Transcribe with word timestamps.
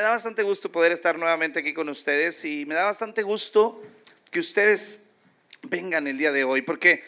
me 0.00 0.04
da 0.04 0.12
bastante 0.12 0.42
gusto 0.42 0.72
poder 0.72 0.92
estar 0.92 1.18
nuevamente 1.18 1.58
aquí 1.58 1.74
con 1.74 1.90
ustedes 1.90 2.42
y 2.46 2.64
me 2.64 2.74
da 2.74 2.84
bastante 2.84 3.22
gusto 3.22 3.82
que 4.30 4.40
ustedes 4.40 5.04
vengan 5.64 6.06
el 6.06 6.16
día 6.16 6.32
de 6.32 6.42
hoy, 6.42 6.62
porque 6.62 7.04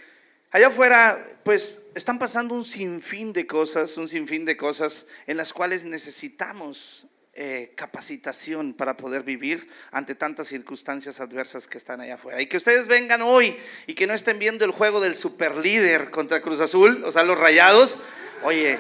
allá 0.51 0.67
afuera, 0.67 1.27
pues, 1.43 1.87
están 1.95 2.19
pasando 2.19 2.55
un 2.55 2.67
sinfín 2.67 3.33
de 3.33 3.47
cosas, 3.47 3.97
un 3.97 4.09
sinfín 4.09 4.45
de 4.45 4.59
cosas 4.59 5.07
en 5.27 5.39
las 5.39 5.55
cuales 5.55 5.87
necesitamos 5.87 7.07
eh, 7.33 7.73
capacitación 7.77 8.75
para 8.75 8.99
poder 8.99 9.23
vivir 9.23 9.71
ante 9.91 10.15
tantas 10.15 10.49
circunstancias 10.49 11.19
adversas 11.19 11.69
que 11.69 11.79
están 11.79 12.03
allá 12.03 12.17
afuera. 12.17 12.43
Y 12.43 12.47
que 12.47 12.59
ustedes 12.59 12.89
vengan 12.89 13.23
hoy 13.23 13.57
y 13.87 13.95
que 13.95 14.07
no 14.07 14.13
estén 14.13 14.39
viendo 14.39 14.67
el 14.67 14.71
juego 14.71 15.01
del 15.01 15.17
superlíder 15.17 16.11
contra 16.11 16.43
Cruz 16.43 16.61
Azul, 16.61 17.05
o 17.07 17.11
sea, 17.11 17.23
los 17.23 17.39
rayados. 17.39 17.99
Oye, 18.43 18.79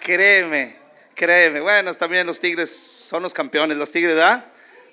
créeme, 0.00 0.83
créeme. 1.14 1.60
Bueno, 1.60 1.94
también 1.94 2.26
los 2.26 2.40
Tigres 2.40 2.70
son 2.70 3.22
los 3.22 3.32
campeones, 3.32 3.76
los 3.76 3.90
Tigres, 3.90 4.14
¿verdad? 4.14 4.44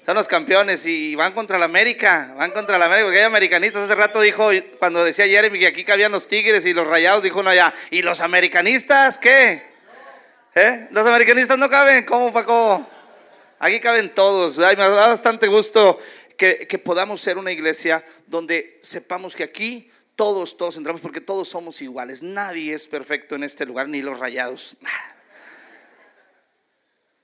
Son 0.05 0.15
los 0.15 0.27
campeones 0.27 0.85
y 0.85 1.13
van 1.15 1.33
contra 1.33 1.59
la 1.59 1.65
América, 1.65 2.33
van 2.35 2.51
contra 2.51 2.77
la 2.79 2.85
América, 2.85 3.05
porque 3.05 3.19
hay 3.19 3.25
americanistas. 3.25 3.83
Hace 3.83 3.95
rato 3.95 4.19
dijo, 4.21 4.49
cuando 4.79 5.03
decía 5.03 5.27
Jeremy 5.27 5.59
que 5.59 5.67
aquí 5.67 5.83
cabían 5.83 6.11
los 6.11 6.27
Tigres 6.27 6.65
y 6.65 6.73
los 6.73 6.87
rayados, 6.87 7.21
dijo 7.21 7.39
uno 7.39 7.51
allá, 7.51 7.73
¿y 7.91 8.01
los 8.01 8.19
americanistas 8.21 9.17
qué? 9.19 9.63
¿Eh? 10.55 10.87
Los 10.91 11.05
americanistas 11.05 11.57
no 11.57 11.69
caben, 11.69 12.03
¿cómo 12.05 12.33
Paco? 12.33 12.85
Aquí 13.59 13.79
caben 13.79 14.13
todos. 14.13 14.57
me 14.57 14.75
da 14.75 15.07
bastante 15.07 15.47
gusto 15.47 15.99
que, 16.35 16.65
que, 16.67 16.79
podamos 16.79 17.21
ser 17.21 17.37
una 17.37 17.51
iglesia 17.51 18.03
donde 18.25 18.79
sepamos 18.81 19.35
que 19.35 19.43
aquí 19.43 19.91
todos, 20.15 20.57
todos 20.57 20.77
entramos 20.77 20.99
porque 20.99 21.21
todos 21.21 21.47
somos 21.47 21.79
iguales. 21.81 22.23
Nadie 22.23 22.73
es 22.73 22.87
perfecto 22.87 23.35
en 23.35 23.43
este 23.43 23.67
lugar, 23.67 23.87
ni 23.87 24.01
los 24.01 24.17
rayados. 24.17 24.75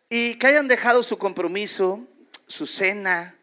Y 0.10 0.36
que 0.36 0.48
hayan 0.48 0.68
dejado 0.68 1.04
su 1.04 1.18
compromiso, 1.18 2.08
su 2.48 2.66
cena, 2.66 3.36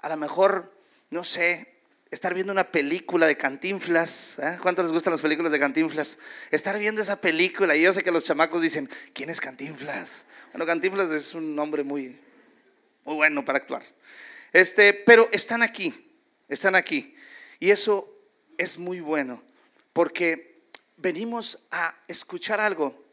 a 0.00 0.08
lo 0.08 0.16
mejor, 0.16 0.72
no 1.10 1.24
sé, 1.24 1.74
estar 2.10 2.34
viendo 2.34 2.52
una 2.52 2.70
película 2.70 3.26
de 3.26 3.36
Cantinflas. 3.36 4.38
¿eh? 4.38 4.58
¿Cuánto 4.62 4.82
les 4.82 4.92
gustan 4.92 5.12
las 5.12 5.20
películas 5.20 5.50
de 5.50 5.58
Cantinflas? 5.58 6.18
Estar 6.52 6.78
viendo 6.78 7.02
esa 7.02 7.20
película. 7.20 7.74
Y 7.74 7.82
yo 7.82 7.92
sé 7.92 8.04
que 8.04 8.12
los 8.12 8.22
chamacos 8.22 8.62
dicen, 8.62 8.88
¿quién 9.12 9.28
es 9.28 9.40
Cantinflas? 9.40 10.26
Bueno, 10.52 10.66
Cantinflas 10.66 11.10
es 11.10 11.34
un 11.34 11.56
nombre 11.56 11.82
muy, 11.82 12.16
muy 13.04 13.16
bueno 13.16 13.44
para 13.44 13.58
actuar. 13.58 13.82
Este, 14.52 14.94
pero 14.94 15.28
están 15.32 15.62
aquí, 15.62 15.92
están 16.48 16.76
aquí. 16.76 17.16
Y 17.58 17.70
eso 17.70 18.08
es 18.56 18.78
muy 18.78 19.00
bueno, 19.00 19.42
porque 19.92 20.60
venimos 20.96 21.66
a 21.72 21.96
escuchar 22.06 22.60
algo, 22.60 23.04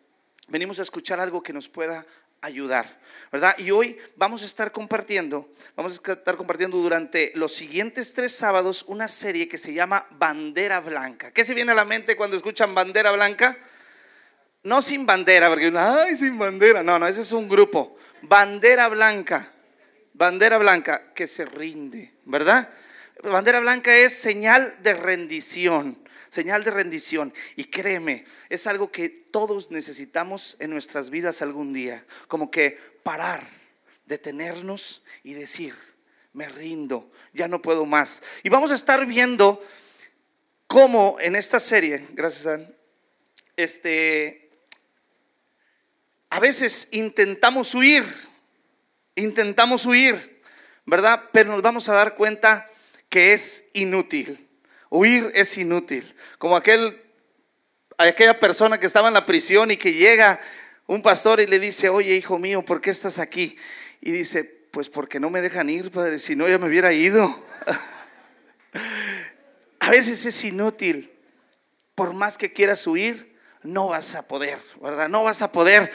venimos 0.49 0.79
a 0.79 0.83
escuchar 0.83 1.19
algo 1.19 1.41
que 1.41 1.53
nos 1.53 1.67
pueda 1.67 2.05
ayudar, 2.41 2.99
¿verdad? 3.31 3.55
Y 3.59 3.71
hoy 3.71 3.97
vamos 4.15 4.41
a 4.41 4.45
estar 4.45 4.71
compartiendo, 4.71 5.49
vamos 5.75 6.01
a 6.03 6.13
estar 6.13 6.35
compartiendo 6.35 6.77
durante 6.77 7.31
los 7.35 7.53
siguientes 7.53 8.13
tres 8.13 8.35
sábados 8.35 8.83
una 8.87 9.07
serie 9.07 9.47
que 9.47 9.59
se 9.59 9.73
llama 9.73 10.07
Bandera 10.11 10.79
Blanca. 10.79 11.31
¿Qué 11.31 11.45
se 11.45 11.53
viene 11.53 11.71
a 11.71 11.75
la 11.75 11.85
mente 11.85 12.15
cuando 12.15 12.35
escuchan 12.35 12.73
Bandera 12.73 13.11
Blanca? 13.11 13.57
No 14.63 14.81
sin 14.81 15.05
bandera, 15.05 15.49
porque 15.49 15.71
ay, 15.75 16.15
sin 16.15 16.37
bandera. 16.37 16.83
No, 16.83 16.99
no, 16.99 17.07
ese 17.07 17.21
es 17.21 17.31
un 17.31 17.47
grupo. 17.47 17.95
Bandera 18.23 18.87
Blanca, 18.89 19.51
bandera 20.13 20.57
blanca 20.57 21.13
que 21.15 21.27
se 21.27 21.45
rinde, 21.45 22.13
¿verdad? 22.25 22.69
Bandera 23.23 23.59
blanca 23.59 23.95
es 23.95 24.17
señal 24.17 24.75
de 24.81 24.93
rendición 24.93 26.00
señal 26.31 26.63
de 26.63 26.71
rendición. 26.71 27.33
Y 27.55 27.65
créeme, 27.65 28.25
es 28.49 28.65
algo 28.65 28.91
que 28.91 29.09
todos 29.09 29.69
necesitamos 29.69 30.55
en 30.59 30.71
nuestras 30.71 31.11
vidas 31.11 31.43
algún 31.43 31.73
día, 31.73 32.05
como 32.27 32.49
que 32.49 32.79
parar, 33.03 33.45
detenernos 34.05 35.03
y 35.23 35.33
decir, 35.33 35.75
me 36.33 36.47
rindo, 36.47 37.11
ya 37.33 37.47
no 37.47 37.61
puedo 37.61 37.85
más. 37.85 38.23
Y 38.43 38.49
vamos 38.49 38.71
a 38.71 38.75
estar 38.75 39.05
viendo 39.05 39.61
cómo 40.67 41.17
en 41.19 41.35
esta 41.35 41.59
serie, 41.59 42.07
gracias 42.13 42.47
a 42.47 42.59
este, 43.57 44.49
a 46.29 46.39
veces 46.39 46.87
intentamos 46.91 47.75
huir, 47.75 48.05
intentamos 49.15 49.85
huir, 49.85 50.41
¿verdad? 50.85 51.25
Pero 51.33 51.51
nos 51.51 51.61
vamos 51.61 51.89
a 51.89 51.93
dar 51.93 52.15
cuenta 52.15 52.69
que 53.09 53.33
es 53.33 53.65
inútil. 53.73 54.47
Huir 54.91 55.31
es 55.33 55.57
inútil. 55.57 56.13
Como 56.37 56.57
aquel, 56.57 57.01
aquella 57.97 58.41
persona 58.41 58.77
que 58.77 58.85
estaba 58.85 59.07
en 59.07 59.13
la 59.13 59.25
prisión 59.25 59.71
y 59.71 59.77
que 59.77 59.93
llega 59.93 60.41
un 60.85 61.01
pastor 61.01 61.39
y 61.39 61.47
le 61.47 61.59
dice, 61.59 61.87
oye 61.87 62.13
hijo 62.13 62.37
mío, 62.37 62.65
¿por 62.65 62.81
qué 62.81 62.89
estás 62.89 63.17
aquí? 63.17 63.55
Y 64.01 64.11
dice, 64.11 64.43
pues 64.43 64.89
porque 64.89 65.17
no 65.17 65.29
me 65.29 65.41
dejan 65.41 65.69
ir, 65.69 65.91
padre, 65.91 66.19
si 66.19 66.35
no 66.35 66.47
ya 66.49 66.57
me 66.57 66.67
hubiera 66.67 66.91
ido. 66.91 67.41
a 69.79 69.89
veces 69.89 70.25
es 70.25 70.43
inútil. 70.43 71.09
Por 71.95 72.13
más 72.13 72.37
que 72.37 72.51
quieras 72.51 72.85
huir, 72.85 73.33
no 73.63 73.87
vas 73.87 74.15
a 74.15 74.27
poder, 74.27 74.59
¿verdad? 74.81 75.07
No 75.07 75.23
vas 75.23 75.41
a 75.41 75.53
poder. 75.53 75.89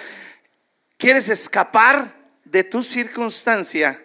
Quieres 0.96 1.28
escapar 1.28 2.14
de 2.44 2.64
tu 2.64 2.82
circunstancia 2.82 4.02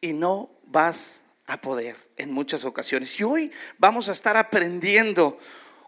y 0.00 0.14
no 0.14 0.50
vas 0.64 1.20
a 1.46 1.60
poder 1.60 1.96
en 2.22 2.32
muchas 2.32 2.64
ocasiones. 2.64 3.18
Y 3.18 3.24
hoy 3.24 3.50
vamos 3.78 4.08
a 4.08 4.12
estar 4.12 4.36
aprendiendo 4.36 5.38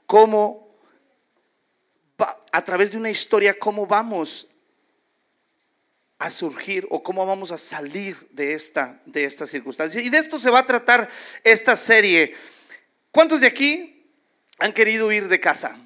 cómo, 0.06 0.76
a 2.52 2.64
través 2.64 2.90
de 2.90 2.98
una 2.98 3.10
historia, 3.10 3.58
cómo 3.58 3.86
vamos 3.86 4.48
a 6.18 6.30
surgir 6.30 6.86
o 6.90 7.02
cómo 7.02 7.24
vamos 7.26 7.50
a 7.50 7.58
salir 7.58 8.16
de 8.30 8.54
esta, 8.54 9.00
de 9.06 9.30
circunstancia. 9.30 10.00
Y 10.00 10.10
de 10.10 10.18
esto 10.18 10.38
se 10.38 10.50
va 10.50 10.60
a 10.60 10.66
tratar 10.66 11.08
esta 11.42 11.76
serie. 11.76 12.34
¿Cuántos 13.10 13.40
de 13.40 13.46
aquí 13.46 14.06
han 14.58 14.72
querido 14.72 15.10
ir 15.12 15.28
de 15.28 15.40
casa? 15.40 15.76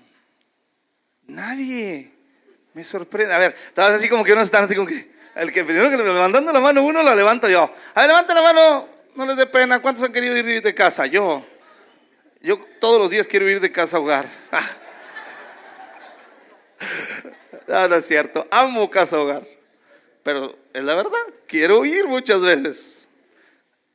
Nadie. 1.26 2.10
Me 2.74 2.84
sorprende. 2.84 3.34
A 3.34 3.38
ver, 3.38 3.56
todas 3.74 3.92
así 3.92 4.08
como 4.08 4.24
que 4.24 4.32
uno 4.32 4.42
están 4.42 4.64
así 4.64 4.74
como 4.74 4.86
que 4.86 5.10
el 5.34 5.52
que 5.52 5.64
primero 5.64 5.90
levantando 5.90 6.52
la 6.52 6.60
mano 6.60 6.82
uno 6.82 7.02
la 7.02 7.14
levanto 7.14 7.48
yo. 7.48 7.72
A 7.94 8.00
ver, 8.00 8.08
levanta 8.08 8.34
la 8.34 8.42
mano 8.42 8.97
no 9.18 9.26
les 9.26 9.36
dé 9.36 9.46
pena. 9.46 9.82
¿Cuántos 9.82 10.04
han 10.04 10.12
querido 10.12 10.36
ir 10.36 10.62
de 10.62 10.74
casa? 10.74 11.04
Yo. 11.04 11.44
Yo 12.40 12.60
todos 12.80 13.00
los 13.00 13.10
días 13.10 13.26
quiero 13.26 13.48
ir 13.48 13.60
de 13.60 13.72
casa 13.72 13.96
a 13.96 14.00
hogar. 14.00 14.28
no, 17.66 17.96
es 17.96 18.06
cierto. 18.06 18.46
Amo 18.48 18.88
casa 18.88 19.18
hogar. 19.18 19.44
Pero 20.22 20.56
es 20.72 20.84
la 20.84 20.94
verdad. 20.94 21.18
Quiero 21.48 21.84
ir 21.84 22.06
muchas 22.06 22.40
veces. 22.42 23.08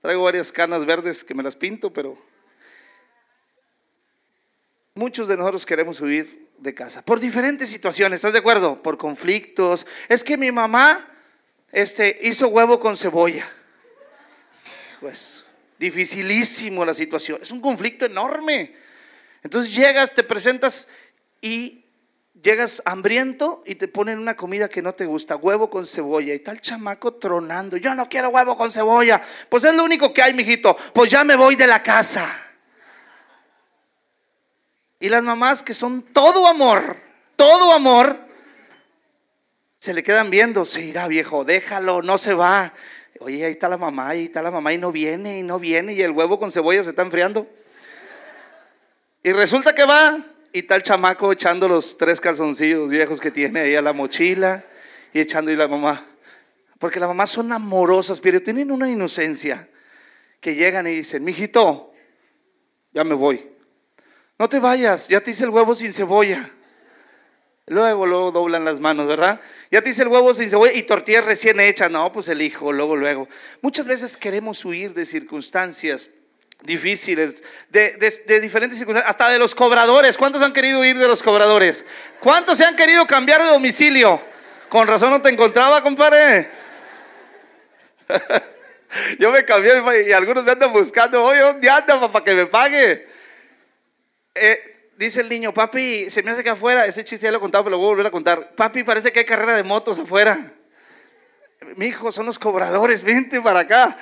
Traigo 0.01 0.23
varias 0.23 0.51
canas 0.51 0.85
verdes 0.85 1.23
que 1.23 1.33
me 1.33 1.41
las 1.41 1.55
pinto, 1.55 1.93
pero 1.93 2.17
muchos 4.93 5.29
de 5.29 5.37
nosotros 5.37 5.65
queremos 5.65 6.01
huir 6.01 6.49
de 6.57 6.73
casa 6.73 7.01
por 7.01 7.21
diferentes 7.21 7.69
situaciones. 7.69 8.17
¿Estás 8.17 8.33
de 8.33 8.39
acuerdo? 8.39 8.83
Por 8.83 8.97
conflictos. 8.97 9.87
Es 10.09 10.21
que 10.21 10.35
mi 10.35 10.51
mamá 10.51 11.09
este, 11.71 12.19
hizo 12.23 12.49
huevo 12.49 12.81
con 12.81 12.97
cebolla 12.97 13.49
pues 15.03 15.43
dificilísimo 15.77 16.85
la 16.85 16.93
situación, 16.93 17.39
es 17.41 17.51
un 17.51 17.59
conflicto 17.59 18.05
enorme. 18.05 18.73
Entonces 19.43 19.75
llegas, 19.75 20.13
te 20.13 20.23
presentas 20.23 20.87
y 21.41 21.83
llegas 22.41 22.81
hambriento 22.85 23.63
y 23.65 23.75
te 23.75 23.89
ponen 23.89 24.17
una 24.17 24.37
comida 24.37 24.69
que 24.69 24.81
no 24.81 24.93
te 24.93 25.05
gusta, 25.05 25.35
huevo 25.35 25.69
con 25.69 25.85
cebolla 25.85 26.33
y 26.33 26.39
tal 26.39 26.61
chamaco 26.61 27.15
tronando, 27.15 27.75
yo 27.75 27.93
no 27.95 28.07
quiero 28.07 28.29
huevo 28.29 28.55
con 28.55 28.71
cebolla, 28.71 29.21
pues 29.49 29.65
es 29.65 29.75
lo 29.75 29.83
único 29.83 30.13
que 30.13 30.23
hay, 30.23 30.33
mijito, 30.33 30.77
pues 30.93 31.11
ya 31.11 31.25
me 31.25 31.35
voy 31.35 31.57
de 31.57 31.67
la 31.67 31.83
casa. 31.83 32.33
Y 35.01 35.09
las 35.09 35.21
mamás 35.21 35.63
que 35.63 35.73
son 35.73 36.01
todo 36.13 36.47
amor, 36.47 36.95
todo 37.35 37.73
amor, 37.73 38.17
se 39.79 39.93
le 39.93 40.01
quedan 40.01 40.29
viendo, 40.29 40.63
se 40.63 40.81
irá 40.81 41.09
viejo, 41.09 41.43
déjalo, 41.43 42.01
no 42.01 42.17
se 42.17 42.33
va. 42.33 42.71
Oye, 43.23 43.45
ahí 43.45 43.53
está 43.53 43.69
la 43.69 43.77
mamá, 43.77 44.09
ahí 44.09 44.25
está 44.25 44.41
la 44.41 44.51
mamá 44.51 44.73
y 44.73 44.77
no 44.77 44.91
viene, 44.91 45.39
y 45.39 45.43
no 45.43 45.57
viene, 45.57 45.93
y 45.93 46.01
el 46.01 46.11
huevo 46.11 46.37
con 46.37 46.51
cebolla 46.51 46.83
se 46.83 46.89
está 46.89 47.03
enfriando. 47.03 47.47
Y 49.23 49.31
resulta 49.31 49.73
que 49.73 49.85
va 49.85 50.19
y 50.51 50.59
está 50.59 50.75
el 50.75 50.83
chamaco 50.83 51.31
echando 51.31 51.69
los 51.69 51.97
tres 51.97 52.19
calzoncillos 52.19 52.89
viejos 52.89 53.21
que 53.21 53.31
tiene 53.31 53.61
ahí 53.61 53.75
a 53.75 53.81
la 53.81 53.93
mochila 53.93 54.65
y 55.13 55.21
echando 55.21 55.51
y 55.51 55.55
la 55.55 55.69
mamá. 55.69 56.05
Porque 56.79 56.99
las 56.99 57.07
mamás 57.07 57.29
son 57.29 57.53
amorosas, 57.53 58.19
pero 58.19 58.43
tienen 58.43 58.69
una 58.69 58.89
inocencia 58.89 59.69
que 60.41 60.55
llegan 60.55 60.85
y 60.87 60.95
dicen, 60.95 61.23
mijito, 61.23 61.93
ya 62.91 63.05
me 63.05 63.15
voy. 63.15 63.49
No 64.37 64.49
te 64.49 64.59
vayas, 64.59 65.07
ya 65.07 65.21
te 65.21 65.31
hice 65.31 65.45
el 65.45 65.51
huevo 65.51 65.73
sin 65.75 65.93
cebolla. 65.93 66.51
Luego, 67.67 68.05
luego 68.05 68.31
doblan 68.31 68.65
las 68.65 68.81
manos, 68.81 69.07
¿verdad? 69.07 69.39
Ya 69.71 69.81
te 69.81 69.89
hice 69.89 70.01
el 70.01 70.09
huevo 70.09 70.33
sin 70.33 70.49
cebolla 70.49 70.73
y 70.73 70.83
tortillas 70.83 71.23
recién 71.23 71.59
hechas. 71.61 71.89
No, 71.89 72.11
pues 72.11 72.27
el 72.27 72.41
hijo, 72.41 72.73
luego, 72.73 72.95
luego. 72.95 73.29
Muchas 73.61 73.85
veces 73.85 74.17
queremos 74.17 74.65
huir 74.65 74.93
de 74.93 75.05
circunstancias 75.05 76.09
difíciles, 76.63 77.43
de, 77.69 78.39
diferentes 78.41 78.77
circunstancias, 78.77 79.09
hasta 79.09 79.29
de 79.29 79.39
los 79.39 79.55
cobradores. 79.55 80.17
¿Cuántos 80.17 80.41
han 80.41 80.51
querido 80.51 80.81
huir 80.81 80.97
de 80.97 81.07
los 81.07 81.23
cobradores? 81.23 81.85
¿Cuántos 82.19 82.57
se 82.57 82.65
han 82.65 82.75
querido 82.75 83.07
cambiar 83.07 83.41
de 83.41 83.47
domicilio? 83.47 84.21
Con 84.67 84.87
razón 84.87 85.11
no 85.11 85.21
te 85.21 85.29
encontraba, 85.29 85.81
compadre. 85.81 86.49
Yo 89.19 89.31
me 89.31 89.45
cambié 89.45 90.05
y 90.07 90.11
algunos 90.11 90.43
me 90.43 90.51
andan 90.51 90.73
buscando, 90.73 91.23
oye, 91.23 91.39
¿dónde 91.39 91.69
anda 91.69 92.11
para 92.11 92.25
que 92.25 92.33
me 92.33 92.45
pague? 92.45 93.07
Eh, 94.35 94.72
dice 95.03 95.21
el 95.21 95.29
niño, 95.29 95.53
papi, 95.53 96.09
se 96.09 96.23
me 96.23 96.31
hace 96.31 96.43
que 96.43 96.49
afuera, 96.49 96.85
ese 96.85 97.03
chiste 97.03 97.25
ya 97.25 97.31
lo 97.31 97.37
he 97.37 97.41
contado, 97.41 97.65
pero 97.65 97.75
lo 97.75 97.77
voy 97.77 97.87
a 97.87 97.89
volver 97.89 98.07
a 98.07 98.11
contar. 98.11 98.55
Papi, 98.55 98.83
parece 98.83 99.11
que 99.11 99.19
hay 99.19 99.25
carrera 99.25 99.55
de 99.55 99.63
motos 99.63 99.99
afuera. 99.99 100.53
Mi 101.75 101.87
hijo, 101.87 102.11
son 102.11 102.25
los 102.25 102.39
cobradores, 102.39 103.03
vente 103.03 103.41
para 103.41 103.61
acá. 103.61 103.97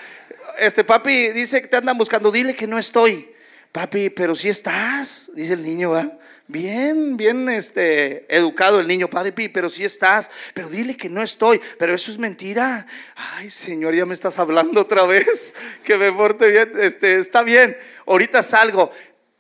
Este 0.60 0.84
papi 0.84 1.30
dice 1.30 1.62
que 1.62 1.68
te 1.68 1.78
andan 1.78 1.98
buscando, 1.98 2.32
dile 2.32 2.56
que 2.56 2.68
no 2.68 2.78
estoy. 2.78 3.32
Papi, 3.72 4.10
pero 4.10 4.36
si 4.36 4.50
estás, 4.50 5.32
dice 5.34 5.54
el 5.54 5.64
niño, 5.64 5.92
¿va? 5.92 6.12
Bien, 6.48 7.16
bien 7.16 7.48
este, 7.48 8.26
educado 8.36 8.82
el 8.82 8.88
niño, 8.88 9.10
papi, 9.10 9.48
pero 9.48 9.70
si 9.70 9.86
estás, 9.86 10.30
pero 10.54 10.70
dile 10.70 10.98
que 10.98 11.08
no 11.08 11.24
estoy, 11.24 11.62
pero 11.80 11.96
eso 11.96 12.12
es 12.12 12.18
mentira. 12.18 12.86
Ay, 13.16 13.50
Señor, 13.50 13.96
ya 13.96 14.06
me 14.06 14.14
estás 14.14 14.38
hablando 14.38 14.82
otra 14.82 15.06
vez, 15.06 15.54
que 15.84 15.98
me 15.98 16.12
porte 16.12 16.50
bien, 16.50 16.74
este, 16.80 17.20
está 17.20 17.42
bien, 17.42 17.78
ahorita 18.06 18.44
salgo. 18.44 18.92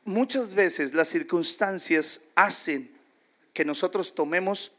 Muchas 0.03 0.56
veces 0.56 0.94
las 0.94 1.09
circunstancias 1.09 2.21
hacen 2.36 2.92
que 3.53 3.65
nosotros 3.65 4.15
tomemos 4.15 4.71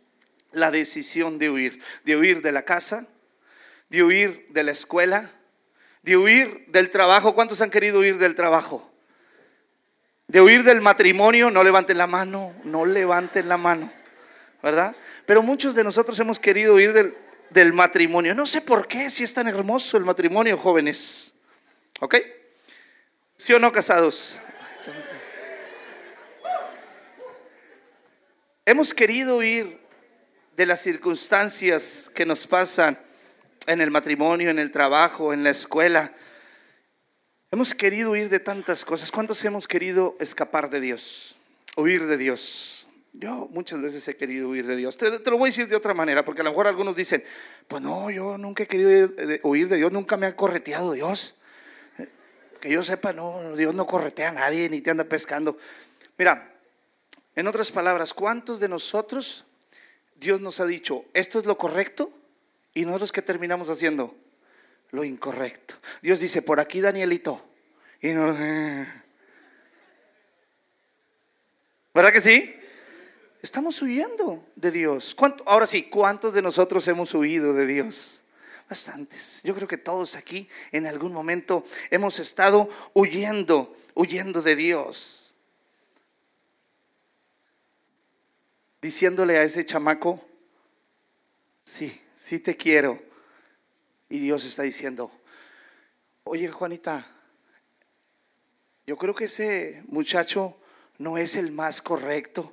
la 0.52 0.70
decisión 0.70 1.38
de 1.38 1.50
huir, 1.50 1.82
de 2.04 2.16
huir 2.16 2.42
de 2.42 2.52
la 2.52 2.62
casa, 2.62 3.06
de 3.88 4.02
huir 4.02 4.46
de 4.50 4.62
la 4.64 4.72
escuela, 4.72 5.30
de 6.02 6.16
huir 6.16 6.64
del 6.68 6.90
trabajo. 6.90 7.34
¿Cuántos 7.34 7.60
han 7.60 7.70
querido 7.70 8.00
huir 8.00 8.18
del 8.18 8.34
trabajo? 8.34 8.90
De 10.26 10.40
huir 10.40 10.64
del 10.64 10.80
matrimonio, 10.80 11.50
no 11.50 11.62
levanten 11.62 11.98
la 11.98 12.06
mano, 12.06 12.54
no 12.64 12.86
levanten 12.86 13.48
la 13.48 13.56
mano, 13.56 13.92
¿verdad? 14.62 14.96
Pero 15.26 15.42
muchos 15.42 15.74
de 15.74 15.84
nosotros 15.84 16.18
hemos 16.20 16.38
querido 16.38 16.74
huir 16.74 16.92
del, 17.50 17.72
matrimonio. 17.72 18.34
No 18.34 18.46
sé 18.46 18.62
por 18.62 18.88
qué, 18.88 19.10
si 19.10 19.24
es 19.24 19.34
tan 19.34 19.46
hermoso 19.46 19.96
el 19.98 20.04
matrimonio, 20.04 20.56
jóvenes. 20.56 21.34
¿Ok? 22.00 22.16
¿Sí 23.36 23.52
o 23.52 23.58
no 23.58 23.70
casados? 23.70 24.40
Hemos 28.64 28.94
querido 28.94 29.38
huir 29.38 29.80
de 30.56 30.66
las 30.66 30.80
circunstancias 30.80 32.08
que 32.14 32.24
nos 32.24 32.46
pasan 32.46 32.96
en 33.66 33.80
el 33.80 33.90
matrimonio, 33.90 34.50
en 34.50 34.60
el 34.60 34.70
trabajo, 34.70 35.32
en 35.32 35.42
la 35.42 35.50
escuela. 35.50 36.12
Hemos 37.50 37.74
querido 37.74 38.12
huir 38.12 38.28
de 38.28 38.38
tantas 38.38 38.84
cosas. 38.84 39.10
¿Cuántos 39.10 39.44
hemos 39.44 39.66
querido 39.66 40.16
escapar 40.20 40.70
de 40.70 40.80
Dios? 40.80 41.34
Huir 41.76 42.06
de 42.06 42.16
Dios. 42.16 42.86
Yo 43.12 43.48
muchas 43.50 43.80
veces 43.80 44.06
he 44.06 44.16
querido 44.16 44.50
huir 44.50 44.64
de 44.64 44.76
Dios. 44.76 44.96
Te, 44.96 45.10
lo 45.10 45.38
voy 45.38 45.48
a 45.48 45.50
decir 45.50 45.66
de 45.66 45.74
otra 45.74 45.92
manera, 45.92 46.24
porque 46.24 46.42
a 46.42 46.44
lo 46.44 46.50
mejor 46.50 46.68
algunos 46.68 46.94
dicen, 46.94 47.24
pues 47.66 47.82
no, 47.82 48.12
yo 48.12 48.38
nunca 48.38 48.62
he 48.62 48.68
querido 48.68 49.12
huir 49.42 49.68
de 49.68 49.76
Dios, 49.76 49.90
nunca 49.90 50.16
me 50.16 50.26
ha 50.26 50.36
correteado 50.36 50.92
Dios. 50.92 51.34
Que 52.60 52.70
yo 52.70 52.84
sepa, 52.84 53.12
no, 53.12 53.56
Dios 53.56 53.74
no 53.74 53.88
corretea 53.88 54.28
a 54.28 54.32
nadie 54.32 54.68
ni 54.70 54.80
te 54.80 54.92
anda 54.92 55.02
pescando. 55.02 55.58
Mira, 56.16 56.51
en 57.34 57.46
otras 57.46 57.72
palabras, 57.72 58.12
¿cuántos 58.14 58.60
de 58.60 58.68
nosotros 58.68 59.44
Dios 60.16 60.40
nos 60.40 60.60
ha 60.60 60.66
dicho, 60.66 61.04
esto 61.14 61.38
es 61.38 61.46
lo 61.46 61.56
correcto? 61.58 62.12
Y 62.74 62.84
nosotros 62.84 63.12
qué 63.12 63.22
terminamos 63.22 63.68
haciendo? 63.68 64.14
Lo 64.90 65.04
incorrecto. 65.04 65.74
Dios 66.02 66.20
dice, 66.20 66.42
por 66.42 66.60
aquí 66.60 66.80
Danielito. 66.80 67.42
Y 68.00 68.08
no, 68.08 68.26
¿Verdad 71.94 72.12
que 72.12 72.20
sí? 72.20 72.54
Estamos 73.42 73.80
huyendo 73.82 74.46
de 74.56 74.70
Dios. 74.70 75.16
ahora 75.46 75.66
sí, 75.66 75.84
¿cuántos 75.84 76.32
de 76.32 76.42
nosotros 76.42 76.86
hemos 76.88 77.12
huido 77.12 77.54
de 77.54 77.66
Dios? 77.66 78.22
Bastantes. 78.68 79.40
Yo 79.42 79.54
creo 79.54 79.66
que 79.68 79.76
todos 79.76 80.14
aquí 80.14 80.48
en 80.70 80.86
algún 80.86 81.12
momento 81.12 81.64
hemos 81.90 82.18
estado 82.18 82.68
huyendo, 82.94 83.76
huyendo 83.94 84.42
de 84.42 84.56
Dios. 84.56 85.21
Diciéndole 88.82 89.38
a 89.38 89.44
ese 89.44 89.64
chamaco, 89.64 90.20
sí, 91.64 92.02
sí 92.16 92.40
te 92.40 92.56
quiero. 92.56 93.00
Y 94.08 94.18
Dios 94.18 94.44
está 94.44 94.64
diciendo, 94.64 95.10
oye 96.24 96.48
Juanita, 96.48 97.06
yo 98.86 98.96
creo 98.96 99.14
que 99.14 99.26
ese 99.26 99.84
muchacho 99.86 100.56
no 100.98 101.16
es 101.16 101.36
el 101.36 101.52
más 101.52 101.80
correcto. 101.80 102.52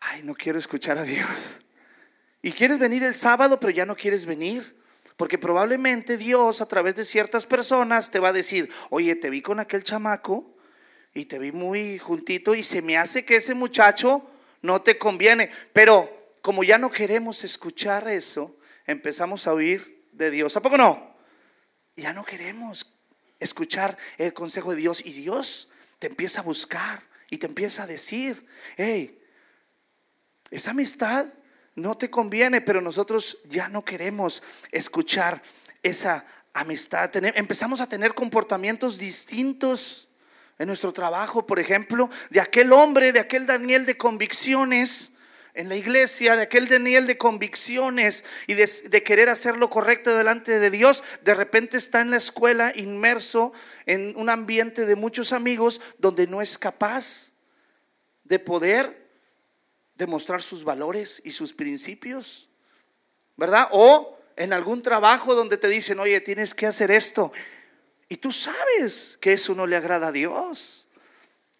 Ay, 0.00 0.22
no 0.24 0.34
quiero 0.34 0.58
escuchar 0.58 0.98
a 0.98 1.04
Dios. 1.04 1.60
Y 2.42 2.52
quieres 2.52 2.78
venir 2.78 3.04
el 3.04 3.14
sábado, 3.14 3.60
pero 3.60 3.70
ya 3.70 3.86
no 3.86 3.94
quieres 3.94 4.26
venir. 4.26 4.76
Porque 5.16 5.38
probablemente 5.38 6.16
Dios 6.16 6.60
a 6.60 6.66
través 6.66 6.96
de 6.96 7.04
ciertas 7.04 7.46
personas 7.46 8.10
te 8.10 8.18
va 8.18 8.28
a 8.28 8.32
decir, 8.32 8.70
oye, 8.88 9.14
te 9.14 9.30
vi 9.30 9.42
con 9.42 9.60
aquel 9.60 9.84
chamaco 9.84 10.56
y 11.14 11.26
te 11.26 11.38
vi 11.38 11.52
muy 11.52 11.98
juntito 11.98 12.54
y 12.54 12.64
se 12.64 12.82
me 12.82 12.96
hace 12.96 13.24
que 13.24 13.36
ese 13.36 13.54
muchacho 13.54 14.28
no 14.62 14.82
te 14.82 14.98
conviene. 14.98 15.50
Pero 15.72 16.34
como 16.42 16.64
ya 16.64 16.78
no 16.78 16.90
queremos 16.90 17.44
escuchar 17.44 18.08
eso, 18.08 18.56
empezamos 18.86 19.46
a 19.46 19.52
oír 19.52 20.06
de 20.12 20.30
Dios. 20.30 20.56
¿A 20.56 20.62
poco 20.62 20.76
no? 20.76 21.16
Ya 21.96 22.12
no 22.12 22.24
queremos 22.24 22.96
escuchar 23.38 23.96
el 24.18 24.32
consejo 24.32 24.70
de 24.70 24.76
Dios 24.76 25.04
y 25.04 25.12
Dios 25.12 25.68
te 25.98 26.06
empieza 26.06 26.40
a 26.40 26.44
buscar 26.44 27.02
y 27.30 27.38
te 27.38 27.46
empieza 27.46 27.84
a 27.84 27.86
decir, 27.86 28.46
hey, 28.76 29.18
esa 30.50 30.70
amistad 30.72 31.26
no 31.74 31.96
te 31.96 32.10
conviene, 32.10 32.60
pero 32.60 32.80
nosotros 32.80 33.38
ya 33.48 33.68
no 33.68 33.84
queremos 33.84 34.42
escuchar 34.72 35.42
esa 35.82 36.26
amistad. 36.52 37.10
Empezamos 37.14 37.80
a 37.80 37.88
tener 37.88 38.14
comportamientos 38.14 38.98
distintos 38.98 40.09
en 40.60 40.66
nuestro 40.66 40.92
trabajo, 40.92 41.46
por 41.46 41.58
ejemplo, 41.58 42.10
de 42.28 42.38
aquel 42.38 42.70
hombre, 42.72 43.12
de 43.12 43.20
aquel 43.20 43.46
Daniel 43.46 43.86
de 43.86 43.96
convicciones 43.96 45.12
en 45.54 45.70
la 45.70 45.76
iglesia, 45.76 46.36
de 46.36 46.42
aquel 46.42 46.68
Daniel 46.68 47.06
de 47.06 47.16
convicciones 47.16 48.26
y 48.46 48.52
de, 48.52 49.02
querer 49.02 49.30
hacer 49.30 49.56
lo 49.56 49.70
correcto 49.70 50.14
delante 50.14 50.60
de 50.60 50.70
Dios, 50.70 51.02
de 51.22 51.34
repente 51.34 51.78
está 51.78 52.02
en 52.02 52.10
la 52.10 52.18
escuela 52.18 52.74
inmerso 52.76 53.54
en 53.86 54.12
un 54.16 54.28
ambiente 54.28 54.84
de 54.84 54.96
muchos 54.96 55.32
amigos 55.32 55.80
donde 55.96 56.26
no 56.26 56.42
es 56.42 56.58
capaz 56.58 57.32
de 58.24 58.38
poder 58.38 59.08
demostrar 59.94 60.42
sus 60.42 60.62
valores 60.62 61.22
y 61.24 61.30
sus 61.30 61.54
principios, 61.54 62.50
¿verdad? 63.38 63.68
O 63.72 64.18
en 64.36 64.52
algún 64.52 64.82
trabajo 64.82 65.34
donde 65.34 65.56
te 65.56 65.68
dicen, 65.68 66.00
oye, 66.00 66.20
tienes 66.20 66.54
que 66.54 66.66
hacer 66.66 66.90
esto. 66.90 67.32
Y 68.10 68.18
tú 68.18 68.30
sabes 68.32 69.16
que 69.22 69.32
eso 69.32 69.54
no 69.54 69.66
le 69.66 69.76
agrada 69.76 70.08
a 70.08 70.12
Dios. 70.12 70.88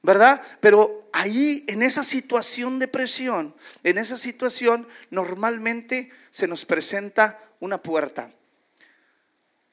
¿verdad? 0.02 0.42
Pero 0.60 1.08
ahí, 1.12 1.64
en 1.68 1.82
esa 1.82 2.04
situación 2.04 2.78
de 2.78 2.88
presión, 2.88 3.54
en 3.82 3.98
esa 3.98 4.16
situación, 4.16 4.88
normalmente 5.10 6.10
se 6.30 6.46
nos 6.46 6.64
presenta 6.64 7.38
una 7.60 7.82
puerta. 7.82 8.32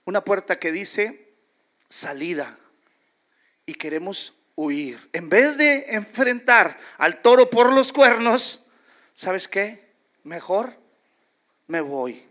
Una 0.06 0.24
puerta 0.24 0.60
que 0.60 0.72
dice 0.72 1.34
salida. 1.90 2.58
Y 3.66 3.76
queremos 3.76 4.34
huir. 4.56 5.10
En 5.14 5.30
vez 5.30 5.58
de 5.58 5.86
enfrentar 5.90 6.80
al 6.98 7.22
toro 7.22 7.50
por 7.50 7.72
los 7.72 7.94
cuernos, 7.94 8.66
¿sabes 9.16 9.48
qué? 9.48 9.94
Mejor 10.24 10.78
me 11.68 11.82
voy. 11.82 12.24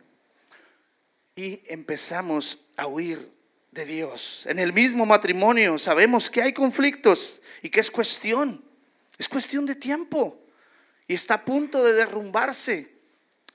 Y 1.35 1.63
empezamos 1.67 2.61
a 2.77 2.87
huir 2.87 3.36
de 3.77 3.85
Dios. 3.85 4.47
En 4.47 4.59
el 4.59 4.73
mismo 4.73 5.05
matrimonio 5.07 5.79
sabemos 5.79 6.31
que 6.31 6.43
hay 6.43 6.53
conflictos 6.53 7.41
y 7.63 7.69
que 7.69 7.81
es 7.81 7.91
cuestión, 7.91 8.65
es 9.19 9.29
cuestión 9.29 9.67
de 9.67 9.75
tiempo 9.75 10.41
y 11.07 11.15
está 11.15 11.35
a 11.35 11.45
punto 11.45 11.85
de 11.85 11.93
derrumbarse 11.93 12.91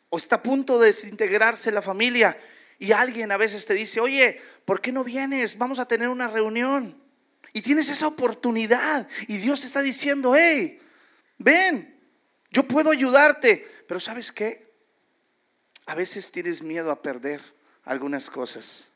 o 0.09 0.17
está 0.17 0.37
a 0.37 0.43
punto 0.43 0.79
de 0.79 0.87
desintegrarse 0.87 1.71
la 1.71 1.81
familia 1.81 2.37
y 2.77 2.91
alguien 2.91 3.31
a 3.31 3.37
veces 3.37 3.65
te 3.65 3.73
dice, 3.73 3.99
oye, 3.99 4.39
¿por 4.63 4.79
qué 4.79 4.91
no 4.91 5.03
vienes? 5.03 5.57
Vamos 5.57 5.79
a 5.79 5.87
tener 5.87 6.07
una 6.07 6.27
reunión. 6.27 7.01
Y 7.53 7.61
tienes 7.61 7.89
esa 7.89 8.07
oportunidad 8.07 9.07
y 9.27 9.37
Dios 9.37 9.65
está 9.65 9.81
diciendo, 9.81 10.33
hey, 10.35 10.79
ven, 11.37 11.99
yo 12.51 12.63
puedo 12.63 12.91
ayudarte. 12.91 13.67
Pero 13.87 13.99
¿sabes 13.99 14.31
qué? 14.31 14.71
A 15.87 15.95
veces 15.95 16.31
tienes 16.31 16.61
miedo 16.61 16.91
a 16.91 17.01
perder 17.01 17.41
algunas 17.83 18.29
cosas 18.29 18.90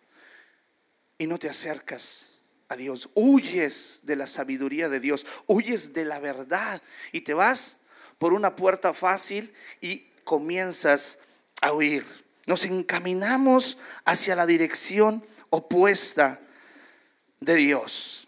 y 1.17 1.27
no 1.27 1.39
te 1.39 1.49
acercas 1.49 2.29
a 2.67 2.75
Dios, 2.75 3.09
huyes 3.13 4.01
de 4.03 4.15
la 4.15 4.27
sabiduría 4.27 4.89
de 4.89 4.99
Dios, 4.99 5.25
huyes 5.47 5.93
de 5.93 6.05
la 6.05 6.19
verdad 6.19 6.81
y 7.11 7.21
te 7.21 7.33
vas 7.33 7.77
por 8.17 8.33
una 8.33 8.55
puerta 8.55 8.93
fácil 8.93 9.53
y 9.81 10.07
comienzas 10.23 11.19
a 11.61 11.73
huir. 11.73 12.05
Nos 12.45 12.65
encaminamos 12.65 13.77
hacia 14.03 14.35
la 14.35 14.45
dirección 14.45 15.23
opuesta 15.49 16.39
de 17.39 17.55
Dios. 17.55 18.27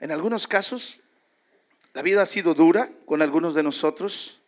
En 0.00 0.12
algunos 0.12 0.46
casos, 0.46 1.00
la 1.92 2.02
vida 2.02 2.22
ha 2.22 2.26
sido 2.26 2.54
dura 2.54 2.88
con 3.04 3.22
algunos 3.22 3.54
de 3.54 3.62
nosotros, 3.62 4.40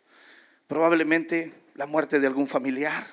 probablemente 0.67 1.53
la 1.75 1.85
muerte 1.85 2.19
de 2.19 2.27
algún 2.27 2.47
familiar, 2.47 3.05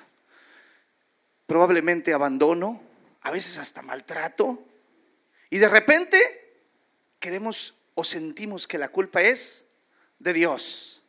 probablemente 1.45 2.13
abandono, 2.13 2.81
a 3.21 3.31
veces 3.31 3.57
hasta 3.57 3.81
maltrato. 3.81 4.65
Y 5.49 5.57
de 5.57 5.69
repente 5.69 6.17
queremos 7.19 7.75
o 7.93 8.03
sentimos 8.03 8.67
que 8.67 8.77
la 8.77 8.89
culpa 8.89 9.21
es 9.21 9.65
de 10.19 10.33
Dios. 10.33 11.01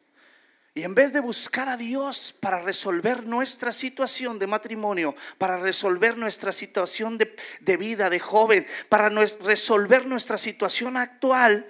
Y 0.75 0.85
en 0.85 0.95
vez 0.95 1.12
de 1.12 1.21
buscar 1.21 1.69
a 1.69 1.76
Dios 1.76 2.35
para 2.40 2.62
resolver 2.62 3.26
nuestra 3.26 3.73
situación 3.73 4.38
de 4.38 4.47
matrimonio, 4.47 5.14
para 5.37 5.59
resolver 5.59 6.16
nuestra 6.16 6.50
situación 6.50 7.19
de, 7.19 7.76
vida 7.76 8.09
de 8.09 8.19
joven, 8.19 8.66
para 8.88 9.11
resolver 9.11 10.07
nuestra 10.07 10.38
situación 10.38 10.97
actual, 10.97 11.66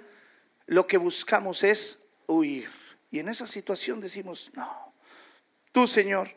lo 0.67 0.87
que 0.87 0.97
buscamos 0.97 1.63
es 1.63 1.99
huir. 2.27 2.69
Y 3.11 3.19
en 3.19 3.27
esa 3.27 3.45
situación 3.45 3.99
decimos, 3.99 4.51
no, 4.53 4.93
tú 5.73 5.85
Señor, 5.85 6.33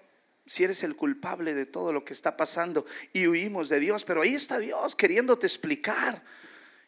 si 0.47 0.65
eres 0.65 0.83
el 0.83 0.97
culpable 0.97 1.55
de 1.55 1.67
todo 1.67 1.93
lo 1.93 2.05
que 2.05 2.13
está 2.13 2.37
pasando 2.37 2.87
y 3.13 3.27
huimos 3.27 3.69
de 3.69 3.81
Dios, 3.81 4.05
pero 4.05 4.23
ahí 4.23 4.35
está 4.35 4.59
Dios 4.59 4.95
queriéndote 4.95 5.47
explicar 5.47 6.23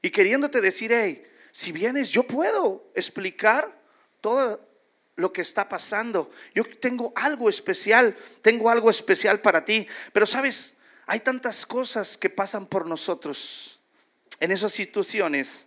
y 0.01 0.11
queriéndote 0.11 0.61
decir, 0.61 0.93
hey, 0.93 1.25
si 1.51 1.73
vienes, 1.73 2.11
yo 2.11 2.23
puedo 2.23 2.91
explicar 2.95 3.83
todo 4.21 4.61
lo 5.17 5.33
que 5.33 5.43
está 5.43 5.69
pasando. 5.69 6.31
Yo 6.55 6.65
tengo 6.79 7.13
algo 7.17 7.49
especial, 7.49 8.17
tengo 8.43 8.71
algo 8.71 8.91
especial 8.91 9.41
para 9.41 9.65
ti. 9.65 9.87
Pero 10.13 10.27
sabes, 10.27 10.77
hay 11.07 11.21
tantas 11.21 11.67
cosas 11.67 12.17
que 12.17 12.31
pasan 12.31 12.67
por 12.67 12.87
nosotros 12.87 13.81
en 14.39 14.53
esas 14.53 14.73
situaciones, 14.73 15.67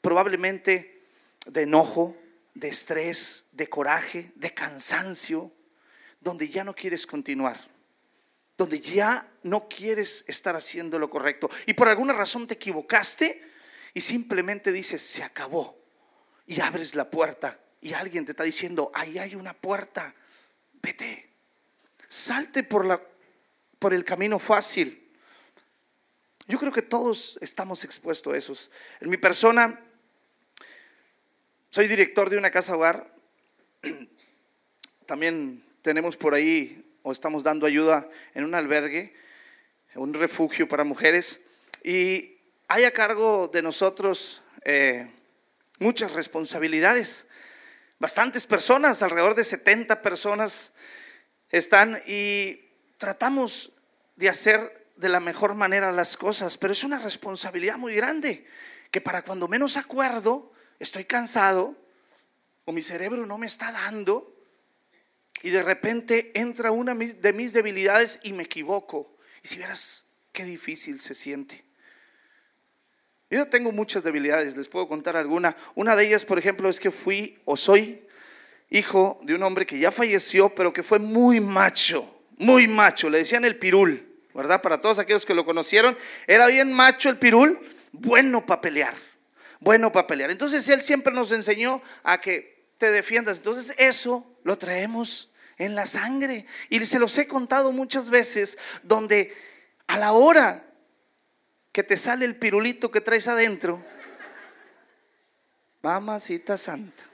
probablemente 0.00 1.02
de 1.46 1.62
enojo, 1.62 2.16
de 2.54 2.68
estrés, 2.68 3.46
de 3.50 3.68
coraje, 3.68 4.30
de 4.36 4.54
cansancio, 4.54 5.50
donde 6.20 6.48
ya 6.48 6.64
no 6.64 6.74
quieres 6.74 7.06
continuar, 7.06 7.58
donde 8.56 8.80
ya 8.80 9.26
no 9.42 9.68
quieres 9.68 10.24
estar 10.28 10.54
haciendo 10.54 10.98
lo 10.98 11.08
correcto 11.08 11.48
y 11.66 11.74
por 11.74 11.88
alguna 11.88 12.12
razón 12.12 12.46
te 12.46 12.54
equivocaste 12.54 13.42
y 13.94 14.00
simplemente 14.00 14.70
dices, 14.70 15.02
se 15.02 15.22
acabó 15.22 15.78
y 16.46 16.60
abres 16.60 16.94
la 16.94 17.10
puerta 17.10 17.58
y 17.80 17.94
alguien 17.94 18.26
te 18.26 18.32
está 18.32 18.44
diciendo, 18.44 18.90
ahí 18.94 19.18
hay 19.18 19.34
una 19.34 19.54
puerta, 19.54 20.14
vete, 20.82 21.30
salte 22.08 22.62
por, 22.62 22.84
la, 22.84 23.00
por 23.78 23.94
el 23.94 24.04
camino 24.04 24.38
fácil. 24.38 25.08
Yo 26.46 26.58
creo 26.58 26.72
que 26.72 26.82
todos 26.82 27.38
estamos 27.40 27.84
expuestos 27.84 28.34
a 28.34 28.36
esos. 28.36 28.70
En 29.00 29.08
mi 29.08 29.16
persona, 29.16 29.80
soy 31.70 31.86
director 31.88 32.28
de 32.28 32.36
una 32.36 32.50
casa 32.50 32.74
hogar. 32.74 33.14
También 35.06 35.64
tenemos 35.82 36.16
por 36.16 36.34
ahí, 36.34 36.84
o 37.02 37.12
estamos 37.12 37.42
dando 37.42 37.66
ayuda 37.66 38.08
en 38.34 38.44
un 38.44 38.54
albergue, 38.54 39.14
un 39.94 40.14
refugio 40.14 40.68
para 40.68 40.84
mujeres. 40.84 41.40
Y 41.82 42.38
hay 42.68 42.84
a 42.84 42.92
cargo 42.92 43.48
de 43.48 43.62
nosotros 43.62 44.42
eh, 44.64 45.10
muchas 45.78 46.12
responsabilidades 46.12 47.26
bastantes 48.00 48.46
personas, 48.46 49.02
alrededor 49.02 49.34
de 49.34 49.44
70 49.44 50.02
personas 50.02 50.72
están 51.50 52.02
y 52.06 52.60
tratamos 52.98 53.72
de 54.16 54.28
hacer 54.28 54.88
de 54.96 55.08
la 55.08 55.20
mejor 55.20 55.54
manera 55.54 55.92
las 55.92 56.16
cosas, 56.16 56.58
pero 56.58 56.72
es 56.72 56.82
una 56.82 56.98
responsabilidad 56.98 57.76
muy 57.76 57.94
grande, 57.94 58.46
que 58.90 59.00
para 59.00 59.22
cuando 59.22 59.48
menos 59.48 59.76
acuerdo, 59.76 60.52
estoy 60.78 61.04
cansado 61.04 61.76
o 62.64 62.72
mi 62.72 62.82
cerebro 62.82 63.26
no 63.26 63.38
me 63.38 63.46
está 63.46 63.70
dando 63.70 64.39
y 65.42 65.50
de 65.50 65.62
repente 65.62 66.32
entra 66.34 66.70
una 66.70 66.94
de 66.94 67.32
mis 67.32 67.52
debilidades 67.52 68.20
y 68.22 68.32
me 68.32 68.44
equivoco. 68.44 69.16
Y 69.42 69.48
si 69.48 69.56
vieras 69.56 70.04
qué 70.32 70.44
difícil 70.44 71.00
se 71.00 71.14
siente. 71.14 71.64
Yo 73.30 73.48
tengo 73.48 73.70
muchas 73.70 74.02
debilidades, 74.02 74.56
les 74.56 74.68
puedo 74.68 74.88
contar 74.88 75.16
alguna. 75.16 75.56
Una 75.76 75.94
de 75.94 76.06
ellas, 76.06 76.24
por 76.24 76.38
ejemplo, 76.38 76.68
es 76.68 76.80
que 76.80 76.90
fui 76.90 77.38
o 77.44 77.56
soy 77.56 78.04
hijo 78.70 79.20
de 79.22 79.34
un 79.34 79.42
hombre 79.42 79.66
que 79.66 79.78
ya 79.78 79.90
falleció, 79.92 80.54
pero 80.54 80.72
que 80.72 80.82
fue 80.82 80.98
muy 80.98 81.40
macho, 81.40 82.22
muy 82.38 82.66
macho. 82.66 83.08
Le 83.08 83.18
decían 83.18 83.44
el 83.44 83.56
pirul, 83.56 84.04
¿verdad? 84.34 84.62
Para 84.62 84.80
todos 84.80 84.98
aquellos 84.98 85.24
que 85.24 85.34
lo 85.34 85.44
conocieron, 85.44 85.96
era 86.26 86.46
bien 86.48 86.72
macho 86.72 87.08
el 87.08 87.18
pirul, 87.18 87.60
bueno 87.92 88.44
para 88.46 88.60
pelear, 88.60 88.94
bueno 89.60 89.92
para 89.92 90.08
pelear. 90.08 90.30
Entonces 90.30 90.68
él 90.68 90.82
siempre 90.82 91.12
nos 91.12 91.30
enseñó 91.30 91.82
a 92.02 92.20
que 92.20 92.66
te 92.78 92.90
defiendas. 92.90 93.38
Entonces 93.38 93.74
eso 93.78 94.26
lo 94.42 94.58
traemos 94.58 95.29
en 95.60 95.74
la 95.74 95.86
sangre. 95.86 96.46
Y 96.70 96.84
se 96.86 96.98
los 96.98 97.16
he 97.18 97.28
contado 97.28 97.70
muchas 97.70 98.10
veces, 98.10 98.58
donde 98.82 99.32
a 99.86 99.98
la 99.98 100.12
hora 100.12 100.64
que 101.70 101.84
te 101.84 101.96
sale 101.96 102.24
el 102.24 102.34
pirulito 102.34 102.90
que 102.90 103.02
traes 103.02 103.28
adentro, 103.28 103.80
mamacita 105.82 106.58
santa. 106.58 107.04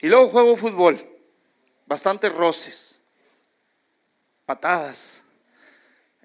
Y 0.00 0.08
luego 0.08 0.30
juego 0.30 0.56
fútbol, 0.56 1.06
bastantes 1.86 2.32
roces, 2.32 2.98
patadas, 4.46 5.22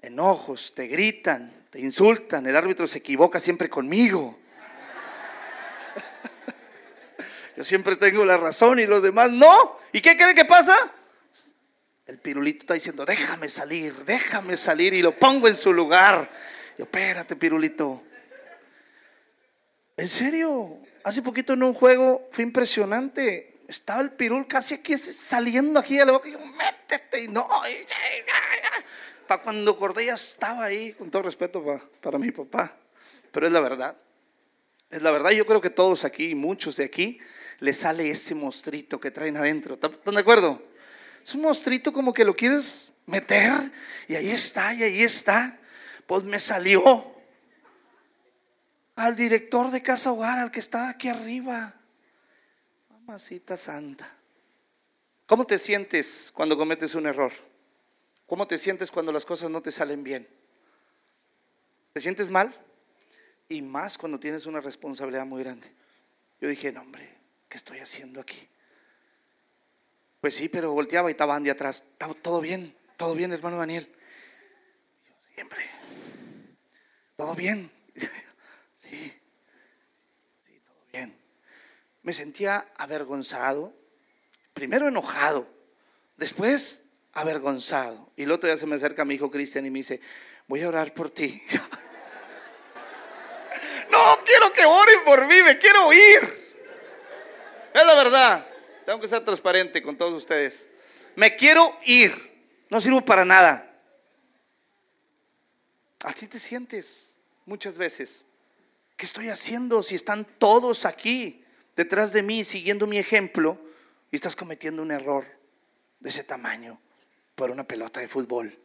enojos, 0.00 0.72
te 0.74 0.86
gritan, 0.86 1.52
te 1.70 1.80
insultan, 1.80 2.46
el 2.46 2.56
árbitro 2.56 2.86
se 2.86 2.98
equivoca 2.98 3.38
siempre 3.40 3.68
conmigo. 3.68 4.38
Yo 7.56 7.64
siempre 7.64 7.96
tengo 7.96 8.24
la 8.24 8.38
razón 8.38 8.78
y 8.78 8.86
los 8.86 9.02
demás 9.02 9.30
no. 9.30 9.78
¿Y 9.92 10.00
qué 10.00 10.16
creen 10.16 10.34
que 10.34 10.46
pasa? 10.46 10.92
El 12.12 12.18
pirulito 12.18 12.64
está 12.64 12.74
diciendo, 12.74 13.06
déjame 13.06 13.48
salir, 13.48 14.04
déjame 14.04 14.54
salir 14.58 14.92
y 14.92 15.00
lo 15.00 15.18
pongo 15.18 15.48
en 15.48 15.56
su 15.56 15.72
lugar. 15.72 16.30
Yo, 16.76 16.84
espérate, 16.84 17.36
pirulito. 17.36 18.02
¿En 19.96 20.08
serio? 20.08 20.76
Hace 21.04 21.22
poquito 21.22 21.54
en 21.54 21.62
un 21.62 21.72
juego 21.72 22.28
fue 22.30 22.44
impresionante. 22.44 23.60
Estaba 23.66 24.02
el 24.02 24.10
pirul 24.10 24.46
casi 24.46 24.74
aquí 24.74 24.98
saliendo 24.98 25.80
aquí 25.80 25.96
de 25.96 26.04
la 26.04 26.12
boca. 26.12 26.28
Y 26.28 26.32
yo, 26.32 26.38
métete. 26.40 27.24
Y 27.24 27.28
no. 27.28 27.48
Para 29.26 29.42
cuando 29.42 29.70
acordé 29.70 30.04
ya 30.04 30.14
estaba 30.14 30.64
ahí, 30.64 30.92
con 30.92 31.10
todo 31.10 31.22
respeto 31.22 31.64
para, 32.02 32.18
mi 32.18 32.30
papá. 32.30 32.76
Pero 33.30 33.46
es 33.46 33.52
la 33.54 33.60
verdad. 33.60 33.96
Es 34.90 35.00
la 35.00 35.12
verdad. 35.12 35.30
Yo 35.30 35.46
creo 35.46 35.62
que 35.62 35.70
todos 35.70 36.04
aquí, 36.04 36.34
muchos 36.34 36.76
de 36.76 36.84
aquí, 36.84 37.18
les 37.60 37.78
sale 37.78 38.10
ese 38.10 38.34
mostrito 38.34 39.00
que 39.00 39.10
traen 39.10 39.38
adentro. 39.38 39.78
¿Están 39.80 40.14
de 40.14 40.20
acuerdo? 40.20 40.71
Es 41.24 41.34
un 41.34 41.42
mostrito 41.42 41.92
como 41.92 42.12
que 42.12 42.24
lo 42.24 42.34
quieres 42.34 42.92
meter 43.06 43.72
y 44.08 44.14
ahí 44.14 44.30
está, 44.30 44.74
y 44.74 44.82
ahí 44.82 45.02
está 45.02 45.58
pues 46.12 46.24
me 46.24 46.38
salió 46.38 47.10
al 48.96 49.16
director 49.16 49.70
de 49.70 49.82
casa 49.82 50.12
hogar, 50.12 50.38
al 50.38 50.50
que 50.50 50.60
estaba 50.60 50.90
aquí 50.90 51.08
arriba. 51.08 51.74
Mamacita 52.90 53.56
santa. 53.56 54.14
¿Cómo 55.26 55.46
te 55.46 55.58
sientes 55.58 56.30
cuando 56.34 56.56
cometes 56.58 56.94
un 56.94 57.06
error? 57.06 57.32
¿Cómo 58.26 58.46
te 58.46 58.58
sientes 58.58 58.90
cuando 58.90 59.10
las 59.10 59.24
cosas 59.24 59.48
no 59.48 59.62
te 59.62 59.72
salen 59.72 60.04
bien? 60.04 60.28
¿Te 61.94 62.00
sientes 62.00 62.30
mal? 62.30 62.54
Y 63.48 63.62
más 63.62 63.96
cuando 63.96 64.20
tienes 64.20 64.46
una 64.46 64.60
responsabilidad 64.60 65.24
muy 65.24 65.42
grande. 65.42 65.72
Yo 66.40 66.48
dije, 66.48 66.72
no, 66.72 66.82
hombre, 66.82 67.08
¿qué 67.48 67.56
estoy 67.56 67.78
haciendo 67.78 68.20
aquí? 68.20 68.48
Pues 70.22 70.36
sí, 70.36 70.48
pero 70.48 70.70
volteaba 70.70 71.10
y 71.10 71.18
estaba 71.18 71.34
Andy 71.34 71.50
atrás. 71.50 71.82
Todo 72.22 72.40
bien, 72.40 72.76
todo 72.96 73.16
bien, 73.16 73.32
hermano 73.32 73.56
Daniel. 73.56 73.92
Siempre. 75.34 75.68
¿Todo 77.16 77.34
bien? 77.34 77.72
Sí, 78.76 79.12
sí, 80.46 80.60
todo 80.64 80.76
bien. 80.92 81.16
Me 82.02 82.12
sentía 82.12 82.66
avergonzado, 82.76 83.74
primero 84.54 84.86
enojado, 84.86 85.48
después 86.16 86.82
avergonzado. 87.12 88.10
Y 88.16 88.24
el 88.24 88.32
otro 88.32 88.48
día 88.48 88.56
se 88.56 88.66
me 88.66 88.76
acerca 88.76 89.04
mi 89.04 89.14
hijo 89.14 89.30
Cristian 89.30 89.66
y 89.66 89.70
me 89.70 89.80
dice, 89.80 90.00
voy 90.46 90.62
a 90.62 90.68
orar 90.68 90.92
por 90.92 91.10
ti. 91.10 91.42
no, 93.90 94.18
quiero 94.24 94.52
que 94.52 94.64
oren 94.64 95.04
por 95.04 95.26
mí, 95.26 95.42
me 95.42 95.58
quiero 95.58 95.92
ir. 95.92 96.54
Es 97.72 97.86
la 97.86 97.94
verdad, 97.94 98.51
tengo 98.84 99.00
que 99.00 99.08
ser 99.08 99.24
transparente 99.24 99.82
con 99.82 99.96
todos 99.96 100.14
ustedes. 100.14 100.68
Me 101.16 101.36
quiero 101.36 101.76
ir, 101.84 102.66
no 102.70 102.80
sirvo 102.80 103.04
para 103.04 103.24
nada. 103.24 103.68
Así 106.02 106.26
te 106.26 106.38
sientes 106.38 107.16
muchas 107.46 107.78
veces. 107.78 108.26
¿Qué 108.96 109.06
estoy 109.06 109.28
haciendo 109.28 109.82
si 109.82 109.94
están 109.94 110.24
todos 110.38 110.84
aquí 110.84 111.44
detrás 111.76 112.12
de 112.12 112.22
mí 112.22 112.44
siguiendo 112.44 112.86
mi 112.86 112.98
ejemplo 112.98 113.58
y 114.10 114.16
estás 114.16 114.36
cometiendo 114.36 114.82
un 114.82 114.90
error 114.90 115.26
de 116.00 116.10
ese 116.10 116.24
tamaño 116.24 116.80
por 117.34 117.50
una 117.50 117.64
pelota 117.64 118.00
de 118.00 118.08
fútbol? 118.08 118.58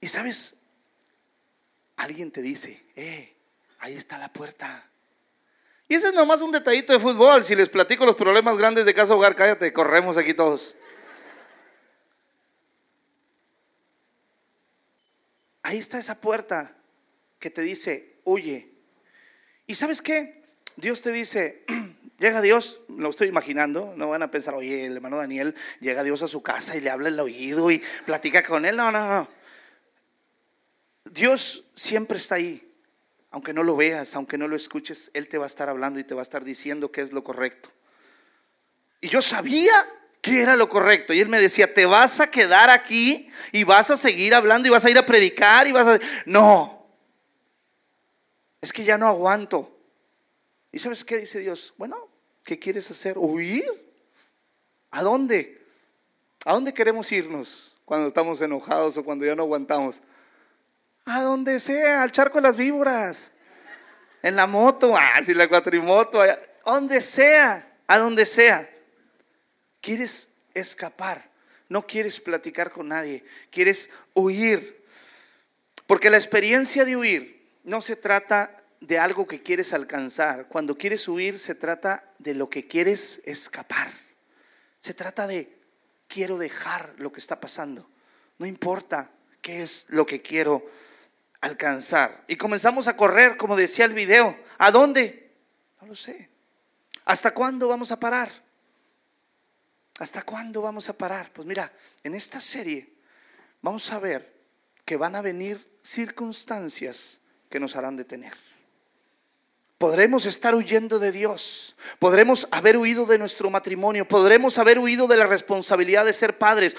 Y 0.00 0.08
sabes, 0.08 0.56
alguien 1.96 2.32
te 2.32 2.42
dice, 2.42 2.84
eh, 2.96 3.36
ahí 3.78 3.94
está 3.94 4.18
la 4.18 4.32
puerta. 4.32 4.91
Y 5.92 5.94
ese 5.94 6.06
es 6.06 6.14
nomás 6.14 6.40
un 6.40 6.50
detallito 6.50 6.94
de 6.94 6.98
fútbol. 6.98 7.44
Si 7.44 7.54
les 7.54 7.68
platico 7.68 8.06
los 8.06 8.16
problemas 8.16 8.56
grandes 8.56 8.86
de 8.86 8.94
casa 8.94 9.14
hogar, 9.14 9.36
cállate, 9.36 9.74
corremos 9.74 10.16
aquí 10.16 10.32
todos. 10.32 10.74
ahí 15.62 15.76
está 15.76 15.98
esa 15.98 16.18
puerta 16.18 16.74
que 17.38 17.50
te 17.50 17.60
dice, 17.60 18.20
huye. 18.24 18.70
¿Y 19.66 19.74
sabes 19.74 20.00
qué? 20.00 20.42
Dios 20.76 21.02
te 21.02 21.12
dice, 21.12 21.66
llega 22.18 22.40
Dios, 22.40 22.80
lo 22.88 23.10
estoy 23.10 23.28
imaginando, 23.28 23.92
no 23.94 24.08
van 24.08 24.22
a 24.22 24.30
pensar, 24.30 24.54
oye, 24.54 24.86
el 24.86 24.96
hermano 24.96 25.18
Daniel 25.18 25.54
llega 25.80 26.02
Dios 26.02 26.22
a 26.22 26.28
su 26.28 26.42
casa 26.42 26.74
y 26.74 26.80
le 26.80 26.88
habla 26.88 27.10
el 27.10 27.20
oído 27.20 27.70
y 27.70 27.82
platica 28.06 28.42
con 28.42 28.64
él. 28.64 28.78
No, 28.78 28.90
no, 28.90 29.06
no. 29.06 29.28
Dios 31.04 31.66
siempre 31.74 32.16
está 32.16 32.36
ahí. 32.36 32.71
Aunque 33.32 33.52
no 33.52 33.62
lo 33.62 33.76
veas, 33.76 34.14
aunque 34.14 34.38
no 34.38 34.46
lo 34.46 34.56
escuches, 34.56 35.10
Él 35.14 35.26
te 35.26 35.38
va 35.38 35.44
a 35.44 35.46
estar 35.48 35.68
hablando 35.68 35.98
y 35.98 36.04
te 36.04 36.14
va 36.14 36.20
a 36.20 36.22
estar 36.22 36.44
diciendo 36.44 36.92
qué 36.92 37.00
es 37.00 37.12
lo 37.12 37.24
correcto. 37.24 37.70
Y 39.00 39.08
yo 39.08 39.20
sabía 39.20 39.86
que 40.20 40.40
era 40.40 40.54
lo 40.54 40.68
correcto. 40.68 41.12
Y 41.12 41.20
Él 41.20 41.28
me 41.28 41.40
decía, 41.40 41.74
te 41.74 41.84
vas 41.84 42.20
a 42.20 42.30
quedar 42.30 42.70
aquí 42.70 43.30
y 43.50 43.64
vas 43.64 43.90
a 43.90 43.96
seguir 43.96 44.34
hablando 44.34 44.68
y 44.68 44.70
vas 44.70 44.84
a 44.84 44.90
ir 44.90 44.98
a 44.98 45.04
predicar 45.04 45.66
y 45.66 45.72
vas 45.72 45.88
a... 45.88 45.98
No, 46.24 46.86
es 48.60 48.72
que 48.72 48.84
ya 48.84 48.96
no 48.96 49.08
aguanto. 49.08 49.76
¿Y 50.70 50.78
sabes 50.78 51.04
qué 51.04 51.18
dice 51.18 51.40
Dios? 51.40 51.74
Bueno, 51.76 52.08
¿qué 52.44 52.58
quieres 52.58 52.90
hacer? 52.90 53.18
¿Huir? 53.18 53.64
¿A 54.90 55.02
dónde? 55.02 55.60
¿A 56.44 56.52
dónde 56.52 56.72
queremos 56.72 57.10
irnos 57.10 57.76
cuando 57.84 58.06
estamos 58.06 58.40
enojados 58.40 58.96
o 58.96 59.04
cuando 59.04 59.26
ya 59.26 59.34
no 59.34 59.42
aguantamos? 59.42 60.02
A 61.04 61.22
donde 61.22 61.58
sea, 61.60 62.02
al 62.02 62.12
charco 62.12 62.38
de 62.38 62.42
las 62.42 62.56
víboras, 62.56 63.32
en 64.22 64.36
la 64.36 64.46
moto, 64.46 64.96
ah, 64.96 65.20
si 65.24 65.34
la 65.34 65.48
cuatrimoto, 65.48 66.20
a 66.20 66.38
donde 66.64 67.00
sea, 67.00 67.76
a 67.86 67.98
donde 67.98 68.24
sea. 68.24 68.70
Quieres 69.80 70.28
escapar, 70.54 71.28
no 71.68 71.86
quieres 71.86 72.20
platicar 72.20 72.70
con 72.70 72.88
nadie, 72.88 73.24
quieres 73.50 73.90
huir. 74.14 74.84
Porque 75.86 76.08
la 76.08 76.16
experiencia 76.16 76.84
de 76.84 76.96
huir 76.96 77.48
no 77.64 77.80
se 77.80 77.96
trata 77.96 78.56
de 78.80 78.98
algo 78.98 79.26
que 79.26 79.42
quieres 79.42 79.72
alcanzar. 79.72 80.46
Cuando 80.48 80.76
quieres 80.78 81.06
huir 81.08 81.38
se 81.38 81.54
trata 81.54 82.04
de 82.18 82.34
lo 82.34 82.48
que 82.48 82.66
quieres 82.66 83.20
escapar. 83.24 83.90
Se 84.80 84.94
trata 84.94 85.26
de 85.26 85.52
quiero 86.08 86.38
dejar 86.38 86.94
lo 86.98 87.12
que 87.12 87.20
está 87.20 87.40
pasando. 87.40 87.88
No 88.38 88.46
importa 88.46 89.10
qué 89.40 89.62
es 89.62 89.84
lo 89.88 90.06
que 90.06 90.22
quiero 90.22 90.64
alcanzar. 91.42 92.24
Y 92.26 92.36
comenzamos 92.36 92.88
a 92.88 92.96
correr, 92.96 93.36
como 93.36 93.56
decía 93.56 93.84
el 93.84 93.92
video. 93.92 94.38
¿A 94.56 94.70
dónde? 94.70 95.30
No 95.80 95.88
lo 95.88 95.94
sé. 95.94 96.30
¿Hasta 97.04 97.32
cuándo 97.32 97.68
vamos 97.68 97.92
a 97.92 98.00
parar? 98.00 98.30
¿Hasta 99.98 100.22
cuándo 100.22 100.62
vamos 100.62 100.88
a 100.88 100.94
parar? 100.94 101.30
Pues 101.32 101.46
mira, 101.46 101.70
en 102.02 102.14
esta 102.14 102.40
serie 102.40 102.88
vamos 103.60 103.90
a 103.92 103.98
ver 103.98 104.32
que 104.84 104.96
van 104.96 105.14
a 105.14 105.20
venir 105.20 105.68
circunstancias 105.82 107.20
que 107.50 107.60
nos 107.60 107.76
harán 107.76 107.96
detener. 107.96 108.32
Podremos 109.82 110.26
estar 110.26 110.54
huyendo 110.54 111.00
de 111.00 111.10
Dios, 111.10 111.74
podremos 111.98 112.46
haber 112.52 112.76
huido 112.76 113.04
de 113.04 113.18
nuestro 113.18 113.50
matrimonio, 113.50 114.06
podremos 114.06 114.56
haber 114.58 114.78
huido 114.78 115.08
de 115.08 115.16
la 115.16 115.26
responsabilidad 115.26 116.04
de 116.04 116.12
ser 116.12 116.38
padres, 116.38 116.76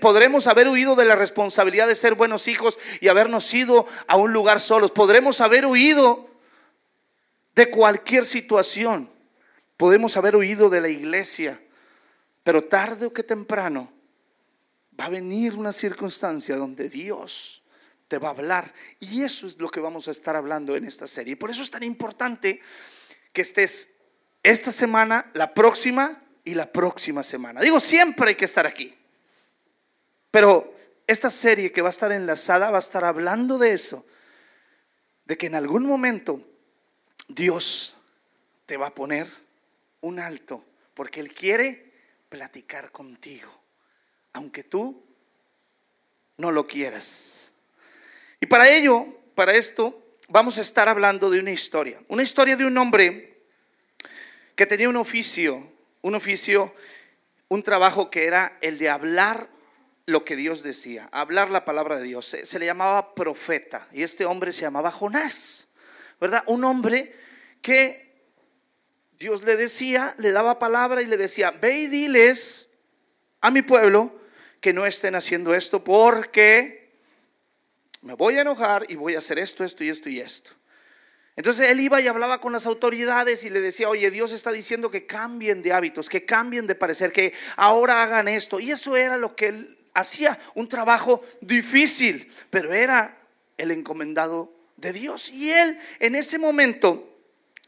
podremos 0.00 0.48
haber 0.48 0.66
huido 0.66 0.96
de 0.96 1.04
la 1.04 1.14
responsabilidad 1.14 1.86
de 1.86 1.94
ser 1.94 2.16
buenos 2.16 2.48
hijos 2.48 2.80
y 3.00 3.06
habernos 3.06 3.54
ido 3.54 3.86
a 4.08 4.16
un 4.16 4.32
lugar 4.32 4.58
solos, 4.58 4.90
podremos 4.90 5.40
haber 5.40 5.66
huido 5.66 6.30
de 7.54 7.70
cualquier 7.70 8.26
situación, 8.26 9.08
podemos 9.76 10.16
haber 10.16 10.34
huido 10.34 10.68
de 10.68 10.80
la 10.80 10.88
iglesia, 10.88 11.62
pero 12.42 12.64
tarde 12.64 13.06
o 13.06 13.12
que 13.12 13.22
temprano 13.22 13.88
va 14.98 15.04
a 15.04 15.10
venir 15.10 15.54
una 15.54 15.72
circunstancia 15.72 16.56
donde 16.56 16.88
Dios 16.88 17.61
te 18.12 18.18
va 18.18 18.28
a 18.28 18.32
hablar. 18.32 18.74
Y 19.00 19.22
eso 19.22 19.46
es 19.46 19.58
lo 19.58 19.70
que 19.70 19.80
vamos 19.80 20.06
a 20.06 20.10
estar 20.10 20.36
hablando 20.36 20.76
en 20.76 20.84
esta 20.84 21.06
serie. 21.06 21.34
Por 21.34 21.50
eso 21.50 21.62
es 21.62 21.70
tan 21.70 21.82
importante 21.82 22.60
que 23.32 23.40
estés 23.40 23.88
esta 24.42 24.70
semana, 24.70 25.30
la 25.32 25.54
próxima 25.54 26.22
y 26.44 26.52
la 26.52 26.70
próxima 26.70 27.22
semana. 27.22 27.62
Digo, 27.62 27.80
siempre 27.80 28.28
hay 28.28 28.34
que 28.34 28.44
estar 28.44 28.66
aquí. 28.66 28.94
Pero 30.30 30.74
esta 31.06 31.30
serie 31.30 31.72
que 31.72 31.80
va 31.80 31.88
a 31.88 31.90
estar 31.90 32.12
enlazada 32.12 32.70
va 32.70 32.76
a 32.76 32.80
estar 32.80 33.02
hablando 33.02 33.56
de 33.56 33.72
eso, 33.72 34.04
de 35.24 35.38
que 35.38 35.46
en 35.46 35.54
algún 35.54 35.86
momento 35.86 36.46
Dios 37.28 37.96
te 38.66 38.76
va 38.76 38.88
a 38.88 38.94
poner 38.94 39.26
un 40.02 40.20
alto, 40.20 40.62
porque 40.92 41.20
Él 41.20 41.32
quiere 41.32 41.94
platicar 42.28 42.92
contigo, 42.92 43.50
aunque 44.34 44.64
tú 44.64 45.02
no 46.36 46.52
lo 46.52 46.66
quieras. 46.66 47.41
Y 48.42 48.46
para 48.46 48.68
ello, 48.68 49.06
para 49.36 49.54
esto, 49.54 50.02
vamos 50.28 50.58
a 50.58 50.62
estar 50.62 50.88
hablando 50.88 51.30
de 51.30 51.38
una 51.38 51.52
historia. 51.52 52.02
Una 52.08 52.24
historia 52.24 52.56
de 52.56 52.66
un 52.66 52.76
hombre 52.76 53.38
que 54.56 54.66
tenía 54.66 54.88
un 54.88 54.96
oficio, 54.96 55.64
un 56.00 56.16
oficio, 56.16 56.74
un 57.46 57.62
trabajo 57.62 58.10
que 58.10 58.26
era 58.26 58.58
el 58.60 58.78
de 58.78 58.90
hablar 58.90 59.48
lo 60.06 60.24
que 60.24 60.34
Dios 60.34 60.64
decía, 60.64 61.08
hablar 61.12 61.50
la 61.50 61.64
palabra 61.64 61.98
de 61.98 62.02
Dios. 62.02 62.26
Se, 62.26 62.58
le 62.58 62.66
llamaba 62.66 63.14
profeta 63.14 63.86
y 63.92 64.02
este 64.02 64.24
hombre 64.24 64.52
se 64.52 64.62
llamaba 64.62 64.90
Jonás, 64.90 65.68
¿verdad? 66.20 66.42
Un 66.46 66.64
hombre 66.64 67.14
que 67.62 68.24
Dios 69.20 69.44
le 69.44 69.54
decía, 69.54 70.16
le 70.18 70.32
daba 70.32 70.58
palabra 70.58 71.00
y 71.00 71.06
le 71.06 71.16
decía, 71.16 71.52
ve 71.52 71.78
y 71.78 71.86
diles 71.86 72.68
a 73.40 73.52
mi 73.52 73.62
pueblo 73.62 74.18
que 74.60 74.72
no 74.72 74.84
estén 74.84 75.14
haciendo 75.14 75.54
esto 75.54 75.84
porque 75.84 76.81
me 78.02 78.14
voy 78.14 78.36
a 78.36 78.42
enojar 78.42 78.84
y 78.88 78.96
voy 78.96 79.14
a 79.14 79.18
hacer 79.18 79.38
esto, 79.38 79.64
esto 79.64 79.84
y 79.84 79.88
esto 79.88 80.08
y 80.08 80.20
esto. 80.20 80.50
Entonces 81.34 81.70
él 81.70 81.80
iba 81.80 82.00
y 82.00 82.08
hablaba 82.08 82.40
con 82.40 82.52
las 82.52 82.66
autoridades 82.66 83.42
y 83.44 83.50
le 83.50 83.60
decía, 83.60 83.88
oye, 83.88 84.10
Dios 84.10 84.32
está 84.32 84.52
diciendo 84.52 84.90
que 84.90 85.06
cambien 85.06 85.62
de 85.62 85.72
hábitos, 85.72 86.08
que 86.08 86.26
cambien 86.26 86.66
de 86.66 86.74
parecer, 86.74 87.10
que 87.12 87.32
ahora 87.56 88.02
hagan 88.02 88.28
esto. 88.28 88.60
Y 88.60 88.70
eso 88.70 88.96
era 88.96 89.16
lo 89.16 89.34
que 89.34 89.48
él 89.48 89.78
hacía, 89.94 90.38
un 90.54 90.68
trabajo 90.68 91.22
difícil, 91.40 92.30
pero 92.50 92.74
era 92.74 93.18
el 93.56 93.70
encomendado 93.70 94.52
de 94.76 94.92
Dios. 94.92 95.30
Y 95.30 95.50
él 95.50 95.78
en 96.00 96.16
ese 96.16 96.38
momento, 96.38 97.16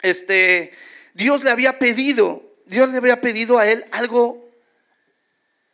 este, 0.02 0.72
Dios 1.14 1.42
le 1.42 1.50
había 1.50 1.78
pedido, 1.78 2.42
Dios 2.66 2.90
le 2.90 2.98
había 2.98 3.20
pedido 3.22 3.58
a 3.58 3.66
él 3.66 3.86
algo 3.92 4.50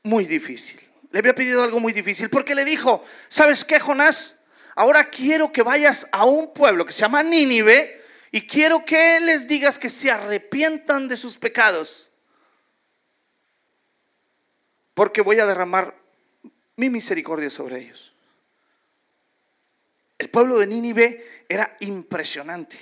muy 0.05 0.27
difícil. 0.27 0.79
Le 1.11 1.19
había 1.19 1.35
pedido 1.35 1.65
algo 1.65 1.81
muy 1.81 1.93
difícil 1.93 2.31
porque 2.31 2.55
le 2.55 2.65
dijo, 2.65 3.05
¿sabes 3.29 3.65
qué, 3.65 3.81
Jonás? 3.81 4.40
Ahora 4.81 5.11
quiero 5.11 5.53
que 5.53 5.63
vayas 5.63 6.09
a 6.11 6.25
un 6.25 6.55
pueblo 6.55 6.87
que 6.87 6.95
se 6.95 7.01
llama 7.01 7.23
Nínive 7.23 8.03
y 8.33 8.47
quiero 8.47 8.83
que 8.83 9.21
les 9.21 9.47
digas 9.47 9.79
que 9.79 9.91
se 9.91 10.11
arrepientan 10.11 11.07
de 11.07 11.19
sus 11.19 11.37
pecados. 11.37 12.11
Porque 14.95 15.21
voy 15.21 15.39
a 15.39 15.45
derramar 15.45 15.95
mi 16.77 16.89
misericordia 16.89 17.51
sobre 17.51 17.81
ellos. 17.81 18.15
El 20.17 20.31
pueblo 20.31 20.59
de 20.59 20.67
Nínive 20.67 21.45
era 21.47 21.77
impresionante. 21.81 22.79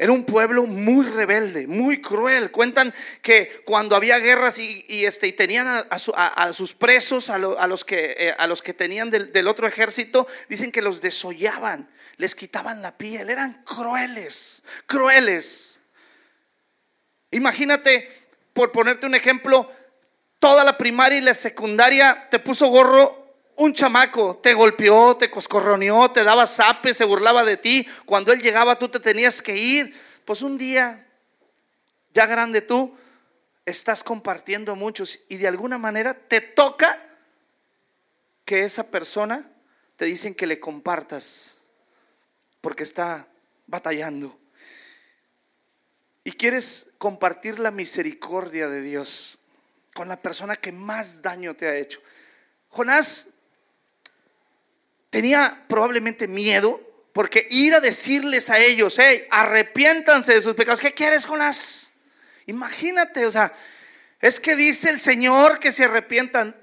Era 0.00 0.12
un 0.12 0.24
pueblo 0.24 0.64
muy 0.64 1.04
rebelde, 1.04 1.66
muy 1.66 2.00
cruel. 2.00 2.50
Cuentan 2.50 2.94
que 3.20 3.60
cuando 3.66 3.94
había 3.94 4.18
guerras 4.18 4.58
y, 4.58 5.04
este, 5.04 5.26
y 5.26 5.34
tenían 5.34 5.68
a, 5.68 6.52
sus 6.54 6.72
presos, 6.72 7.28
a, 7.28 7.36
los, 7.36 7.84
que, 7.84 8.16
eh, 8.18 8.34
a 8.38 8.46
los 8.46 8.62
que 8.62 8.72
tenían 8.72 9.10
del, 9.10 9.30
del, 9.30 9.46
otro 9.46 9.66
ejército, 9.66 10.26
dicen 10.48 10.72
que 10.72 10.80
los 10.80 11.02
desollaban, 11.02 11.90
les 12.16 12.34
quitaban 12.34 12.80
la 12.80 12.96
piel. 12.96 13.28
Eran 13.28 13.62
crueles, 13.64 14.62
crueles. 14.86 15.80
Imagínate, 17.30 18.08
por 18.54 18.72
ponerte 18.72 19.04
un 19.04 19.14
ejemplo, 19.14 19.70
toda 20.38 20.64
la 20.64 20.78
primaria 20.78 21.18
y 21.18 21.20
la 21.20 21.34
secundaria 21.34 22.26
te 22.30 22.38
puso 22.38 22.68
gorro 22.68 23.19
un 23.60 23.74
chamaco 23.74 24.38
te 24.38 24.54
golpeó, 24.54 25.18
te 25.18 25.30
coscorroneó, 25.30 26.10
te 26.10 26.24
daba 26.24 26.46
zapes, 26.46 26.96
se 26.96 27.04
burlaba 27.04 27.44
de 27.44 27.58
ti. 27.58 27.86
Cuando 28.06 28.32
él 28.32 28.40
llegaba 28.40 28.78
tú 28.78 28.88
te 28.88 28.98
tenías 28.98 29.42
que 29.42 29.54
ir. 29.54 29.94
Pues 30.24 30.40
un 30.40 30.56
día, 30.56 31.06
ya 32.14 32.24
grande 32.24 32.62
tú, 32.62 32.96
estás 33.66 34.02
compartiendo 34.02 34.74
muchos 34.76 35.20
y 35.28 35.36
de 35.36 35.46
alguna 35.46 35.76
manera 35.76 36.14
te 36.14 36.40
toca 36.40 36.98
que 38.46 38.64
esa 38.64 38.84
persona 38.84 39.46
te 39.96 40.06
dicen 40.06 40.34
que 40.34 40.46
le 40.46 40.58
compartas 40.58 41.58
porque 42.62 42.84
está 42.84 43.28
batallando. 43.66 44.38
Y 46.24 46.32
quieres 46.32 46.92
compartir 46.96 47.58
la 47.58 47.70
misericordia 47.70 48.68
de 48.68 48.80
Dios 48.80 49.38
con 49.92 50.08
la 50.08 50.22
persona 50.22 50.56
que 50.56 50.72
más 50.72 51.20
daño 51.20 51.54
te 51.54 51.68
ha 51.68 51.76
hecho. 51.76 52.00
Jonás 52.70 53.28
tenía 55.10 55.64
probablemente 55.68 56.28
miedo 56.28 56.80
porque 57.12 57.46
ir 57.50 57.74
a 57.74 57.80
decirles 57.80 58.48
a 58.50 58.58
ellos, 58.58 58.96
hey, 58.98 59.26
arrepiéntanse 59.30 60.34
de 60.34 60.42
sus 60.42 60.54
pecados. 60.54 60.80
¿Qué 60.80 60.94
quieres, 60.94 61.26
Jonás? 61.26 61.92
Imagínate, 62.46 63.26
o 63.26 63.30
sea, 63.30 63.52
es 64.20 64.38
que 64.38 64.56
dice 64.56 64.90
el 64.90 65.00
Señor 65.00 65.58
que 65.58 65.72
se 65.72 65.84
arrepientan. 65.84 66.56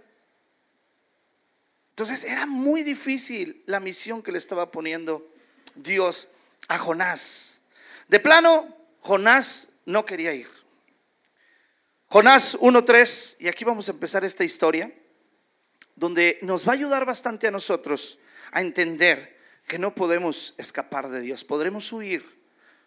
Entonces 1.90 2.24
era 2.24 2.46
muy 2.46 2.84
difícil 2.84 3.64
la 3.66 3.80
misión 3.80 4.24
que 4.24 4.32
le 4.32 4.38
estaba 4.38 4.72
poniendo 4.72 5.28
Dios 5.76 6.30
a 6.68 6.78
Jonás. 6.78 7.60
De 8.08 8.20
plano, 8.20 8.74
Jonás 9.02 9.68
no 9.86 10.06
quería 10.06 10.34
ir. 10.34 10.50
Jonás 12.08 12.58
1.3, 12.60 13.36
y 13.40 13.50
aquí 13.50 13.66
vamos 13.66 13.90
a 13.90 13.92
empezar 13.92 14.24
esta 14.24 14.46
historia, 14.46 14.94
donde 15.96 16.40
nos 16.42 16.66
va 16.66 16.72
a 16.72 16.76
ayudar 16.76 17.06
bastante 17.06 17.48
a 17.48 17.52
nosotros 17.52 18.18
a 18.52 18.62
entender 18.62 19.38
que 19.68 19.80
no 19.80 19.94
podemos 19.94 20.56
escapar 20.58 21.10
de 21.10 21.22
Dios. 21.22 21.44
Podremos 21.44 21.92
huir, 21.92 22.24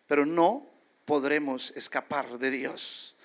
pero 0.06 0.24
no 0.24 0.66
podremos 1.04 1.72
escapar 1.76 2.38
de 2.38 2.50
Dios. 2.50 3.16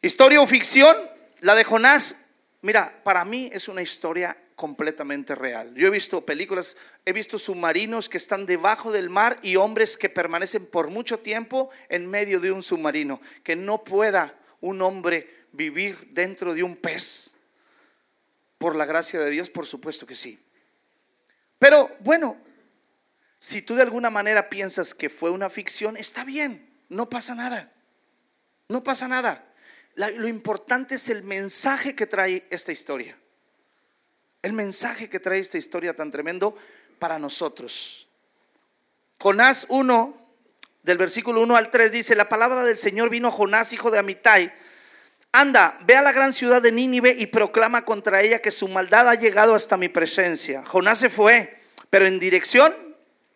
Historia 0.00 0.40
o 0.40 0.46
ficción, 0.46 0.96
la 1.40 1.54
de 1.54 1.64
Jonás, 1.64 2.16
mira, 2.62 3.00
para 3.04 3.24
mí 3.24 3.50
es 3.52 3.68
una 3.68 3.82
historia 3.82 4.36
completamente 4.54 5.34
real. 5.34 5.74
Yo 5.74 5.88
he 5.88 5.90
visto 5.90 6.24
películas, 6.24 6.76
he 7.04 7.12
visto 7.12 7.38
submarinos 7.38 8.08
que 8.08 8.18
están 8.18 8.46
debajo 8.46 8.92
del 8.92 9.10
mar 9.10 9.38
y 9.42 9.56
hombres 9.56 9.96
que 9.96 10.08
permanecen 10.08 10.66
por 10.66 10.90
mucho 10.90 11.18
tiempo 11.18 11.70
en 11.88 12.08
medio 12.08 12.40
de 12.40 12.52
un 12.52 12.62
submarino, 12.62 13.20
que 13.42 13.56
no 13.56 13.82
pueda 13.82 14.38
un 14.60 14.80
hombre 14.82 15.28
vivir 15.52 16.08
dentro 16.10 16.54
de 16.54 16.62
un 16.62 16.76
pez. 16.76 17.34
Por 18.58 18.76
la 18.76 18.86
gracia 18.86 19.20
de 19.20 19.30
Dios, 19.30 19.50
por 19.50 19.66
supuesto 19.66 20.06
que 20.06 20.16
sí. 20.16 20.38
Pero 21.58 21.94
bueno, 22.00 22.36
si 23.38 23.62
tú 23.62 23.74
de 23.74 23.82
alguna 23.82 24.10
manera 24.10 24.48
piensas 24.48 24.94
que 24.94 25.10
fue 25.10 25.30
una 25.30 25.50
ficción, 25.50 25.96
está 25.96 26.24
bien, 26.24 26.74
no 26.88 27.08
pasa 27.10 27.34
nada. 27.34 27.72
No 28.68 28.82
pasa 28.82 29.08
nada. 29.08 29.44
lo 29.96 30.28
importante 30.28 30.94
es 30.96 31.08
el 31.08 31.22
mensaje 31.22 31.94
que 31.94 32.06
trae 32.06 32.46
esta 32.50 32.72
historia. 32.72 33.16
El 34.42 34.52
mensaje 34.52 35.08
que 35.08 35.20
trae 35.20 35.38
esta 35.38 35.58
historia 35.58 35.94
tan 35.94 36.10
tremendo 36.10 36.56
para 36.98 37.18
nosotros. 37.18 38.08
Jonás 39.18 39.66
1, 39.68 40.24
del 40.82 40.98
versículo 40.98 41.40
1 41.42 41.56
al 41.56 41.70
3 41.70 41.92
dice, 41.92 42.14
la 42.14 42.28
palabra 42.28 42.64
del 42.64 42.76
Señor 42.76 43.08
vino 43.10 43.28
a 43.28 43.32
Jonás, 43.32 43.72
hijo 43.72 43.90
de 43.90 43.98
Amitai. 43.98 44.52
Anda, 45.36 45.78
ve 45.84 45.96
a 45.96 46.02
la 46.02 46.12
gran 46.12 46.32
ciudad 46.32 46.62
de 46.62 46.70
Nínive 46.70 47.10
y 47.18 47.26
proclama 47.26 47.84
contra 47.84 48.22
ella 48.22 48.38
que 48.38 48.52
su 48.52 48.68
maldad 48.68 49.08
ha 49.08 49.16
llegado 49.16 49.56
hasta 49.56 49.76
mi 49.76 49.88
presencia. 49.88 50.64
Jonás 50.64 50.98
se 50.98 51.10
fue, 51.10 51.58
pero 51.90 52.06
en 52.06 52.20
dirección 52.20 52.72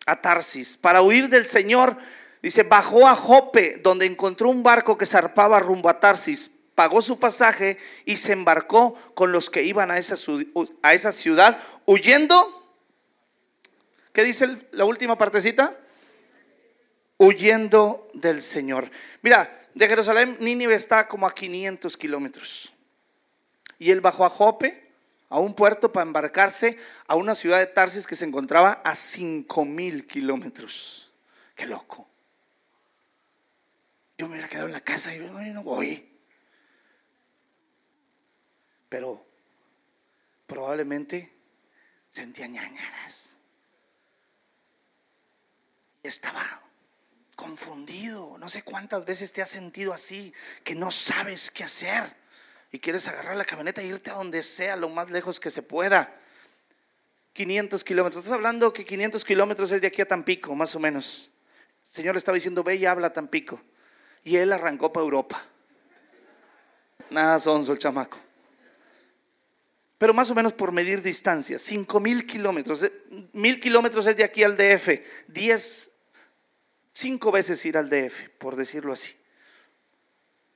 a 0.05 0.21
Tarsis, 0.21 0.77
para 0.77 1.01
huir 1.01 1.27
del 1.27 1.45
Señor. 1.45 1.97
Dice, 2.41 2.63
bajó 2.63 3.05
a 3.05 3.15
Jope, 3.15 3.81
donde 3.83 4.05
encontró 4.05 4.47
un 4.47 4.63
barco 4.63 4.97
que 4.97 5.05
zarpaba 5.05 5.59
rumbo 5.59 5.89
a 5.89 5.99
Tarsis 5.99 6.51
pagó 6.79 7.01
su 7.01 7.19
pasaje 7.19 7.77
y 8.05 8.15
se 8.15 8.31
embarcó 8.31 8.93
con 9.13 9.33
los 9.33 9.49
que 9.49 9.63
iban 9.63 9.91
a 9.91 9.97
esa, 9.97 10.15
a 10.81 10.93
esa 10.93 11.11
ciudad 11.11 11.59
huyendo. 11.85 12.63
¿Qué 14.13 14.23
dice 14.23 14.47
la 14.71 14.85
última 14.85 15.17
partecita? 15.17 15.75
Huyendo 17.19 18.09
del 18.15 18.41
Señor. 18.41 18.89
Mira, 19.21 19.67
de 19.75 19.87
Jerusalén, 19.87 20.37
Nínive 20.39 20.73
está 20.73 21.07
como 21.07 21.27
a 21.27 21.35
500 21.35 21.95
kilómetros. 21.95 22.73
Y 23.77 23.91
él 23.91 24.01
bajó 24.01 24.25
a 24.25 24.29
Jope, 24.31 24.89
a 25.29 25.37
un 25.37 25.53
puerto, 25.53 25.93
para 25.93 26.07
embarcarse 26.07 26.79
a 27.05 27.13
una 27.15 27.35
ciudad 27.35 27.59
de 27.59 27.67
Tarsis 27.67 28.07
que 28.07 28.15
se 28.15 28.25
encontraba 28.25 28.81
a 28.83 28.95
5 28.95 29.63
mil 29.65 30.07
kilómetros. 30.07 31.11
Qué 31.53 31.67
loco. 31.67 32.07
Yo 34.17 34.25
me 34.25 34.31
hubiera 34.31 34.49
quedado 34.49 34.65
en 34.65 34.73
la 34.73 34.81
casa 34.81 35.13
y 35.13 35.19
yo 35.19 35.29
no 35.29 35.61
voy 35.61 36.09
pero 38.89 39.23
probablemente 40.47 41.31
sentía 42.09 42.47
ñañaras. 42.47 43.37
Estaba 46.01 46.43
confundido. 47.39 48.37
No 48.37 48.49
sé 48.49 48.63
cuántas 48.63 49.05
veces 49.05 49.31
te 49.31 49.41
has 49.41 49.49
sentido 49.49 49.93
así, 49.93 50.33
que 50.61 50.75
no 50.75 50.91
sabes 50.91 51.49
qué 51.49 51.63
hacer 51.63 52.03
y 52.69 52.79
quieres 52.79 53.07
agarrar 53.07 53.37
la 53.37 53.45
camioneta 53.45 53.81
e 53.81 53.85
irte 53.85 54.11
a 54.11 54.15
donde 54.15 54.43
sea, 54.43 54.75
lo 54.75 54.89
más 54.89 55.09
lejos 55.09 55.39
que 55.39 55.49
se 55.49 55.61
pueda. 55.61 56.13
500 57.31 57.81
kilómetros. 57.85 58.25
Estás 58.25 58.35
hablando 58.35 58.73
que 58.73 58.83
500 58.83 59.23
kilómetros 59.23 59.71
es 59.71 59.79
de 59.79 59.87
aquí 59.87 60.01
a 60.01 60.05
Tampico, 60.05 60.53
más 60.53 60.75
o 60.75 60.79
menos. 60.81 61.31
El 61.85 61.91
Señor 61.93 62.17
estaba 62.17 62.35
diciendo, 62.35 62.61
ve 62.61 62.75
y 62.75 62.85
habla 62.85 63.07
a 63.07 63.13
Tampico. 63.13 63.61
Y 64.25 64.35
él 64.35 64.51
arrancó 64.51 64.91
para 64.91 65.05
Europa. 65.05 65.41
Nada 67.09 67.39
sonso 67.39 67.71
el 67.71 67.79
chamaco 67.79 68.19
pero 69.99 70.13
más 70.13 70.31
o 70.31 70.35
menos 70.35 70.53
por 70.53 70.71
medir 70.71 71.01
distancia, 71.01 71.59
5 71.59 71.99
mil 71.99 72.25
kilómetros. 72.25 72.89
Mil 73.33 73.59
kilómetros 73.59 74.07
es 74.07 74.15
de 74.15 74.23
aquí 74.23 74.43
al 74.43 74.55
DF, 74.55 75.01
10, 75.27 75.91
5 76.93 77.31
veces 77.31 77.63
ir 77.65 77.77
al 77.77 77.89
DF, 77.89 78.29
por 78.37 78.55
decirlo 78.55 78.93
así. 78.93 79.15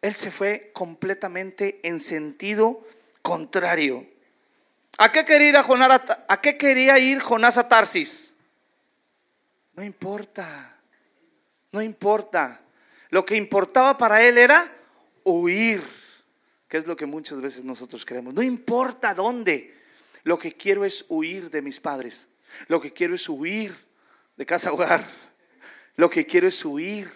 Él 0.01 0.15
se 0.15 0.31
fue 0.31 0.71
completamente 0.73 1.79
en 1.83 1.99
sentido 1.99 2.85
contrario. 3.21 4.05
¿A 4.97 5.11
qué 5.11 5.25
quería 5.25 5.49
ir, 5.49 5.57
a 5.57 5.63
Jonás, 5.63 6.01
a 6.27 6.41
qué 6.41 6.57
quería 6.57 6.99
ir 6.99 7.19
Jonás 7.21 7.57
a 7.57 7.67
Tarsis? 7.67 8.35
No 9.75 9.83
importa, 9.83 10.77
no 11.71 11.81
importa. 11.81 12.61
Lo 13.09 13.25
que 13.25 13.35
importaba 13.35 13.97
para 13.97 14.23
él 14.23 14.37
era 14.37 14.71
huir 15.23 15.83
que 16.73 16.79
es 16.79 16.87
lo 16.87 16.97
que 16.97 17.05
muchas 17.05 17.39
veces 17.39 17.63
nosotros 17.63 18.03
creemos. 18.03 18.33
No 18.33 18.41
importa 18.41 19.13
dónde, 19.13 19.75
lo 20.23 20.39
que 20.39 20.53
quiero 20.53 20.85
es 20.85 21.05
huir 21.07 21.51
de 21.51 21.61
mis 21.61 21.79
padres. 21.79 22.27
Lo 22.65 22.81
que 22.81 22.91
quiero 22.91 23.13
es 23.13 23.29
huir 23.29 23.75
de 24.37 24.45
casa 24.47 24.73
hogar. 24.73 25.07
Lo 25.95 26.09
que 26.09 26.25
quiero 26.25 26.47
es 26.47 26.63
huir 26.65 27.11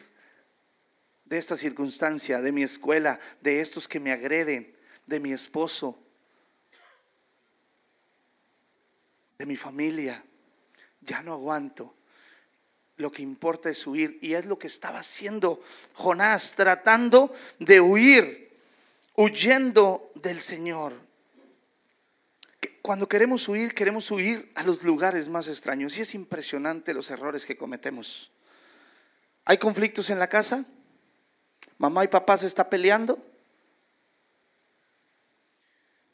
de 1.26 1.38
esta 1.38 1.58
circunstancia, 1.58 2.42
de 2.42 2.52
mi 2.52 2.64
escuela, 2.64 3.20
de 3.42 3.60
estos 3.62 3.88
que 3.88 4.00
me 4.00 4.12
agreden, 4.12 4.76
de 5.06 5.20
mi 5.20 5.34
esposo, 5.34 5.98
de 9.38 9.46
mi 9.46 9.56
familia. 9.56 10.24
Ya 11.02 11.22
no 11.22 11.34
aguanto. 11.34 11.94
Lo 12.98 13.12
que 13.12 13.22
importa 13.22 13.70
es 13.70 13.86
huir. 13.86 14.20
Y 14.22 14.34
es 14.34 14.46
lo 14.46 14.58
que 14.58 14.68
estaba 14.68 15.00
haciendo 15.00 15.62
Jonás, 15.94 16.56
tratando 16.56 17.34
de 17.60 17.80
huir 17.80 18.58
huyendo 19.16 20.12
del 20.16 20.42
Señor. 20.42 20.94
Cuando 22.82 23.10
queremos 23.10 23.48
huir, 23.48 23.74
queremos 23.74 24.10
huir 24.12 24.52
a 24.56 24.64
los 24.64 24.84
lugares 24.84 25.28
más 25.28 25.48
extraños. 25.48 25.98
Y 25.98 26.02
es 26.02 26.16
impresionante 26.16 26.94
los 26.94 27.10
errores 27.10 27.46
que 27.46 27.58
cometemos. 27.58 28.32
¿Hay 29.50 29.58
conflictos 29.60 30.10
en 30.10 30.20
la 30.20 30.28
casa? 30.28 30.66
¿Mamá 31.78 32.04
y 32.04 32.10
papá 32.10 32.36
se 32.36 32.48
está 32.48 32.70
peleando? 32.70 33.18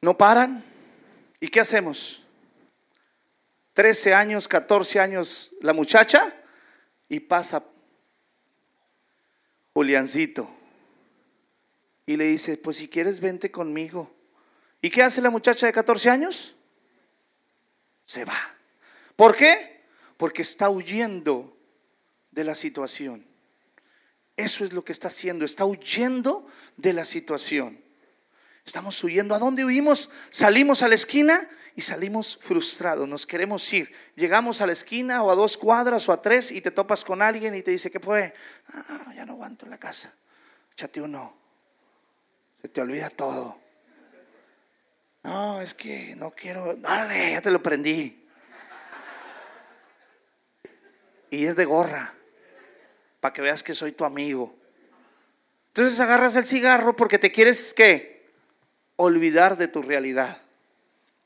¿No 0.02 0.16
paran? 0.16 0.64
¿Y 1.40 1.48
qué 1.48 1.60
hacemos? 1.60 2.22
13 3.74 4.14
años, 4.14 4.48
14 4.48 5.00
años 5.00 5.52
la 5.62 5.74
muchacha 5.74 6.32
y 7.10 7.22
pasa 7.22 7.64
Juliancito 9.74 10.48
y 12.06 12.18
le 12.18 12.26
dice, 12.26 12.56
pues 12.58 12.78
si 12.78 12.88
quieres 12.88 13.20
vente 13.20 13.50
conmigo. 13.50 14.14
¿Y 14.80 14.92
qué 14.92 15.02
hace 15.02 15.22
la 15.22 15.32
muchacha 15.32 15.66
de 15.66 15.74
14 15.74 16.12
años? 16.12 16.56
Se 18.06 18.26
va. 18.26 18.56
¿Por 19.16 19.36
qué? 19.36 19.82
Porque 20.18 20.44
está 20.44 20.70
huyendo 20.70 21.58
de 22.34 22.44
la 22.44 22.56
situación. 22.56 23.26
Eso 24.36 24.64
es 24.64 24.74
lo 24.74 24.84
que 24.84 24.92
está 24.92 25.10
haciendo, 25.10 25.46
está 25.46 25.66
huyendo 25.66 26.48
de 26.78 26.94
la 26.94 27.06
situación. 27.06 27.80
Estamos 28.66 29.02
huyendo. 29.04 29.36
¿A 29.36 29.40
dónde 29.40 29.64
huimos? 29.64 30.10
Salimos 30.30 30.82
a 30.82 30.88
la 30.88 30.96
esquina 30.96 31.50
y 31.76 31.82
salimos 31.82 32.40
frustrados, 32.42 33.08
nos 33.08 33.26
queremos 33.26 33.72
ir. 33.74 33.94
Llegamos 34.16 34.62
a 34.62 34.68
la 34.68 34.74
esquina 34.74 35.24
o 35.24 35.32
a 35.32 35.36
dos 35.36 35.58
cuadras 35.58 36.08
o 36.10 36.12
a 36.12 36.22
tres 36.22 36.52
y 36.52 36.62
te 36.62 36.72
topas 36.72 37.04
con 37.04 37.22
alguien 37.22 37.56
y 37.56 37.62
te 37.62 37.72
dice, 37.72 37.92
¿qué 37.92 38.00
fue? 38.00 38.34
Ah, 38.74 39.14
ya 39.16 39.26
no 39.26 39.34
aguanto 39.34 39.66
la 39.66 39.78
casa. 39.78 40.14
Échate 40.72 41.02
uno 41.02 41.44
se 42.64 42.70
te 42.70 42.80
olvida 42.80 43.10
todo. 43.10 43.60
No, 45.22 45.62
es 45.62 45.74
que 45.74 46.16
no 46.16 46.32
quiero. 46.32 46.78
Dale, 46.78 47.34
ya 47.34 47.42
te 47.42 47.52
lo 47.52 47.62
prendí. 47.62 48.26
Y 51.30 51.46
es 51.46 51.58
de 51.58 51.66
gorra, 51.66 52.14
para 53.24 53.32
que 53.32 53.42
veas 53.42 53.64
que 53.64 53.74
soy 53.74 53.94
tu 53.94 54.04
amigo. 54.04 54.54
Entonces 55.70 55.98
agarras 56.02 56.36
el 56.36 56.46
cigarro 56.46 56.94
porque 56.94 57.18
te 57.18 57.32
quieres, 57.32 57.74
¿qué? 57.74 58.30
Olvidar 58.98 59.56
de 59.56 59.70
tu 59.70 59.82
realidad. 59.82 60.40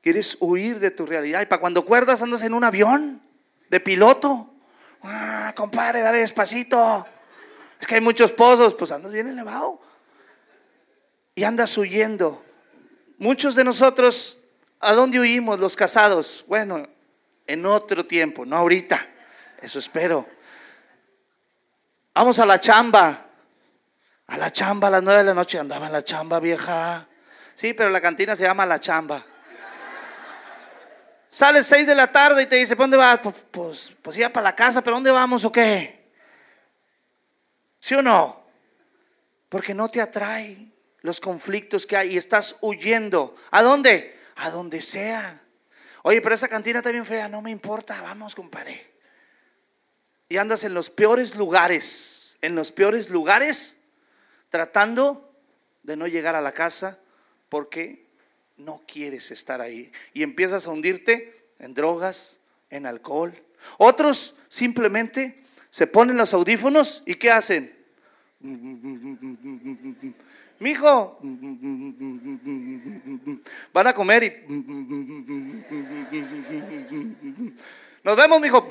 Quieres 0.03 0.37
huir 0.39 0.79
de 0.79 0.91
tu 0.91 1.07
realidad. 1.07 1.41
Y 1.41 1.47
para 1.47 1.59
cuando 1.59 1.83
cuerdas 1.83 2.21
andas 2.21 2.43
en 2.43 2.53
un 2.53 2.63
avión 2.63 3.21
de 3.71 3.79
piloto. 3.79 4.53
Ah, 5.01 5.53
compadre, 5.55 6.01
dale 6.01 6.19
despacito. 6.19 7.07
Es 7.81 7.87
que 7.87 7.95
hay 7.95 8.01
muchos 8.01 8.31
pozos, 8.31 8.75
pues 8.75 8.91
andas 8.91 9.11
bien 9.11 9.27
elevado 9.27 9.81
y 11.33 11.43
andas 11.43 11.75
huyendo. 11.77 12.45
Muchos 13.17 13.55
de 13.55 13.63
nosotros 13.63 14.37
¿A 14.79 14.93
dónde 14.93 15.19
huimos 15.19 15.59
los 15.59 15.75
casados? 15.75 16.45
Bueno, 16.47 16.87
en 17.47 17.65
otro 17.65 18.05
tiempo, 18.05 18.45
no 18.45 18.57
ahorita. 18.57 19.07
Eso 19.61 19.79
espero. 19.79 20.27
Vamos 22.17 22.39
a 22.39 22.47
la 22.47 22.59
chamba. 22.59 23.27
A 24.25 24.37
la 24.37 24.51
chamba 24.51 24.87
a 24.87 24.89
las 24.91 25.03
nueve 25.03 25.19
de 25.19 25.25
la 25.25 25.35
noche. 25.35 25.59
Andaba 25.59 25.85
en 25.85 25.91
la 25.91 26.03
chamba, 26.03 26.39
vieja. 26.39 27.07
Sí, 27.53 27.75
pero 27.75 27.91
la 27.91 28.01
cantina 28.01 28.35
se 28.35 28.41
llama 28.41 28.65
La 28.65 28.79
Chamba. 28.79 29.23
Sales 31.27 31.67
seis 31.67 31.85
de 31.85 31.93
la 31.93 32.11
tarde 32.11 32.41
y 32.41 32.45
te 32.47 32.55
dice, 32.55 32.75
¿para 32.75 32.85
dónde 32.85 32.97
vas? 32.97 33.19
Pues, 33.19 33.35
pues, 33.51 33.93
pues 34.01 34.17
ya 34.17 34.33
para 34.33 34.45
la 34.45 34.55
casa, 34.55 34.81
pero 34.81 34.95
¿dónde 34.95 35.11
vamos 35.11 35.45
o 35.45 35.51
qué? 35.51 36.09
¿Sí 37.77 37.93
o 37.93 38.01
no? 38.01 38.47
Porque 39.47 39.75
no 39.75 39.87
te 39.87 40.01
atrae 40.01 40.71
los 41.01 41.19
conflictos 41.19 41.85
que 41.85 41.97
hay 41.97 42.13
y 42.13 42.17
estás 42.17 42.55
huyendo. 42.61 43.35
¿A 43.51 43.61
dónde? 43.61 44.19
A 44.37 44.49
donde 44.49 44.81
sea. 44.81 45.39
Oye, 46.01 46.19
pero 46.21 46.33
esa 46.33 46.47
cantina 46.47 46.79
está 46.79 46.89
bien 46.89 47.05
fea, 47.05 47.29
no 47.29 47.43
me 47.43 47.51
importa, 47.51 48.01
vamos, 48.01 48.33
compadre. 48.33 48.96
Y 50.29 50.37
andas 50.37 50.63
en 50.63 50.73
los 50.73 50.89
peores 50.89 51.35
lugares, 51.35 52.37
en 52.41 52.55
los 52.55 52.71
peores 52.71 53.09
lugares, 53.09 53.79
tratando 54.49 55.33
de 55.83 55.95
no 55.95 56.07
llegar 56.07 56.35
a 56.35 56.41
la 56.41 56.51
casa 56.51 56.99
porque 57.49 58.05
no 58.57 58.81
quieres 58.85 59.31
estar 59.31 59.61
ahí. 59.61 59.91
Y 60.13 60.23
empiezas 60.23 60.67
a 60.67 60.71
hundirte 60.71 61.47
en 61.59 61.73
drogas, 61.73 62.39
en 62.69 62.85
alcohol. 62.85 63.33
Otros 63.77 64.35
simplemente 64.49 65.41
se 65.69 65.87
ponen 65.87 66.17
los 66.17 66.33
audífonos 66.33 67.03
y 67.05 67.15
¿qué 67.15 67.31
hacen? 67.31 67.75
Mijo, 70.59 71.19
van 73.73 73.87
a 73.87 73.93
comer 73.93 74.23
y 74.23 74.33
nos 78.03 78.15
vemos, 78.15 78.41
mijo. 78.41 78.67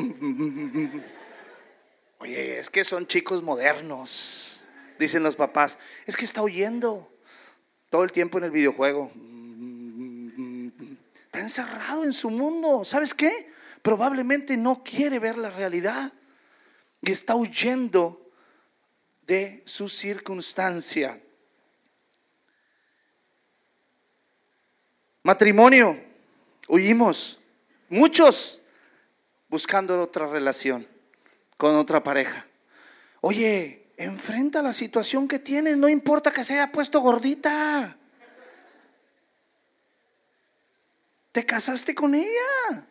Oye, 2.18 2.58
es 2.58 2.70
que 2.70 2.84
son 2.84 3.06
chicos 3.06 3.42
modernos, 3.42 4.64
dicen 4.98 5.22
los 5.22 5.36
papás. 5.36 5.78
Es 6.06 6.16
que 6.16 6.24
está 6.24 6.42
huyendo 6.42 7.10
todo 7.90 8.04
el 8.04 8.12
tiempo 8.12 8.38
en 8.38 8.44
el 8.44 8.50
videojuego. 8.50 9.12
Está 11.26 11.40
encerrado 11.40 12.04
en 12.04 12.12
su 12.12 12.30
mundo. 12.30 12.84
¿Sabes 12.84 13.12
qué? 13.12 13.50
Probablemente 13.82 14.56
no 14.56 14.82
quiere 14.82 15.18
ver 15.18 15.36
la 15.36 15.50
realidad 15.50 16.12
y 17.02 17.12
está 17.12 17.36
huyendo 17.36 18.30
de 19.26 19.62
su 19.66 19.88
circunstancia. 19.88 21.20
Matrimonio, 25.22 26.00
huimos, 26.68 27.38
muchos 27.88 28.62
buscando 29.48 30.00
otra 30.00 30.26
relación 30.28 30.95
con 31.56 31.76
otra 31.76 32.02
pareja. 32.02 32.46
Oye, 33.20 33.86
Enfrenta 33.96 34.60
la 34.60 34.74
situación 34.74 35.26
que 35.26 35.38
tienes, 35.38 35.76
no 35.78 35.88
importa 35.88 36.30
que 36.30 36.44
se 36.44 36.54
haya 36.54 36.70
puesto 36.70 37.00
gordita. 37.00 37.96
Te 41.32 41.46
casaste 41.46 41.94
con 41.94 42.14
ella. 42.14 42.86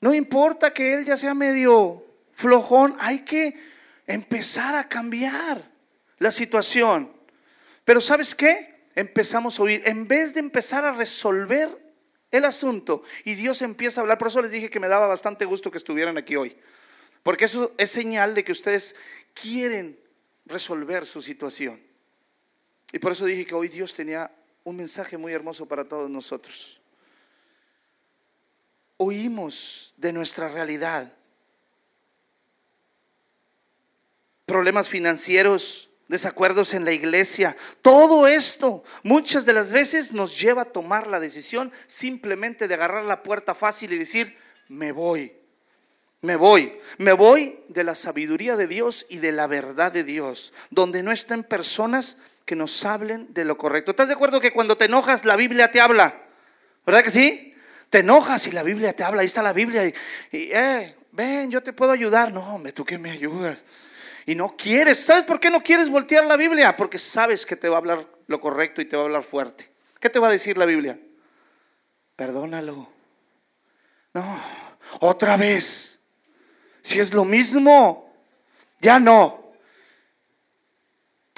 No 0.00 0.12
importa 0.12 0.74
que 0.74 0.94
él 0.94 1.06
ya 1.06 1.16
sea 1.16 1.32
medio 1.32 2.04
flojón, 2.32 2.96
hay 2.98 3.20
que 3.20 3.58
empezar 4.06 4.74
a 4.74 4.88
cambiar 4.88 5.70
la 6.18 6.32
situación. 6.32 7.10
Pero 7.84 8.00
¿sabes 8.00 8.34
qué? 8.34 8.88
Empezamos 8.94 9.58
a 9.58 9.62
oír, 9.62 9.82
en 9.86 10.06
vez 10.06 10.34
de 10.34 10.40
empezar 10.40 10.84
a 10.84 10.92
resolver 10.92 11.78
el 12.30 12.44
asunto 12.44 13.02
y 13.24 13.34
Dios 13.34 13.62
empieza 13.62 14.00
a 14.00 14.02
hablar, 14.02 14.18
por 14.18 14.28
eso 14.28 14.42
les 14.42 14.50
dije 14.50 14.68
que 14.68 14.80
me 14.80 14.88
daba 14.88 15.06
bastante 15.06 15.46
gusto 15.46 15.70
que 15.70 15.78
estuvieran 15.78 16.18
aquí 16.18 16.36
hoy. 16.36 16.58
Porque 17.22 17.44
eso 17.44 17.72
es 17.78 17.90
señal 17.90 18.34
de 18.34 18.44
que 18.44 18.52
ustedes 18.52 18.96
quieren 19.34 19.98
resolver 20.46 21.06
su 21.06 21.22
situación. 21.22 21.80
Y 22.92 22.98
por 22.98 23.12
eso 23.12 23.24
dije 23.24 23.46
que 23.46 23.54
hoy 23.54 23.68
Dios 23.68 23.94
tenía 23.94 24.30
un 24.64 24.76
mensaje 24.76 25.16
muy 25.16 25.32
hermoso 25.32 25.66
para 25.66 25.84
todos 25.84 26.10
nosotros. 26.10 26.80
Oímos 28.96 29.94
de 29.96 30.12
nuestra 30.12 30.48
realidad. 30.48 31.12
Problemas 34.44 34.88
financieros, 34.88 35.88
desacuerdos 36.08 36.74
en 36.74 36.84
la 36.84 36.92
iglesia, 36.92 37.56
todo 37.80 38.26
esto 38.26 38.84
muchas 39.02 39.46
de 39.46 39.54
las 39.54 39.72
veces 39.72 40.12
nos 40.12 40.38
lleva 40.38 40.62
a 40.62 40.72
tomar 40.72 41.06
la 41.06 41.20
decisión 41.20 41.72
simplemente 41.86 42.68
de 42.68 42.74
agarrar 42.74 43.04
la 43.04 43.22
puerta 43.22 43.54
fácil 43.54 43.92
y 43.92 43.98
decir, 43.98 44.36
me 44.68 44.92
voy 44.92 45.32
me 46.22 46.36
voy, 46.36 46.78
me 46.98 47.12
voy 47.12 47.58
de 47.68 47.82
la 47.82 47.96
sabiduría 47.96 48.56
de 48.56 48.68
Dios 48.68 49.06
y 49.08 49.18
de 49.18 49.32
la 49.32 49.48
verdad 49.48 49.90
de 49.90 50.04
Dios, 50.04 50.52
donde 50.70 51.02
no 51.02 51.10
estén 51.10 51.42
personas 51.42 52.16
que 52.44 52.54
nos 52.54 52.84
hablen 52.84 53.34
de 53.34 53.44
lo 53.44 53.58
correcto. 53.58 53.90
¿Estás 53.90 54.06
de 54.06 54.14
acuerdo 54.14 54.40
que 54.40 54.52
cuando 54.52 54.76
te 54.76 54.84
enojas 54.84 55.24
la 55.24 55.34
Biblia 55.34 55.72
te 55.72 55.80
habla? 55.80 56.22
¿Verdad 56.86 57.02
que 57.02 57.10
sí? 57.10 57.54
Te 57.90 57.98
enojas 57.98 58.46
y 58.46 58.52
la 58.52 58.62
Biblia 58.62 58.92
te 58.94 59.02
habla, 59.02 59.22
ahí 59.22 59.26
está 59.26 59.42
la 59.42 59.52
Biblia 59.52 59.84
y, 59.84 59.94
eh, 60.30 60.96
ven, 61.10 61.50
yo 61.50 61.60
te 61.60 61.72
puedo 61.72 61.90
ayudar. 61.90 62.32
No, 62.32 62.54
hombre, 62.54 62.72
tú 62.72 62.84
que 62.84 62.98
me 62.98 63.10
ayudas. 63.10 63.64
Y 64.24 64.36
no 64.36 64.56
quieres, 64.56 65.04
¿sabes 65.04 65.24
por 65.24 65.40
qué 65.40 65.50
no 65.50 65.62
quieres 65.62 65.90
voltear 65.90 66.24
la 66.24 66.36
Biblia? 66.36 66.76
Porque 66.76 67.00
sabes 67.00 67.44
que 67.44 67.56
te 67.56 67.68
va 67.68 67.76
a 67.76 67.78
hablar 67.78 68.06
lo 68.28 68.40
correcto 68.40 68.80
y 68.80 68.84
te 68.84 68.96
va 68.96 69.02
a 69.02 69.06
hablar 69.06 69.24
fuerte. 69.24 69.68
¿Qué 69.98 70.08
te 70.08 70.20
va 70.20 70.28
a 70.28 70.30
decir 70.30 70.56
la 70.56 70.66
Biblia? 70.66 70.98
Perdónalo. 72.14 72.88
No, 74.14 74.40
otra 75.00 75.36
vez. 75.36 76.01
Si 76.82 76.98
es 76.98 77.14
lo 77.14 77.24
mismo, 77.24 78.12
ya 78.80 78.98
no. 78.98 79.52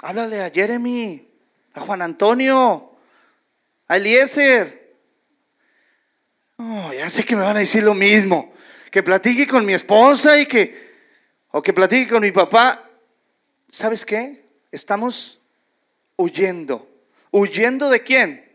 Háblale 0.01 0.43
a 0.43 0.49
Jeremy, 0.49 1.27
a 1.73 1.81
Juan 1.81 2.01
Antonio, 2.01 2.91
a 3.87 3.97
Eliezer. 3.97 4.93
Oh, 6.57 6.91
ya 6.93 7.09
sé 7.09 7.23
que 7.23 7.35
me 7.35 7.43
van 7.43 7.57
a 7.57 7.59
decir 7.59 7.83
lo 7.83 7.93
mismo. 7.93 8.53
Que 8.91 9.03
platique 9.03 9.47
con 9.47 9.65
mi 9.65 9.73
esposa 9.73 10.39
y 10.39 10.47
que, 10.47 10.93
o 11.51 11.61
que 11.61 11.73
platique 11.73 12.11
con 12.11 12.21
mi 12.21 12.31
papá. 12.31 12.89
¿Sabes 13.69 14.05
qué? 14.05 14.45
Estamos 14.71 15.39
huyendo. 16.17 16.87
¿Huyendo 17.31 17.89
de 17.89 18.03
quién? 18.03 18.51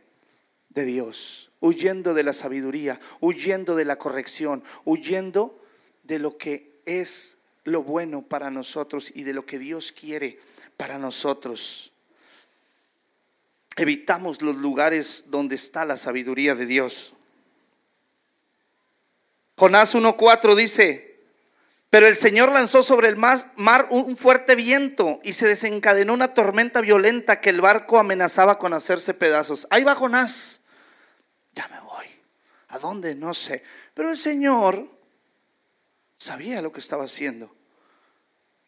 De 0.71 0.85
Dios. 0.85 1.51
Huyendo 1.61 2.15
de 2.15 2.23
la 2.23 2.33
sabiduría, 2.33 2.99
huyendo 3.21 3.77
de 3.77 3.85
la 3.85 3.97
corrección, 3.97 4.65
huyendo 4.85 5.63
de 6.05 6.19
lo 6.19 6.39
que 6.39 6.70
es 6.99 7.39
lo 7.65 7.83
bueno 7.83 8.23
para 8.23 8.51
nosotros 8.51 9.13
y 9.15 9.23
de 9.23 9.33
lo 9.33 9.47
que 9.47 9.59
Dios 9.59 9.93
quiere 9.93 10.41
para 10.77 10.99
nosotros. 10.99 11.93
Evitamos 13.77 14.43
los 14.43 14.57
lugares 14.57 15.25
donde 15.29 15.55
está 15.55 15.85
la 15.85 15.97
sabiduría 15.97 16.55
de 16.55 16.67
Dios. 16.67 17.15
Jonás 19.57 19.95
1.4 19.95 20.55
dice, 20.55 21.21
pero 21.91 22.07
el 22.07 22.17
Señor 22.17 22.51
lanzó 22.53 22.83
sobre 22.83 23.09
el 23.09 23.17
mar 23.17 23.87
un 23.91 24.17
fuerte 24.17 24.55
viento 24.55 25.21
y 25.23 25.33
se 25.33 25.47
desencadenó 25.47 26.15
una 26.15 26.35
tormenta 26.35 26.81
violenta 26.81 27.41
que 27.41 27.51
el 27.51 27.61
barco 27.61 27.99
amenazaba 27.99 28.59
con 28.59 28.73
hacerse 28.73 29.13
pedazos. 29.13 29.67
Ahí 29.71 29.85
va 29.85 29.95
Jonás. 29.95 30.63
Ya 31.53 31.69
me 31.69 31.81
voy. 31.81 32.07
¿A 32.69 32.79
dónde? 32.79 33.15
No 33.15 33.35
sé. 33.35 33.63
Pero 33.93 34.11
el 34.11 34.17
Señor 34.17 35.00
sabía 36.21 36.61
lo 36.61 36.71
que 36.71 36.81
estaba 36.81 37.05
haciendo. 37.05 37.57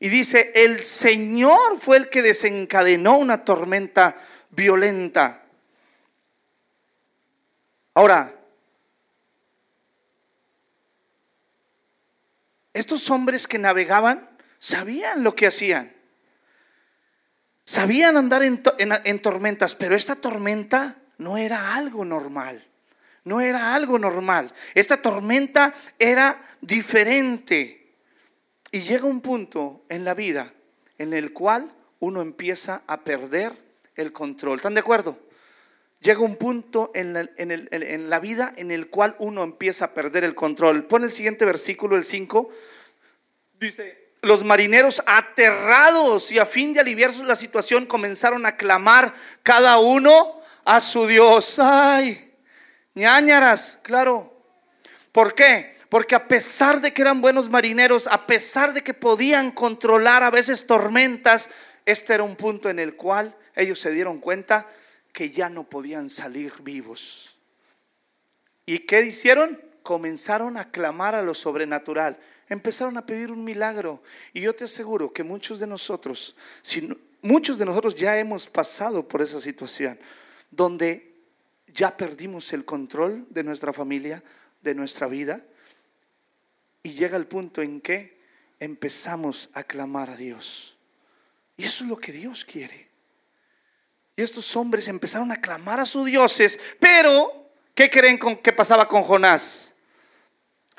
Y 0.01 0.09
dice, 0.09 0.53
el 0.55 0.83
Señor 0.83 1.79
fue 1.79 1.99
el 1.99 2.09
que 2.09 2.23
desencadenó 2.23 3.19
una 3.19 3.45
tormenta 3.45 4.17
violenta. 4.51 5.45
Ahora, 7.95 8.35
estos 12.73 13.09
hombres 13.11 13.47
que 13.47 13.59
navegaban 13.59 14.31
sabían 14.59 15.23
lo 15.23 15.37
que 15.37 15.47
hacían. 15.47 15.95
Sabían 17.65 18.17
andar 18.17 18.43
en, 18.43 18.63
en, 18.79 19.23
tormentas, 19.23 19.77
pero 19.77 19.95
esta 19.95 20.17
tormenta 20.17 20.97
no 21.19 21.37
era 21.37 21.77
algo 21.77 22.05
normal. 22.05 22.67
No 23.25 23.41
era 23.41 23.75
algo 23.75 23.99
normal. 23.99 24.53
Esta 24.75 25.01
tormenta 25.01 25.75
era 25.99 26.43
diferente. 26.61 27.95
Y 28.71 28.81
llega 28.81 29.05
un 29.05 29.21
punto 29.21 29.85
en 29.89 30.05
la 30.05 30.15
vida 30.15 30.53
en 30.99 31.13
el 31.13 31.33
cual 31.33 31.73
uno 32.01 32.21
empieza 32.21 32.83
a 32.87 33.03
perder 33.03 33.53
el 33.97 34.13
control. 34.13 34.57
¿Están 34.57 34.75
de 34.75 34.81
acuerdo? 34.81 35.19
Llega 36.01 36.21
un 36.21 36.37
punto 36.37 36.91
en 36.95 37.13
la, 37.13 37.31
en 37.37 38.11
la, 38.11 38.19
vida 38.19 38.53
en 38.57 38.73
el 38.73 38.89
cual 38.89 39.15
uno 39.21 39.45
empieza 39.45 39.85
a 39.85 39.95
perder 39.95 40.25
el 40.25 40.35
control. 40.35 40.85
Pon 40.87 41.05
el 41.05 41.13
siguiente 41.13 41.45
versículo, 41.45 41.97
el 41.97 42.05
5. 42.05 42.51
Dice, 43.61 44.03
los 44.23 44.43
marineros 44.43 45.03
aterrados 45.07 46.33
y 46.33 46.41
a 46.41 46.47
fin 46.47 46.73
de 46.73 46.81
aliviar 46.81 47.15
la 47.17 47.37
situación 47.37 47.87
comenzaron 47.87 48.47
a 48.47 48.57
clamar 48.57 49.15
cada 49.45 49.79
uno 49.79 50.41
a 50.65 50.81
su 50.81 51.07
Dios. 51.07 51.59
Ay, 51.61 52.32
ñañaras, 52.95 53.79
claro. 53.83 54.33
¿Por 55.13 55.35
qué? 55.35 55.77
Porque 55.89 56.15
a 56.15 56.27
pesar 56.27 56.81
de 56.81 56.95
que 56.95 57.03
eran 57.03 57.21
buenos 57.21 57.51
marineros, 57.51 58.07
a 58.07 58.27
pesar 58.27 58.73
de 58.73 58.83
que 58.83 58.95
podían 58.95 59.51
controlar 59.51 60.23
a 60.23 60.31
veces 60.31 60.67
tormentas, 60.67 61.51
este 61.85 62.15
era 62.15 62.23
un 62.23 62.37
punto 62.37 62.71
en 62.71 62.79
el 62.79 62.97
cual 62.97 63.37
ellos 63.55 63.79
se 63.79 63.91
dieron 63.91 64.19
cuenta 64.19 64.67
que 65.13 65.31
ya 65.31 65.51
no 65.51 65.65
podían 65.65 66.09
salir 66.09 66.53
vivos. 66.63 67.37
¿Y 68.65 68.81
qué 68.81 69.03
hicieron? 69.03 69.61
Comenzaron 69.83 70.57
a 70.57 70.71
clamar 70.71 71.15
a 71.15 71.23
lo 71.23 71.35
sobrenatural. 71.35 72.19
Empezaron 72.49 72.97
a 72.97 73.05
pedir 73.05 73.31
un 73.31 73.45
milagro. 73.45 74.03
Y 74.33 74.41
yo 74.41 74.55
te 74.55 74.65
aseguro 74.65 75.13
que 75.13 75.23
muchos 75.23 75.59
de 75.59 75.67
nosotros, 75.67 76.37
si 76.63 76.89
muchos 77.21 77.59
de 77.59 77.67
nosotros 77.67 77.95
ya 77.95 78.19
hemos 78.19 78.47
pasado 78.47 79.07
por 79.07 79.21
esa 79.21 79.41
situación, 79.41 79.99
donde 80.51 81.12
ya 81.75 81.97
perdimos 81.97 82.53
el 82.53 82.65
control 82.65 83.27
de 83.31 83.45
nuestra 83.45 83.73
familia, 83.73 84.23
de 84.63 84.75
nuestra 84.75 85.07
vida, 85.07 85.41
y 86.83 86.93
llega 86.93 87.17
el 87.17 87.27
punto 87.27 87.63
en 87.63 87.81
que 87.81 88.21
empezamos 88.59 89.51
a 89.55 89.65
clamar 89.65 90.11
a 90.11 90.17
Dios. 90.17 90.77
Y 91.57 91.65
eso 91.65 91.85
es 91.85 91.91
lo 91.91 91.97
que 91.97 92.13
Dios 92.13 92.45
quiere. 92.45 92.89
Y 94.17 94.23
estos 94.23 94.55
hombres 94.57 94.89
empezaron 94.89 95.33
a 95.33 95.41
clamar 95.41 95.81
a 95.81 95.87
sus 95.87 96.07
dioses, 96.07 96.59
pero 96.79 97.51
¿qué 97.75 97.89
creen 97.89 98.19
que 98.19 98.53
pasaba 98.53 98.89
con 98.89 99.03
Jonás? 99.03 99.75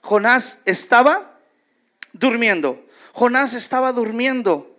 Jonás 0.02 0.60
estaba 0.66 1.40
durmiendo. 2.12 2.86
Jonás 3.14 3.54
estaba 3.54 3.92
durmiendo. 3.92 4.73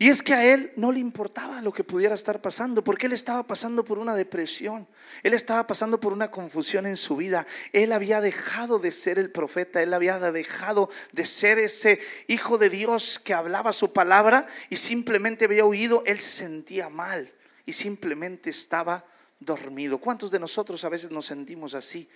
Y 0.00 0.10
es 0.10 0.22
que 0.22 0.32
a 0.32 0.44
él 0.44 0.72
no 0.76 0.92
le 0.92 1.00
importaba 1.00 1.60
lo 1.60 1.72
que 1.72 1.82
pudiera 1.82 2.14
estar 2.14 2.40
pasando, 2.40 2.84
porque 2.84 3.06
él 3.06 3.12
estaba 3.12 3.42
pasando 3.42 3.84
por 3.84 3.98
una 3.98 4.14
depresión, 4.14 4.86
él 5.24 5.34
estaba 5.34 5.66
pasando 5.66 5.98
por 5.98 6.12
una 6.12 6.30
confusión 6.30 6.86
en 6.86 6.96
su 6.96 7.16
vida, 7.16 7.48
él 7.72 7.92
había 7.92 8.20
dejado 8.20 8.78
de 8.78 8.92
ser 8.92 9.18
el 9.18 9.32
profeta, 9.32 9.82
él 9.82 9.92
había 9.92 10.20
dejado 10.20 10.88
de 11.10 11.26
ser 11.26 11.58
ese 11.58 11.98
hijo 12.28 12.58
de 12.58 12.70
Dios 12.70 13.18
que 13.18 13.34
hablaba 13.34 13.72
su 13.72 13.92
palabra 13.92 14.46
y 14.70 14.76
simplemente 14.76 15.46
había 15.46 15.64
huido, 15.64 16.04
él 16.06 16.20
se 16.20 16.44
sentía 16.44 16.88
mal 16.88 17.32
y 17.66 17.72
simplemente 17.72 18.50
estaba 18.50 19.04
dormido. 19.40 19.98
¿Cuántos 19.98 20.30
de 20.30 20.38
nosotros 20.38 20.84
a 20.84 20.88
veces 20.88 21.10
nos 21.10 21.26
sentimos 21.26 21.74
así? 21.74 22.08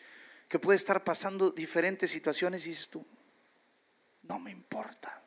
Que 0.48 0.60
puede 0.60 0.76
estar 0.76 1.02
pasando 1.02 1.50
diferentes 1.50 2.12
situaciones 2.12 2.64
y 2.64 2.70
dices 2.70 2.88
tú, 2.88 3.04
no 4.22 4.38
me 4.38 4.52
importa 4.52 5.20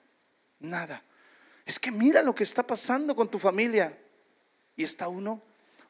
nada. 0.61 1.03
Es 1.65 1.79
que 1.79 1.91
mira 1.91 2.21
lo 2.21 2.35
que 2.35 2.43
está 2.43 2.63
pasando 2.63 3.15
con 3.15 3.29
tu 3.29 3.39
familia. 3.39 3.97
Y 4.75 4.83
está 4.83 5.07
uno 5.07 5.41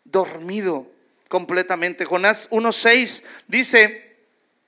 dormido 0.04 0.88
completamente. 1.28 2.06
Jonás 2.06 2.50
1.6 2.52 3.24
dice, 3.48 4.06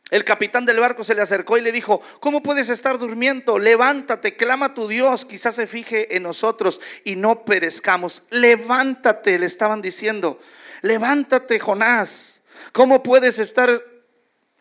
el 0.09 0.23
capitán 0.23 0.65
del 0.65 0.79
barco 0.79 1.03
se 1.03 1.15
le 1.15 1.21
acercó 1.21 1.57
y 1.57 1.61
le 1.61 1.71
dijo, 1.71 2.01
¿cómo 2.19 2.41
puedes 2.41 2.69
estar 2.69 2.97
durmiendo? 2.97 3.59
Levántate, 3.59 4.35
clama 4.35 4.67
a 4.67 4.73
tu 4.73 4.87
Dios, 4.87 5.25
quizás 5.25 5.55
se 5.55 5.67
fije 5.67 6.15
en 6.15 6.23
nosotros 6.23 6.79
y 7.03 7.15
no 7.15 7.43
perezcamos. 7.43 8.23
Levántate, 8.29 9.37
le 9.37 9.45
estaban 9.45 9.81
diciendo. 9.81 10.39
Levántate, 10.81 11.59
Jonás. 11.59 12.41
¿Cómo 12.71 13.03
puedes 13.03 13.39
estar 13.39 13.83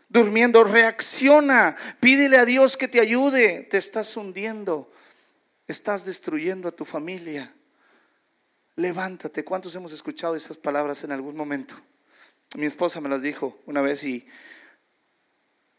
durmiendo? 0.08 0.64
Reacciona, 0.64 1.76
pídele 2.00 2.38
a 2.38 2.44
Dios 2.44 2.76
que 2.76 2.88
te 2.88 3.00
ayude. 3.00 3.68
Te 3.70 3.78
estás 3.78 4.16
hundiendo, 4.16 4.90
estás 5.66 6.04
destruyendo 6.04 6.68
a 6.68 6.72
tu 6.72 6.84
familia. 6.84 7.54
Levántate. 8.76 9.44
¿Cuántos 9.44 9.74
hemos 9.74 9.92
escuchado 9.92 10.36
esas 10.36 10.56
palabras 10.56 11.02
en 11.04 11.12
algún 11.12 11.36
momento? 11.36 11.74
Mi 12.56 12.66
esposa 12.66 13.00
me 13.00 13.08
las 13.08 13.22
dijo 13.22 13.60
una 13.66 13.80
vez 13.80 14.04
y 14.04 14.26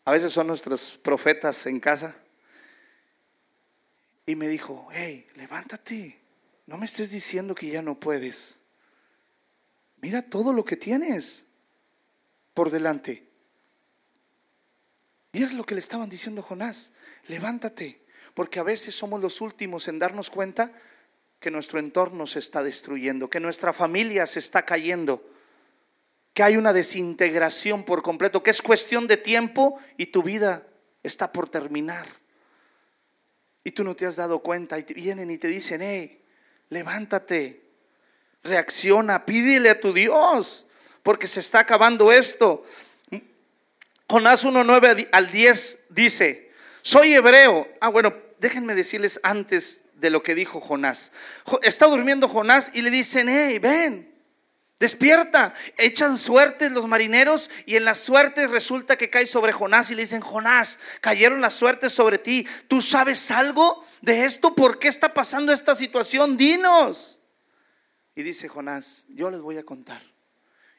a 0.06 0.12
veces 0.12 0.34
son 0.34 0.47
nuestros 0.47 0.97
profetas 0.97 1.65
en 1.65 1.80
casa. 1.80 2.15
Y 4.26 4.36
me 4.36 4.47
dijo, 4.47 4.88
hey, 4.91 5.28
levántate, 5.36 6.19
no 6.65 6.78
me 6.78 6.86
estés 6.86 7.12
diciendo 7.12 7.56
que 7.56 7.67
ya 7.67 7.82
no 7.82 8.00
puedes. 8.00 8.60
Mira 10.02 10.21
todo 10.21 10.54
lo 10.54 10.65
que 10.65 10.76
tienes 10.76 11.45
por 12.54 12.71
delante. 12.71 13.28
Y 15.32 15.43
es 15.43 15.54
lo 15.54 15.65
que 15.65 15.76
le 15.76 15.82
estaban 15.82 16.10
diciendo 16.10 16.41
Jonás, 16.41 16.91
levántate, 17.28 18.02
porque 18.38 18.60
a 18.60 18.63
veces 18.63 18.93
somos 18.93 19.19
los 19.19 19.41
últimos 19.41 19.88
en 19.88 19.97
darnos 19.97 20.30
cuenta 20.30 20.71
que 21.39 21.50
nuestro 21.50 21.80
entorno 21.80 22.28
se 22.28 22.38
está 22.38 22.62
destruyendo, 22.62 23.32
que 23.32 23.39
nuestra 23.39 23.73
familia 23.73 24.28
se 24.28 24.38
está 24.38 24.63
cayendo 24.63 25.28
que 26.36 26.43
hay 26.43 26.56
una 26.56 26.71
desintegración 26.71 27.84
por 27.84 28.04
completo, 28.04 28.43
que 28.43 28.52
es 28.52 28.62
cuestión 28.62 29.08
de 29.08 29.17
tiempo 29.17 29.80
y 29.97 30.06
tu 30.06 30.21
vida 30.21 30.67
está 31.02 31.32
por 31.32 31.50
terminar. 31.50 32.08
Y 33.63 33.71
tú 33.71 33.84
no 33.84 33.95
te 33.95 34.06
has 34.06 34.17
dado 34.17 34.38
cuenta 34.38 34.78
y 34.78 34.84
vienen 34.84 35.32
y 35.32 35.39
te 35.39 35.47
dicen, 35.47 35.82
hey, 35.82 36.21
levántate, 36.69 37.63
reacciona, 38.43 39.26
pídele 39.26 39.71
a 39.71 39.80
tu 39.80 39.93
Dios, 39.93 40.67
porque 41.02 41.26
se 41.26 41.39
está 41.39 41.62
acabando 41.62 42.12
esto. 42.12 42.63
Jonás 44.08 44.45
1.9 44.45 45.10
al 45.12 45.32
10 45.32 45.86
dice, 45.89 46.52
soy 46.84 47.15
hebreo. 47.15 47.67
Ah, 47.82 47.89
bueno, 47.89 48.27
déjenme 48.39 48.76
decirles 48.76 49.19
antes 49.23 49.84
de 49.95 50.10
lo 50.10 50.23
que 50.23 50.36
dijo 50.36 50.62
Jonás. 50.62 51.12
Está 51.62 51.88
durmiendo 51.88 52.28
Jonás 52.28 52.71
y 52.73 52.82
le 52.82 52.89
dicen, 52.89 53.28
hey, 53.30 53.60
ven, 53.60 54.17
Despierta, 54.80 55.56
echan 55.76 56.19
suertes 56.19 56.71
los 56.71 56.88
marineros 56.88 57.50
y 57.65 57.78
en 57.78 57.86
las 57.86 57.97
suertes 57.97 58.52
resulta 58.52 58.95
que 58.95 59.10
cae 59.10 59.26
sobre 59.26 59.52
Jonás 59.52 59.89
y 59.89 59.95
le 59.95 60.04
dicen, 60.04 60.21
Jonás, 60.21 60.78
cayeron 61.02 61.41
las 61.41 61.56
suertes 61.56 61.93
sobre 61.93 62.19
ti. 62.19 62.45
¿Tú 62.67 62.84
sabes 62.84 63.32
algo 63.32 63.84
de 64.02 64.26
esto? 64.26 64.54
¿Por 64.54 64.78
qué 64.78 64.88
está 64.88 65.15
pasando 65.15 65.52
esta 65.52 65.73
situación? 65.73 66.38
Dinos. 66.38 67.19
Y 68.13 68.21
dice 68.21 68.47
Jonás, 68.47 69.06
yo 69.10 69.32
les 69.32 69.41
voy 69.41 69.58
a 69.58 69.63
contar. 69.63 70.04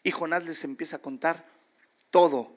Y 0.04 0.12
Jonás 0.12 0.44
les 0.44 0.62
empieza 0.62 0.96
a 0.96 1.00
contar 1.00 1.44
todo 2.10 2.56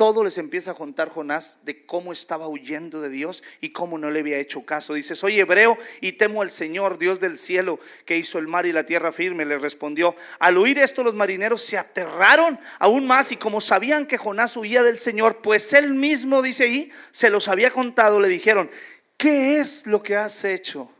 todo 0.00 0.24
les 0.24 0.38
empieza 0.38 0.70
a 0.70 0.74
contar 0.74 1.10
Jonás 1.10 1.58
de 1.62 1.84
cómo 1.84 2.10
estaba 2.10 2.48
huyendo 2.48 3.02
de 3.02 3.10
Dios 3.10 3.42
y 3.60 3.68
cómo 3.68 3.98
no 3.98 4.10
le 4.10 4.20
había 4.20 4.38
hecho 4.38 4.64
caso. 4.64 4.94
Dice, 4.94 5.14
soy 5.14 5.38
hebreo 5.38 5.76
y 6.00 6.12
temo 6.12 6.40
al 6.40 6.50
Señor, 6.50 6.96
Dios 6.96 7.20
del 7.20 7.36
cielo, 7.36 7.78
que 8.06 8.16
hizo 8.16 8.38
el 8.38 8.46
mar 8.46 8.64
y 8.64 8.72
la 8.72 8.86
tierra 8.86 9.12
firme. 9.12 9.44
Le 9.44 9.58
respondió, 9.58 10.16
al 10.38 10.56
oír 10.56 10.78
esto 10.78 11.04
los 11.04 11.12
marineros 11.12 11.60
se 11.60 11.76
aterraron 11.76 12.58
aún 12.78 13.06
más 13.06 13.30
y 13.30 13.36
como 13.36 13.60
sabían 13.60 14.06
que 14.06 14.16
Jonás 14.16 14.56
huía 14.56 14.82
del 14.82 14.96
Señor, 14.96 15.42
pues 15.42 15.70
él 15.74 15.92
mismo, 15.92 16.40
dice 16.40 16.64
ahí, 16.64 16.90
se 17.12 17.28
los 17.28 17.46
había 17.48 17.70
contado, 17.70 18.20
le 18.20 18.28
dijeron, 18.28 18.70
¿qué 19.18 19.58
es 19.58 19.86
lo 19.86 20.02
que 20.02 20.16
has 20.16 20.42
hecho? 20.46 20.90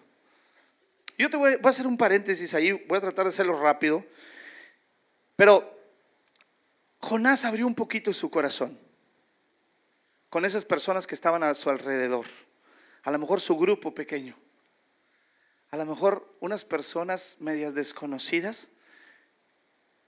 Yo 1.17 1.31
te 1.31 1.39
voy, 1.39 1.57
voy 1.57 1.69
a 1.69 1.71
hacer 1.71 1.87
un 1.87 1.97
paréntesis 1.97 2.53
ahí, 2.53 2.73
voy 2.73 2.99
a 2.99 3.01
tratar 3.01 3.25
de 3.25 3.31
hacerlo 3.31 3.59
rápido, 3.63 4.05
pero 5.37 5.75
Jonás 6.99 7.47
abrió 7.47 7.67
un 7.67 7.75
poquito 7.75 8.13
su 8.13 8.31
corazón 8.31 8.90
con 10.31 10.45
esas 10.45 10.65
personas 10.65 11.07
que 11.07 11.17
estaban 11.17 11.43
a 11.43 11.55
su 11.55 11.69
alrededor. 11.69 12.27
A 13.03 13.11
lo 13.11 13.19
mejor 13.19 13.41
su 13.41 13.57
grupo 13.57 13.93
pequeño. 13.93 14.37
A 15.71 15.77
lo 15.77 15.85
mejor 15.85 16.37
unas 16.41 16.65
personas 16.65 17.37
medias 17.41 17.75
desconocidas. 17.75 18.71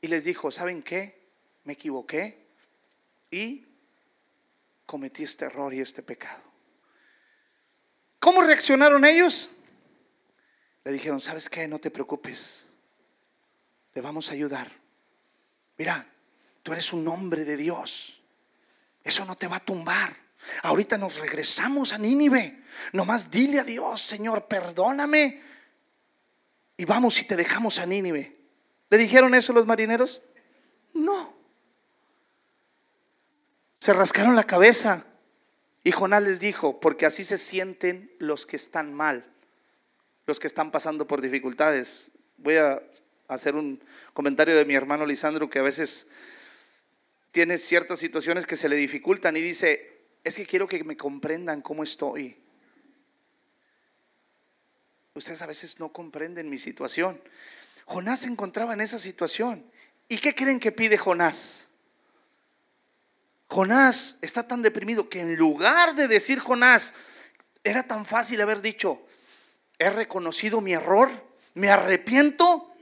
Y 0.00 0.06
les 0.06 0.24
dijo, 0.24 0.50
¿saben 0.50 0.82
qué? 0.82 1.20
Me 1.64 1.74
equivoqué 1.74 2.46
y 3.30 3.66
cometí 4.86 5.24
este 5.24 5.44
error 5.44 5.74
y 5.74 5.80
este 5.80 6.02
pecado. 6.02 6.42
¿Cómo 8.18 8.42
reaccionaron 8.42 9.04
ellos? 9.04 9.50
Le 10.84 10.92
dijeron, 10.92 11.20
¿sabes 11.20 11.48
qué? 11.48 11.66
No 11.66 11.78
te 11.78 11.90
preocupes. 11.90 12.66
Te 13.92 14.00
vamos 14.00 14.28
a 14.30 14.32
ayudar. 14.32 14.70
Mira, 15.78 16.06
tú 16.62 16.72
eres 16.72 16.92
un 16.92 17.06
hombre 17.08 17.44
de 17.44 17.56
Dios. 17.56 18.21
Eso 19.04 19.24
no 19.24 19.36
te 19.36 19.48
va 19.48 19.56
a 19.56 19.64
tumbar. 19.64 20.16
Ahorita 20.62 20.98
nos 20.98 21.18
regresamos 21.18 21.92
a 21.92 21.98
Nínive. 21.98 22.62
Nomás 22.92 23.30
dile 23.30 23.60
a 23.60 23.64
Dios, 23.64 24.02
Señor, 24.02 24.46
perdóname. 24.46 25.40
Y 26.76 26.84
vamos 26.84 27.20
y 27.20 27.24
te 27.24 27.36
dejamos 27.36 27.78
a 27.78 27.86
Nínive. 27.86 28.36
¿Le 28.90 28.98
dijeron 28.98 29.34
eso 29.34 29.52
los 29.52 29.66
marineros? 29.66 30.22
No. 30.94 31.34
Se 33.78 33.92
rascaron 33.92 34.36
la 34.36 34.44
cabeza. 34.44 35.04
Y 35.84 35.90
Jonás 35.90 36.22
les 36.22 36.38
dijo, 36.38 36.80
porque 36.80 37.06
así 37.06 37.24
se 37.24 37.38
sienten 37.38 38.14
los 38.18 38.46
que 38.46 38.56
están 38.56 38.94
mal, 38.94 39.26
los 40.26 40.38
que 40.38 40.46
están 40.46 40.70
pasando 40.70 41.08
por 41.08 41.20
dificultades. 41.20 42.10
Voy 42.36 42.56
a 42.56 42.80
hacer 43.26 43.56
un 43.56 43.82
comentario 44.12 44.56
de 44.56 44.64
mi 44.64 44.74
hermano 44.74 45.06
Lisandro 45.06 45.50
que 45.50 45.58
a 45.58 45.62
veces 45.62 46.06
tiene 47.32 47.58
ciertas 47.58 47.98
situaciones 47.98 48.46
que 48.46 48.56
se 48.56 48.68
le 48.68 48.76
dificultan 48.76 49.36
y 49.36 49.40
dice, 49.40 50.04
es 50.22 50.36
que 50.36 50.46
quiero 50.46 50.68
que 50.68 50.84
me 50.84 50.96
comprendan 50.96 51.62
cómo 51.62 51.82
estoy. 51.82 52.38
Ustedes 55.14 55.42
a 55.42 55.46
veces 55.46 55.80
no 55.80 55.92
comprenden 55.92 56.48
mi 56.48 56.58
situación. 56.58 57.20
Jonás 57.86 58.20
se 58.20 58.28
encontraba 58.28 58.74
en 58.74 58.82
esa 58.82 58.98
situación. 58.98 59.64
¿Y 60.08 60.18
qué 60.18 60.34
creen 60.34 60.60
que 60.60 60.72
pide 60.72 60.98
Jonás? 60.98 61.68
Jonás 63.48 64.18
está 64.20 64.46
tan 64.46 64.62
deprimido 64.62 65.08
que 65.08 65.20
en 65.20 65.36
lugar 65.36 65.94
de 65.94 66.08
decir 66.08 66.38
Jonás, 66.38 66.94
era 67.64 67.82
tan 67.82 68.04
fácil 68.04 68.40
haber 68.40 68.60
dicho, 68.60 69.02
he 69.78 69.88
reconocido 69.90 70.60
mi 70.60 70.72
error, 70.72 71.10
me 71.54 71.70
arrepiento 71.70 72.72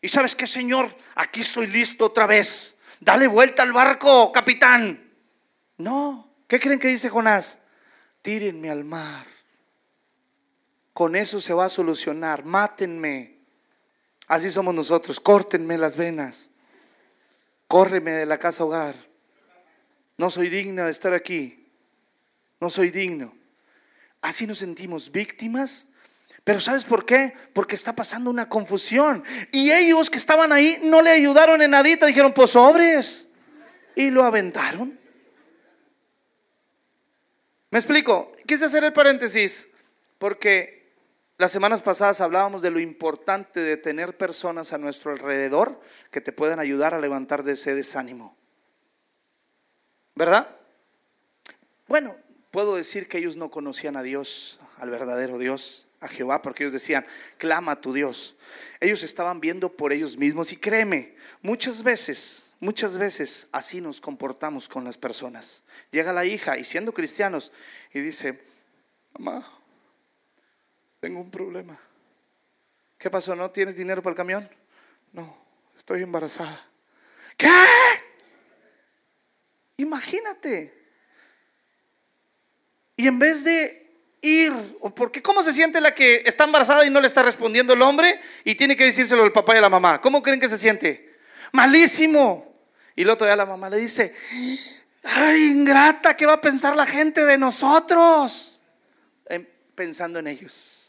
y 0.00 0.08
sabes 0.08 0.34
qué, 0.36 0.46
Señor, 0.46 0.96
aquí 1.14 1.40
estoy 1.40 1.66
listo 1.66 2.06
otra 2.06 2.26
vez. 2.26 2.73
Dale 3.00 3.26
vuelta 3.26 3.62
al 3.62 3.72
barco, 3.72 4.32
capitán. 4.32 5.12
No, 5.78 6.30
¿qué 6.46 6.60
creen 6.60 6.78
que 6.78 6.88
dice 6.88 7.08
Jonás? 7.08 7.58
Tírenme 8.22 8.70
al 8.70 8.84
mar. 8.84 9.26
Con 10.92 11.16
eso 11.16 11.40
se 11.40 11.52
va 11.52 11.66
a 11.66 11.70
solucionar. 11.70 12.44
Mátenme. 12.44 13.38
Así 14.28 14.50
somos 14.50 14.74
nosotros. 14.74 15.20
Córtenme 15.20 15.76
las 15.76 15.96
venas. 15.96 16.48
Córreme 17.66 18.12
de 18.12 18.26
la 18.26 18.38
casa 18.38 18.64
hogar. 18.64 18.94
No 20.16 20.30
soy 20.30 20.48
digna 20.48 20.84
de 20.84 20.92
estar 20.92 21.12
aquí. 21.12 21.68
No 22.60 22.70
soy 22.70 22.90
digno. 22.90 23.34
Así 24.22 24.46
nos 24.46 24.58
sentimos 24.58 25.10
víctimas. 25.10 25.88
Pero 26.44 26.60
¿sabes 26.60 26.84
por 26.84 27.06
qué? 27.06 27.34
Porque 27.54 27.74
está 27.74 27.96
pasando 27.96 28.28
una 28.28 28.50
confusión. 28.50 29.24
Y 29.50 29.72
ellos 29.72 30.10
que 30.10 30.18
estaban 30.18 30.52
ahí 30.52 30.78
no 30.84 31.00
le 31.00 31.10
ayudaron 31.10 31.62
en 31.62 31.70
nadita. 31.70 32.06
Dijeron, 32.06 32.34
pues 32.34 32.50
sobres. 32.50 33.28
Y 33.96 34.10
lo 34.10 34.24
aventaron. 34.24 35.00
¿Me 37.70 37.78
explico? 37.78 38.30
Quise 38.46 38.66
hacer 38.66 38.84
el 38.84 38.92
paréntesis 38.92 39.68
porque 40.18 40.92
las 41.38 41.50
semanas 41.50 41.82
pasadas 41.82 42.20
hablábamos 42.20 42.62
de 42.62 42.70
lo 42.70 42.78
importante 42.78 43.58
de 43.60 43.76
tener 43.76 44.16
personas 44.16 44.72
a 44.72 44.78
nuestro 44.78 45.10
alrededor 45.10 45.80
que 46.10 46.20
te 46.20 46.30
puedan 46.30 46.60
ayudar 46.60 46.94
a 46.94 47.00
levantar 47.00 47.42
de 47.42 47.52
ese 47.52 47.74
desánimo. 47.74 48.36
¿Verdad? 50.14 50.56
Bueno, 51.88 52.16
puedo 52.50 52.76
decir 52.76 53.08
que 53.08 53.18
ellos 53.18 53.36
no 53.36 53.50
conocían 53.50 53.96
a 53.96 54.02
Dios, 54.02 54.60
al 54.78 54.90
verdadero 54.90 55.38
Dios, 55.38 55.88
a 56.04 56.08
Jehová, 56.08 56.42
porque 56.42 56.62
ellos 56.62 56.74
decían, 56.74 57.06
clama 57.38 57.72
a 57.72 57.80
tu 57.80 57.92
Dios. 57.92 58.36
Ellos 58.78 59.02
estaban 59.02 59.40
viendo 59.40 59.74
por 59.74 59.92
ellos 59.92 60.18
mismos 60.18 60.52
y 60.52 60.56
créeme, 60.58 61.16
muchas 61.40 61.82
veces, 61.82 62.54
muchas 62.60 62.98
veces 62.98 63.48
así 63.52 63.80
nos 63.80 64.02
comportamos 64.02 64.68
con 64.68 64.84
las 64.84 64.98
personas. 64.98 65.62
Llega 65.90 66.12
la 66.12 66.26
hija 66.26 66.58
y 66.58 66.64
siendo 66.64 66.92
cristianos 66.92 67.52
y 67.94 68.00
dice, 68.00 68.38
mamá, 69.18 69.50
tengo 71.00 71.20
un 71.20 71.30
problema. 71.30 71.80
¿Qué 72.98 73.08
pasó? 73.08 73.34
¿No 73.34 73.50
tienes 73.50 73.76
dinero 73.76 74.02
para 74.02 74.12
el 74.12 74.16
camión? 74.16 74.48
No, 75.12 75.36
estoy 75.74 76.02
embarazada. 76.02 76.66
¿Qué? 77.38 77.48
Imagínate. 79.78 80.84
Y 82.94 83.08
en 83.08 83.18
vez 83.18 83.42
de 83.42 83.83
ir, 84.24 84.52
porque 84.96 85.22
¿cómo 85.22 85.42
se 85.42 85.52
siente 85.52 85.80
la 85.80 85.94
que 85.94 86.22
está 86.24 86.44
embarazada 86.44 86.84
y 86.86 86.90
no 86.90 87.00
le 87.00 87.06
está 87.06 87.22
respondiendo 87.22 87.72
el 87.74 87.82
hombre 87.82 88.20
y 88.44 88.54
tiene 88.54 88.76
que 88.76 88.84
decírselo 88.84 89.22
al 89.22 89.32
papá 89.32 89.56
y 89.56 89.60
la 89.60 89.68
mamá? 89.68 90.00
¿Cómo 90.00 90.22
creen 90.22 90.40
que 90.40 90.48
se 90.48 90.58
siente? 90.58 91.16
Malísimo. 91.52 92.54
Y 92.96 93.02
el 93.02 93.10
otro 93.10 93.26
día 93.26 93.36
la 93.36 93.46
mamá 93.46 93.68
le 93.68 93.76
dice, 93.76 94.14
ay, 95.02 95.50
ingrata, 95.50 96.16
¿qué 96.16 96.26
va 96.26 96.34
a 96.34 96.40
pensar 96.40 96.76
la 96.76 96.86
gente 96.86 97.24
de 97.24 97.38
nosotros? 97.38 98.60
Em, 99.26 99.46
pensando 99.74 100.18
en 100.18 100.28
ellos 100.28 100.84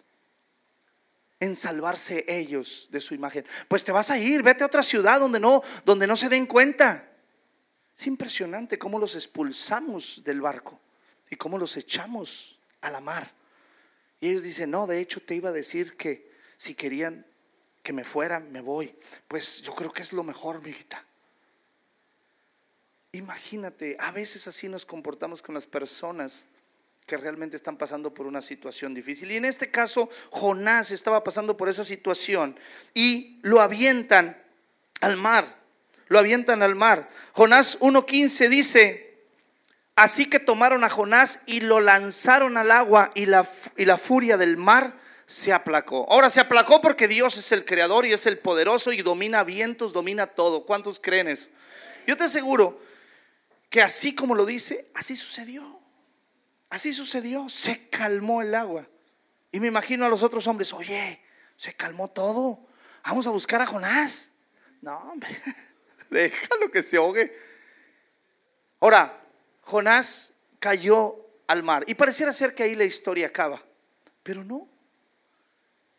en 1.39 1.55
salvarse 1.55 2.25
ellos 2.27 2.87
de 2.91 3.01
su 3.01 3.13
imagen. 3.13 3.45
Pues 3.67 3.83
te 3.83 3.91
vas 3.91 4.09
a 4.09 4.17
ir, 4.17 4.41
vete 4.41 4.63
a 4.63 4.67
otra 4.67 4.83
ciudad 4.83 5.19
donde 5.19 5.39
no, 5.39 5.61
donde 5.83 6.07
no 6.07 6.15
se 6.15 6.29
den 6.29 6.45
cuenta. 6.45 7.09
Es 7.97 8.07
impresionante 8.07 8.77
cómo 8.77 8.99
los 8.99 9.15
expulsamos 9.15 10.23
del 10.23 10.41
barco 10.41 10.79
y 11.29 11.35
cómo 11.35 11.57
los 11.57 11.77
echamos 11.77 12.54
a 12.85 12.91
la 12.91 13.01
mar. 13.01 13.31
Y 14.21 14.29
ellos 14.29 14.43
dicen, 14.43 14.71
no, 14.71 14.87
de 14.87 14.99
hecho 14.99 15.21
te 15.21 15.35
iba 15.35 15.49
a 15.49 15.53
decir 15.53 15.97
que 15.97 16.31
si 16.57 16.75
querían 16.75 17.25
que 17.83 17.93
me 17.93 18.03
fuera, 18.03 18.39
me 18.39 18.61
voy. 18.61 18.95
Pues 19.27 19.61
yo 19.61 19.75
creo 19.75 19.91
que 19.91 20.01
es 20.01 20.13
lo 20.13 20.23
mejor, 20.23 20.61
mi 20.61 20.69
hijita. 20.69 21.03
Imagínate, 23.11 23.95
a 23.99 24.11
veces 24.11 24.47
así 24.47 24.67
nos 24.67 24.85
comportamos 24.85 25.41
con 25.41 25.55
las 25.55 25.67
personas 25.67 26.45
que 27.05 27.17
realmente 27.17 27.55
están 27.55 27.77
pasando 27.77 28.13
por 28.13 28.25
una 28.25 28.41
situación 28.41 28.93
difícil. 28.93 29.31
Y 29.31 29.37
en 29.37 29.45
este 29.45 29.69
caso, 29.69 30.09
Jonás 30.31 30.91
estaba 30.91 31.23
pasando 31.23 31.55
por 31.55 31.69
esa 31.69 31.83
situación 31.83 32.57
y 32.93 33.39
lo 33.43 33.61
avientan 33.61 34.41
al 35.01 35.17
mar, 35.17 35.55
lo 36.07 36.17
avientan 36.17 36.63
al 36.63 36.75
mar. 36.75 37.09
Jonás 37.33 37.79
1.15 37.79 38.49
dice, 38.49 39.04
así 39.95 40.27
que 40.27 40.39
tomaron 40.39 40.83
a 40.83 40.89
Jonás 40.89 41.39
y 41.45 41.61
lo 41.61 41.79
lanzaron 41.79 42.57
al 42.57 42.71
agua 42.71 43.11
y 43.15 43.25
la, 43.25 43.47
y 43.77 43.85
la 43.85 43.97
furia 43.97 44.37
del 44.37 44.57
mar 44.57 44.93
se 45.25 45.53
aplacó. 45.53 46.05
Ahora 46.09 46.29
se 46.29 46.39
aplacó 46.39 46.81
porque 46.81 47.07
Dios 47.07 47.37
es 47.37 47.51
el 47.51 47.65
creador 47.65 48.05
y 48.05 48.13
es 48.13 48.25
el 48.25 48.37
poderoso 48.37 48.91
y 48.91 49.01
domina 49.01 49.43
vientos, 49.43 49.93
domina 49.93 50.27
todo. 50.27 50.65
¿Cuántos 50.65 50.99
creen 50.99 51.27
eso? 51.27 51.47
Yo 52.05 52.15
te 52.15 52.25
aseguro 52.25 52.79
que 53.69 53.81
así 53.81 54.13
como 54.13 54.35
lo 54.35 54.45
dice, 54.45 54.89
así 54.93 55.15
sucedió. 55.15 55.79
Así 56.69 56.93
sucedió, 56.93 57.49
se 57.49 57.89
calmó 57.89 58.41
el 58.41 58.53
agua. 58.53 58.87
Y 59.51 59.59
me 59.59 59.67
imagino 59.67 60.05
a 60.05 60.09
los 60.09 60.23
otros 60.23 60.45
hombres, 60.47 60.73
oye, 60.73 61.21
se 61.55 61.73
calmó 61.73 62.09
todo. 62.09 62.67
Vamos 63.05 63.27
a 63.27 63.29
buscar 63.29 63.61
a 63.61 63.65
Jonás. 63.65 64.31
No, 64.81 64.97
hombre, 64.97 65.29
déjalo 66.09 66.69
que 66.69 66.83
se 66.83 66.97
ahogue. 66.97 67.35
Ahora, 68.79 69.24
Jonás 69.65 70.31
cayó 70.59 71.17
al 71.47 71.63
mar. 71.63 71.83
Y 71.87 71.95
pareciera 71.95 72.31
ser 72.31 72.53
que 72.53 72.63
ahí 72.63 72.75
la 72.75 72.85
historia 72.85 73.27
acaba. 73.27 73.63
Pero 74.23 74.43
no. 74.43 74.67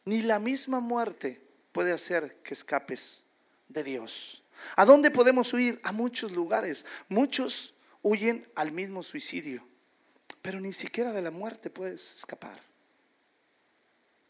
Ni 0.04 0.22
la 0.22 0.38
misma 0.38 0.80
muerte 0.80 1.42
puede 1.72 1.92
hacer 1.92 2.36
que 2.42 2.54
escapes 2.54 3.24
de 3.68 3.82
Dios. 3.82 4.42
¿A 4.76 4.84
dónde 4.84 5.10
podemos 5.10 5.52
huir? 5.52 5.80
A 5.82 5.92
muchos 5.92 6.32
lugares. 6.32 6.86
Muchos 7.08 7.74
huyen 8.02 8.48
al 8.54 8.70
mismo 8.70 9.02
suicidio. 9.02 9.66
Pero 10.42 10.60
ni 10.60 10.72
siquiera 10.72 11.12
de 11.12 11.22
la 11.22 11.32
muerte 11.32 11.68
puedes 11.68 12.14
escapar. 12.14 12.60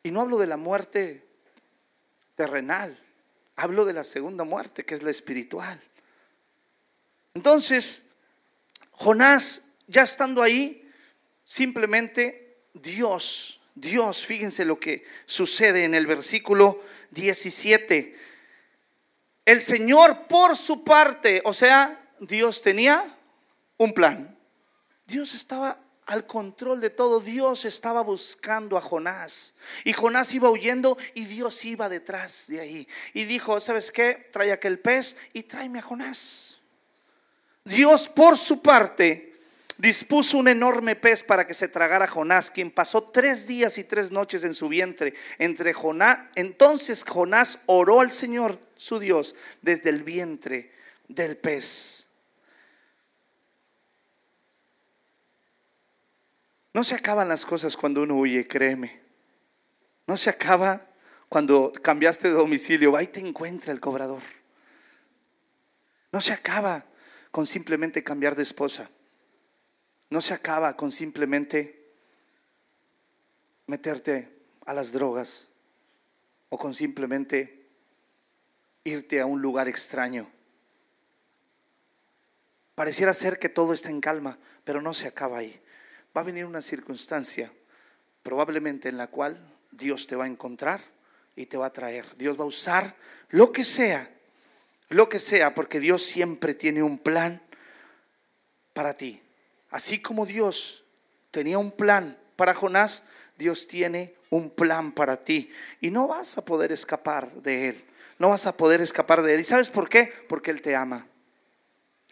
Y 0.03 0.11
no 0.11 0.23
hablo 0.23 0.39
de 0.39 0.47
la 0.47 0.57
muerte 0.57 1.27
terrenal, 2.37 2.99
hablo 3.55 3.85
de 3.85 3.93
la 3.93 4.05
segunda 4.05 4.45
muerte, 4.45 4.85
que 4.85 4.95
es 4.95 5.03
la 5.03 5.11
espiritual. 5.11 5.83
Entonces, 7.35 8.06
Jonás, 8.97 9.63
ya 9.87 10.03
estando 10.03 10.43
ahí, 10.43 10.91
simplemente 11.45 12.59
Dios, 12.75 13.61
Dios, 13.75 14.25
fíjense 14.27 14.65
lo 14.65 14.81
que 14.81 15.05
sucede 15.27 15.85
en 15.85 15.95
el 15.95 16.07
versículo 16.07 16.83
17. 17.11 18.17
El 19.45 19.63
Señor 19.63 20.27
por 20.27 20.57
su 20.57 20.83
parte, 20.83 21.43
o 21.45 21.55
sea, 21.55 22.11
Dios 22.21 22.63
tenía 22.63 23.17
un 23.77 23.93
plan. 23.93 24.37
Dios 25.07 25.35
estaba 25.35 25.79
al 26.07 26.27
control 26.27 26.81
de 26.81 26.91
todo. 26.91 27.21
Dios 27.21 27.65
estaba 27.65 28.03
buscando 28.03 28.79
a 28.79 28.81
Jonás. 28.81 29.55
Y 29.85 29.93
Jonás 29.93 30.33
iba 30.35 30.51
huyendo 30.51 30.97
y 31.15 31.27
Dios 31.27 31.65
iba 31.65 31.89
detrás 31.89 32.47
de 32.49 32.61
ahí. 32.61 32.89
Y 33.13 33.25
dijo, 33.25 33.61
¿sabes 33.61 33.93
qué? 33.93 34.29
Trae 34.33 34.53
aquel 34.53 34.79
pez 34.79 35.17
y 35.33 35.43
tráeme 35.43 35.81
a 35.81 35.83
Jonás. 35.83 36.56
Dios 37.67 38.07
por 38.09 38.39
su 38.39 38.63
parte 38.63 39.35
dispuso 39.77 40.39
un 40.39 40.47
enorme 40.47 40.95
pez 40.95 41.25
para 41.25 41.47
que 41.49 41.53
se 41.53 41.67
tragara 41.67 42.07
Jonás, 42.07 42.49
quien 42.49 42.71
pasó 42.71 43.03
tres 43.03 43.47
días 43.49 43.77
y 43.77 43.83
tres 43.83 44.13
noches 44.13 44.45
en 44.45 44.55
su 44.55 44.69
vientre. 44.69 45.15
Entre 45.39 45.75
Jonás, 45.75 46.21
entonces 46.37 47.05
Jonás 47.05 47.59
oró 47.67 48.01
al 48.01 48.13
Señor 48.13 48.59
su 48.77 49.01
Dios 49.01 49.35
desde 49.63 49.91
el 49.91 50.05
vientre 50.05 50.71
del 51.09 51.37
pez. 51.37 52.07
No 56.73 56.85
se 56.85 56.95
acaban 56.95 57.29
las 57.29 57.45
cosas 57.45 57.77
cuando 57.77 58.03
uno 58.03 58.17
huye, 58.17 58.47
créeme. 58.47 59.01
No 60.07 60.17
se 60.17 60.31
acaba 60.31 60.87
cuando 61.29 61.73
cambiaste 61.83 62.29
de 62.29 62.35
domicilio, 62.35 62.99
y 63.01 63.09
te 63.09 63.19
encuentra 63.19 63.73
el 63.73 63.81
cobrador. 63.81 64.23
No 66.13 66.21
se 66.21 66.33
acaba 66.33 66.85
con 67.37 67.47
simplemente 67.47 68.03
cambiar 68.03 68.35
de 68.35 68.45
esposa. 68.45 68.89
No 70.09 70.23
se 70.23 70.33
acaba 70.33 70.75
con 70.75 70.91
simplemente 70.91 71.93
meterte 73.67 74.31
a 74.65 74.73
las 74.73 74.91
drogas 74.91 75.47
o 76.49 76.57
con 76.57 76.73
simplemente 76.73 77.67
irte 78.85 79.21
a 79.21 79.27
un 79.27 79.43
lugar 79.43 79.69
extraño. 79.69 80.31
Pareciera 82.75 83.13
ser 83.13 83.39
que 83.39 83.51
todo 83.51 83.75
está 83.75 83.91
en 83.91 84.01
calma, 84.01 84.39
pero 84.65 84.81
no 84.81 84.95
se 84.95 85.07
acaba 85.07 85.37
ahí 85.37 85.61
va 86.17 86.23
a 86.23 86.25
venir 86.25 86.47
una 86.47 86.63
circunstancia 86.63 87.53
probablemente 88.23 88.89
en 88.89 88.97
la 88.97 89.09
cual 89.09 89.39
Dios 89.71 90.07
te 90.07 90.17
va 90.17 90.25
a 90.25 90.29
encontrar 90.29 90.81
y 91.37 91.45
te 91.45 91.59
va 91.59 91.67
a 91.67 91.73
traer. 91.75 92.17
Dios 92.17 92.41
va 92.41 92.45
a 92.45 92.49
usar 92.49 92.97
lo 93.29 93.53
que 93.53 93.65
sea, 93.65 94.16
lo 94.89 95.09
que 95.09 95.19
sea, 95.19 95.55
porque 95.55 95.81
Dios 95.81 96.03
siempre 96.03 96.55
tiene 96.55 96.83
un 96.83 96.99
plan 96.99 97.43
para 98.73 98.95
ti. 98.95 99.21
Así 99.71 100.01
como 100.01 100.27
Dios 100.27 100.85
tenía 101.31 101.59
un 101.59 101.73
plan 101.73 102.19
para 102.37 102.55
Jonás, 102.55 103.03
Dios 103.37 103.67
tiene 103.67 104.15
un 104.31 104.51
plan 104.51 104.93
para 104.93 105.25
ti 105.25 105.51
y 105.81 105.91
no 105.91 106.09
vas 106.09 106.39
a 106.39 106.45
poder 106.45 106.73
escapar 106.73 107.33
de 107.43 107.69
él. 107.69 107.85
No 108.19 108.31
vas 108.31 108.47
a 108.47 108.57
poder 108.57 108.81
escapar 108.81 109.23
de 109.23 109.35
él. 109.35 109.41
¿Y 109.41 109.45
sabes 109.45 109.71
por 109.71 109.89
qué? 109.89 110.13
Porque 110.29 110.51
él 110.51 110.63
te 110.63 110.75
ama 110.75 111.07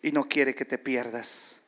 y 0.02 0.12
no 0.12 0.28
quiere 0.28 0.54
que 0.54 0.64
te 0.64 0.76
pierdas. 0.76 1.62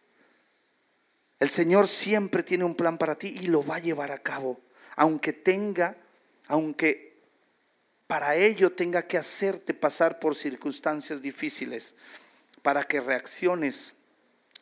El 1.39 1.51
Señor 1.51 1.89
siempre 1.89 2.43
tiene 2.43 2.65
un 2.65 2.75
plan 2.75 2.99
para 2.99 3.15
ti 3.17 3.35
y 3.41 3.47
lo 3.47 3.65
va 3.65 3.77
a 3.77 3.81
llevar 3.81 4.11
a 4.13 4.19
cabo, 4.19 4.61
aunque 4.97 5.33
tenga, 5.33 5.97
aunque 6.47 7.16
para 8.07 8.37
ello 8.37 8.73
tenga 8.73 9.07
que 9.07 9.19
hacerte 9.19 9.75
pasar 9.75 10.21
por 10.21 10.37
circunstancias 10.37 11.21
difíciles, 11.21 11.95
para 12.63 12.85
que 12.85 13.01
reacciones 13.01 13.95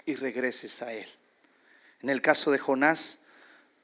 y 0.07 0.15
regreses 0.15 0.83
a 0.83 0.93
Él. 0.93 1.09
En 2.01 2.11
el 2.11 2.21
caso 2.21 2.51
de 2.51 2.59
Jonás, 2.59 3.21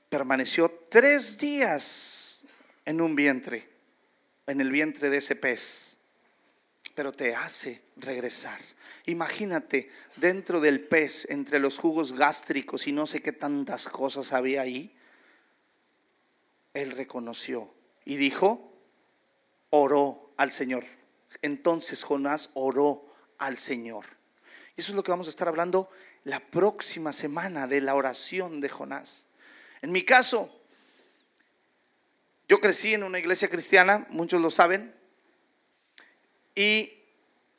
permaneció 0.09 0.71
tres 0.89 1.39
días 1.39 2.39
en 2.85 3.01
un 3.01 3.15
vientre, 3.15 3.69
en 4.47 4.61
el 4.61 4.71
vientre 4.71 5.11
de 5.11 5.19
ese 5.19 5.37
pez, 5.37 5.97
pero 6.95 7.13
te 7.13 7.35
hace 7.35 7.83
regresar. 7.97 8.61
Imagínate 9.07 9.91
dentro 10.17 10.61
del 10.61 10.81
pez, 10.81 11.27
entre 11.31 11.59
los 11.59 11.79
jugos 11.79 12.13
gástricos 12.13 12.87
y 12.87 12.93
no 12.93 13.07
sé 13.07 13.23
qué 13.23 13.33
tantas 13.33 13.89
cosas 13.89 14.33
había 14.33 14.63
ahí. 14.63 14.95
Él 16.75 16.93
reconoció 16.93 17.73
y 18.05 18.17
dijo, 18.17 18.70
oró 19.71 20.33
al 20.37 20.53
Señor. 20.53 20.85
Entonces 21.43 22.03
Jonás 22.05 22.51
oró 22.55 23.07
al 23.39 23.57
Señor. 23.59 24.05
Y 24.77 24.81
eso 24.81 24.93
es 24.93 24.97
lo 24.97 25.03
que 25.03 25.11
vamos 25.11 25.27
a 25.27 25.31
estar 25.31 25.49
hablando 25.49 25.89
la 26.25 26.41
próxima 26.41 27.13
semana 27.13 27.67
de 27.67 27.81
la 27.81 27.95
oración 27.95 28.61
de 28.61 28.69
Jonás. 28.69 29.27
En 29.83 29.93
mi 29.93 30.05
caso, 30.05 30.51
yo 32.49 32.61
crecí 32.61 32.95
en 32.95 33.05
una 33.05 33.19
iglesia 33.19 33.49
cristiana, 33.49 34.07
muchos 34.11 34.43
lo 34.43 34.51
saben, 34.51 34.95
y 36.55 36.93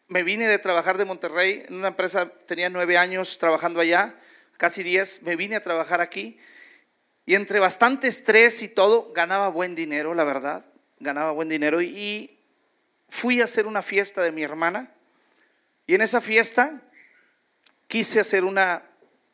me 0.07 0.23
vine 0.23 0.47
de 0.47 0.59
trabajar 0.59 0.97
de 0.97 1.05
Monterrey 1.05 1.63
en 1.67 1.75
una 1.75 1.87
empresa, 1.87 2.29
tenía 2.45 2.69
nueve 2.69 2.97
años 2.97 3.37
trabajando 3.37 3.79
allá, 3.79 4.19
casi 4.57 4.83
diez, 4.83 5.23
me 5.23 5.35
vine 5.35 5.55
a 5.55 5.63
trabajar 5.63 6.01
aquí 6.01 6.37
y 7.25 7.35
entre 7.35 7.59
bastante 7.59 8.07
estrés 8.07 8.61
y 8.61 8.67
todo, 8.67 9.13
ganaba 9.13 9.47
buen 9.47 9.73
dinero, 9.73 10.13
la 10.13 10.23
verdad, 10.23 10.70
ganaba 11.01 11.31
buen 11.31 11.49
dinero 11.49 11.81
y 11.81 12.39
fui 13.09 13.41
a 13.41 13.45
hacer 13.45 13.67
una 13.67 13.81
fiesta 13.81 14.21
de 14.21 14.31
mi 14.31 14.43
hermana 14.43 14.91
y 15.87 15.95
en 15.95 16.01
esa 16.01 16.21
fiesta 16.21 16.81
quise 17.87 18.19
hacer 18.19 18.45
una, 18.45 18.83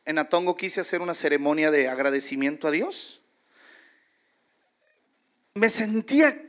en 0.04 0.18
Atongo 0.18 0.56
quise 0.56 0.80
hacer 0.80 1.00
una 1.00 1.14
ceremonia 1.14 1.70
de 1.70 1.88
agradecimiento 1.88 2.66
a 2.66 2.72
Dios. 2.72 3.22
Me 5.54 5.70
sentía 5.70 6.42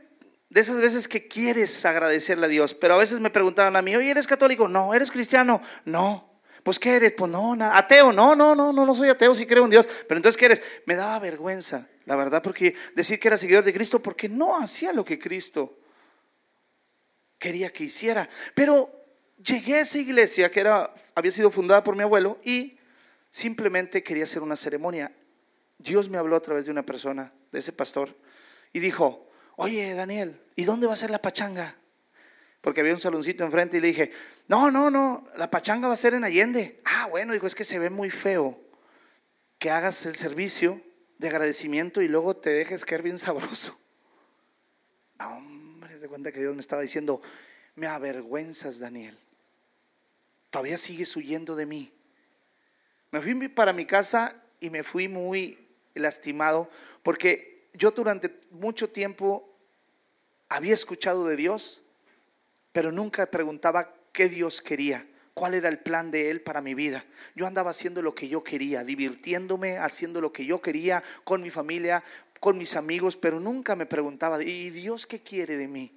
de 0.48 0.60
esas 0.60 0.80
veces 0.80 1.06
que 1.06 1.28
quieres 1.28 1.84
agradecerle 1.84 2.46
a 2.46 2.48
Dios, 2.48 2.74
pero 2.74 2.94
a 2.94 2.98
veces 2.98 3.20
me 3.20 3.30
preguntaban 3.30 3.76
a 3.76 3.82
mí, 3.82 3.94
oye, 3.94 4.10
¿eres 4.10 4.26
católico? 4.26 4.66
No, 4.66 4.94
¿eres 4.94 5.12
cristiano? 5.12 5.62
No. 5.84 6.29
Pues 6.62 6.78
¿qué 6.78 6.96
eres? 6.96 7.12
Pues 7.12 7.30
no, 7.30 7.56
ateo, 7.60 8.12
no, 8.12 8.36
no, 8.36 8.54
no, 8.54 8.72
no, 8.72 8.86
no 8.86 8.94
soy 8.94 9.08
ateo, 9.08 9.34
sí 9.34 9.46
creo 9.46 9.64
en 9.64 9.70
Dios. 9.70 9.88
Pero 10.06 10.18
entonces, 10.18 10.36
¿qué 10.36 10.46
eres? 10.46 10.62
Me 10.86 10.94
daba 10.94 11.18
vergüenza, 11.18 11.88
la 12.04 12.16
verdad, 12.16 12.42
porque 12.42 12.74
decir 12.94 13.18
que 13.18 13.28
era 13.28 13.36
seguidor 13.36 13.64
de 13.64 13.72
Cristo, 13.72 14.02
porque 14.02 14.28
no 14.28 14.58
hacía 14.58 14.92
lo 14.92 15.04
que 15.04 15.18
Cristo 15.18 15.78
quería 17.38 17.72
que 17.72 17.84
hiciera. 17.84 18.28
Pero 18.54 18.90
llegué 19.42 19.76
a 19.76 19.80
esa 19.80 19.98
iglesia 19.98 20.50
que 20.50 20.60
era, 20.60 20.92
había 21.14 21.32
sido 21.32 21.50
fundada 21.50 21.82
por 21.82 21.96
mi 21.96 22.02
abuelo 22.02 22.38
y 22.44 22.78
simplemente 23.30 24.02
quería 24.02 24.24
hacer 24.24 24.42
una 24.42 24.56
ceremonia. 24.56 25.12
Dios 25.78 26.08
me 26.10 26.18
habló 26.18 26.36
a 26.36 26.42
través 26.42 26.66
de 26.66 26.70
una 26.70 26.84
persona, 26.84 27.32
de 27.50 27.58
ese 27.58 27.72
pastor, 27.72 28.14
y 28.72 28.80
dijo, 28.80 29.28
oye 29.56 29.94
Daniel, 29.94 30.40
¿y 30.54 30.64
dónde 30.64 30.86
va 30.86 30.92
a 30.92 30.96
ser 30.96 31.10
la 31.10 31.22
pachanga? 31.22 31.76
Porque 32.60 32.80
había 32.80 32.92
un 32.92 33.00
saloncito 33.00 33.44
enfrente 33.44 33.78
y 33.78 33.80
le 33.80 33.88
dije, 33.88 34.12
no, 34.50 34.68
no, 34.68 34.90
no, 34.90 35.28
la 35.36 35.48
pachanga 35.48 35.86
va 35.86 35.94
a 35.94 35.96
ser 35.96 36.14
en 36.14 36.24
Allende. 36.24 36.80
Ah, 36.84 37.06
bueno, 37.08 37.32
dijo, 37.32 37.46
es 37.46 37.54
que 37.54 37.62
se 37.62 37.78
ve 37.78 37.88
muy 37.88 38.10
feo 38.10 38.58
que 39.60 39.70
hagas 39.70 40.04
el 40.06 40.16
servicio 40.16 40.82
de 41.18 41.28
agradecimiento 41.28 42.02
y 42.02 42.08
luego 42.08 42.34
te 42.34 42.50
dejes 42.50 42.84
caer 42.84 43.02
bien 43.02 43.16
sabroso. 43.20 43.78
No, 45.20 45.36
hombre, 45.36 46.00
de 46.00 46.08
cuenta 46.08 46.32
que 46.32 46.40
Dios 46.40 46.52
me 46.52 46.62
estaba 46.62 46.82
diciendo, 46.82 47.22
me 47.76 47.86
avergüenzas, 47.86 48.80
Daniel. 48.80 49.16
Todavía 50.50 50.78
sigues 50.78 51.14
huyendo 51.14 51.54
de 51.54 51.66
mí. 51.66 51.92
Me 53.12 53.22
fui 53.22 53.46
para 53.46 53.72
mi 53.72 53.86
casa 53.86 54.34
y 54.58 54.68
me 54.68 54.82
fui 54.82 55.06
muy 55.06 55.68
lastimado 55.94 56.68
porque 57.04 57.68
yo 57.74 57.92
durante 57.92 58.40
mucho 58.50 58.90
tiempo 58.90 59.48
había 60.48 60.74
escuchado 60.74 61.28
de 61.28 61.36
Dios, 61.36 61.84
pero 62.72 62.90
nunca 62.90 63.26
preguntaba 63.26 63.94
qué 64.12 64.28
Dios 64.28 64.60
quería, 64.60 65.06
cuál 65.34 65.54
era 65.54 65.68
el 65.68 65.78
plan 65.78 66.10
de 66.10 66.30
Él 66.30 66.40
para 66.40 66.60
mi 66.60 66.74
vida. 66.74 67.04
Yo 67.34 67.46
andaba 67.46 67.70
haciendo 67.70 68.02
lo 68.02 68.14
que 68.14 68.28
yo 68.28 68.44
quería, 68.44 68.84
divirtiéndome, 68.84 69.78
haciendo 69.78 70.20
lo 70.20 70.32
que 70.32 70.44
yo 70.44 70.60
quería 70.60 71.02
con 71.24 71.42
mi 71.42 71.50
familia, 71.50 72.02
con 72.40 72.56
mis 72.56 72.76
amigos, 72.76 73.16
pero 73.16 73.38
nunca 73.38 73.76
me 73.76 73.86
preguntaba, 73.86 74.42
¿y 74.42 74.70
Dios 74.70 75.06
qué 75.06 75.20
quiere 75.20 75.56
de 75.56 75.68
mí? 75.68 75.92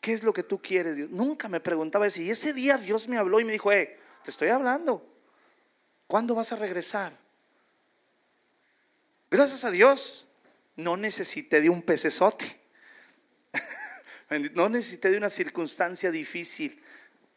¿Qué 0.00 0.12
es 0.12 0.22
lo 0.22 0.32
que 0.32 0.42
tú 0.42 0.60
quieres? 0.60 0.96
Dios? 0.96 1.10
Nunca 1.10 1.48
me 1.48 1.60
preguntaba 1.60 2.06
eso. 2.06 2.20
Y 2.20 2.30
ese 2.30 2.52
día 2.52 2.76
Dios 2.76 3.08
me 3.08 3.16
habló 3.16 3.40
y 3.40 3.44
me 3.44 3.52
dijo, 3.52 3.72
eh, 3.72 3.98
te 4.22 4.30
estoy 4.30 4.48
hablando. 4.48 5.04
¿Cuándo 6.06 6.34
vas 6.34 6.52
a 6.52 6.56
regresar? 6.56 7.16
Gracias 9.30 9.64
a 9.64 9.70
Dios, 9.70 10.28
no 10.76 10.96
necesité 10.96 11.60
de 11.60 11.70
un 11.70 11.82
pecesote. 11.82 12.60
No 14.54 14.68
necesité 14.68 15.10
de 15.10 15.18
una 15.18 15.28
circunstancia 15.28 16.10
difícil. 16.10 16.82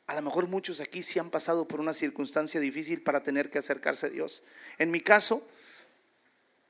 A 0.07 0.15
lo 0.15 0.21
mejor 0.21 0.47
muchos 0.47 0.79
aquí 0.79 1.03
sí 1.03 1.19
han 1.19 1.29
pasado 1.29 1.67
por 1.67 1.81
una 1.81 1.93
circunstancia 1.93 2.61
difícil 2.61 3.03
para 3.03 3.23
tener 3.23 3.49
que 3.49 3.59
acercarse 3.59 4.07
a 4.07 4.09
Dios. 4.09 4.41
En 4.77 4.89
mi 4.89 5.01
caso, 5.01 5.45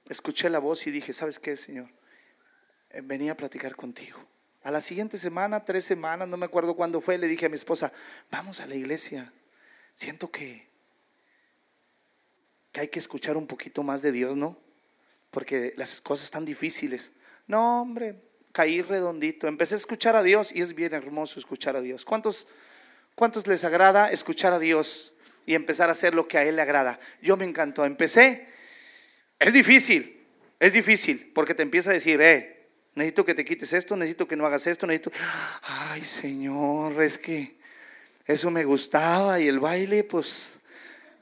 escuché 0.10 0.50
la 0.50 0.58
voz 0.58 0.88
y 0.88 0.92
dije, 0.92 1.14
¿sabes 1.14 1.40
qué, 1.40 1.56
Señor? 1.56 1.90
Eh, 2.90 3.02
venía 3.04 3.34
a 3.34 3.38
platicar 3.38 3.76
contigo. 3.76 4.20
A 4.64 4.72
la 4.72 4.82
siguiente 4.82 5.20
semana, 5.20 5.64
tres 5.64 5.86
semanas, 5.86 6.28
no 6.28 6.36
me 6.36 6.48
acuerdo 6.48 6.76
cuándo 6.76 7.00
fue, 7.00 7.20
le 7.20 7.28
dije 7.28 7.46
a 7.46 7.50
mi 7.50 7.56
esposa, 7.56 7.94
vamos 8.32 8.60
a 8.60 8.66
la 8.66 8.74
iglesia. 8.74 9.32
Siento 9.94 10.32
que, 10.32 10.68
que 12.72 12.82
hay 12.82 12.88
que 12.88 13.00
escuchar 13.00 13.38
un 13.38 13.46
poquito 13.46 13.84
más 13.84 14.02
de 14.02 14.12
Dios, 14.12 14.36
¿no? 14.36 14.58
Porque 15.30 15.74
las 15.78 16.02
cosas 16.02 16.26
están 16.26 16.44
difíciles. 16.44 17.12
No, 17.46 17.82
hombre, 17.82 18.20
caí 18.52 18.82
redondito. 18.82 19.48
Empecé 19.48 19.76
a 19.76 19.78
escuchar 19.78 20.16
a 20.16 20.24
Dios 20.24 20.52
y 20.52 20.62
es 20.62 20.74
bien 20.74 20.94
hermoso 20.94 21.40
escuchar 21.40 21.76
a 21.76 21.82
Dios. 21.82 22.04
¿Cuántos, 22.04 22.48
cuántos 23.18 23.48
les 23.48 23.64
agrada 23.64 24.12
escuchar 24.12 24.54
a 24.54 24.60
Dios 24.60 25.16
y 25.48 25.56
empezar 25.56 25.90
a 25.90 25.94
hacer 25.94 26.14
lo 26.14 26.28
que 26.28 26.38
a 26.38 26.44
Él 26.44 26.56
le 26.56 26.62
agrada? 26.62 27.00
Yo 27.20 27.36
me 27.36 27.46
encantó. 27.46 27.84
Empecé. 27.84 28.46
Es 29.40 29.52
difícil, 29.52 30.24
es 30.60 30.72
difícil, 30.72 31.32
porque 31.34 31.56
te 31.56 31.64
empieza 31.64 31.90
a 31.90 31.94
decir, 31.94 32.22
eh, 32.22 32.68
necesito 32.94 33.26
que 33.26 33.34
te 33.34 33.44
quites 33.44 33.74
esto, 33.74 33.96
necesito 33.96 34.28
que 34.28 34.36
no 34.36 34.46
hagas 34.46 34.68
esto, 34.68 34.86
necesito... 34.86 35.12
Ay, 35.64 36.04
Señor, 36.04 37.02
es 37.02 37.18
que 37.18 37.56
eso 38.28 38.52
me 38.52 38.66
gustaba 38.66 39.40
y 39.40 39.48
el 39.48 39.60
baile, 39.60 40.04
pues, 40.04 40.60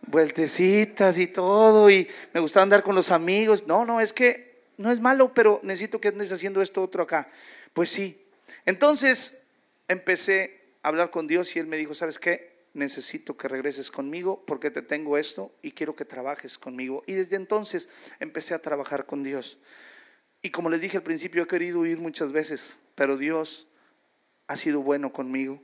vueltecitas 0.02 1.18
y 1.18 1.28
todo, 1.28 1.90
y 1.90 2.10
me 2.34 2.42
gustaba 2.42 2.64
andar 2.64 2.84
con 2.84 2.96
los 2.96 3.12
amigos. 3.12 3.66
No, 3.68 3.86
no, 3.86 4.02
es 4.02 4.12
que 4.12 4.64
no 4.78 4.92
es 4.92 5.00
malo, 5.00 5.34
pero 5.34 5.62
necesito 5.64 6.02
que 6.02 6.10
andes 6.10 6.32
haciendo 6.34 6.62
esto 6.62 6.84
otro 6.84 7.04
acá. 7.04 7.30
Pues 7.74 7.90
sí. 7.90 8.22
Entonces 8.66 9.38
empecé 9.88 10.65
hablar 10.88 11.12
con 11.12 11.28
Dios 11.28 11.56
y 11.56 11.60
Él 11.60 11.68
me 11.68 11.78
dijo, 11.78 11.94
¿sabes 11.94 12.20
qué? 12.20 12.66
Necesito 12.74 13.38
que 13.38 13.48
regreses 13.48 13.92
conmigo 13.92 14.44
porque 14.46 14.72
te 14.72 14.82
tengo 14.82 15.18
esto 15.18 15.54
y 15.62 15.72
quiero 15.72 15.96
que 15.96 16.06
trabajes 16.06 16.58
conmigo. 16.58 17.04
Y 17.08 17.14
desde 17.14 17.36
entonces 17.36 17.90
empecé 18.20 18.54
a 18.54 18.62
trabajar 18.62 19.06
con 19.06 19.24
Dios. 19.24 19.58
Y 20.42 20.52
como 20.52 20.70
les 20.70 20.82
dije 20.82 20.98
al 20.98 21.04
principio, 21.04 21.44
he 21.44 21.48
querido 21.48 21.80
huir 21.80 21.98
muchas 21.98 22.32
veces, 22.32 22.80
pero 22.96 23.18
Dios 23.18 23.68
ha 24.48 24.58
sido 24.58 24.82
bueno 24.82 25.12
conmigo 25.12 25.62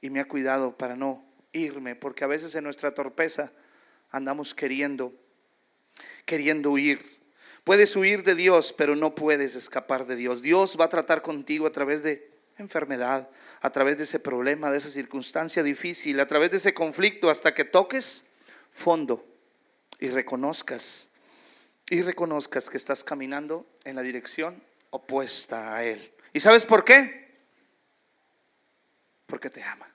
y 0.00 0.10
me 0.10 0.20
ha 0.20 0.24
cuidado 0.26 0.76
para 0.76 0.96
no 0.96 1.24
irme, 1.52 1.96
porque 1.96 2.24
a 2.24 2.28
veces 2.28 2.54
en 2.54 2.64
nuestra 2.64 2.94
torpeza 2.94 3.52
andamos 4.10 4.54
queriendo, 4.54 5.12
queriendo 6.24 6.70
huir 6.70 7.12
Puedes 7.64 7.94
huir 7.94 8.24
de 8.24 8.34
Dios, 8.34 8.74
pero 8.76 8.96
no 8.96 9.14
puedes 9.14 9.54
escapar 9.54 10.06
de 10.06 10.16
Dios. 10.16 10.42
Dios 10.42 10.76
va 10.78 10.86
a 10.86 10.88
tratar 10.88 11.22
contigo 11.22 11.66
a 11.66 11.72
través 11.72 12.02
de 12.02 12.28
enfermedad, 12.58 13.28
a 13.62 13.70
través 13.70 13.96
de 13.96 14.04
ese 14.04 14.18
problema, 14.18 14.72
de 14.72 14.78
esa 14.78 14.90
circunstancia 14.90 15.62
difícil, 15.62 16.18
a 16.18 16.26
través 16.26 16.50
de 16.50 16.56
ese 16.56 16.74
conflicto, 16.74 17.30
hasta 17.30 17.54
que 17.54 17.64
toques 17.64 18.26
fondo 18.72 19.24
y 20.00 20.08
reconozcas, 20.08 21.10
y 21.88 22.02
reconozcas 22.02 22.68
que 22.68 22.76
estás 22.76 23.04
caminando 23.04 23.64
en 23.84 23.94
la 23.94 24.02
dirección 24.02 24.60
opuesta 24.90 25.76
a 25.76 25.84
Él. 25.84 26.12
¿Y 26.32 26.40
sabes 26.40 26.66
por 26.66 26.84
qué? 26.84 27.30
Porque 29.26 29.48
te 29.48 29.62
ama. 29.62 29.88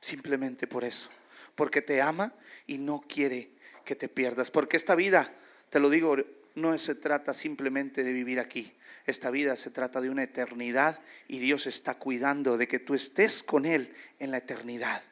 Simplemente 0.00 0.66
por 0.66 0.82
eso. 0.82 1.10
Porque 1.54 1.82
te 1.82 2.00
ama 2.00 2.32
y 2.66 2.78
no 2.78 3.02
quiere 3.06 3.50
que 3.84 3.94
te 3.94 4.08
pierdas, 4.08 4.50
porque 4.50 4.78
esta 4.78 4.94
vida, 4.94 5.34
te 5.68 5.80
lo 5.80 5.90
digo, 5.90 6.16
no 6.54 6.78
se 6.78 6.94
trata 6.94 7.34
simplemente 7.34 8.04
de 8.04 8.12
vivir 8.12 8.40
aquí. 8.40 8.74
Esta 9.06 9.30
vida 9.30 9.56
se 9.56 9.70
trata 9.70 10.00
de 10.00 10.10
una 10.10 10.22
eternidad 10.22 11.00
y 11.26 11.38
Dios 11.38 11.66
está 11.66 11.94
cuidando 11.94 12.56
de 12.56 12.68
que 12.68 12.78
tú 12.78 12.94
estés 12.94 13.42
con 13.42 13.66
Él 13.66 13.94
en 14.18 14.30
la 14.30 14.38
eternidad. 14.38 15.02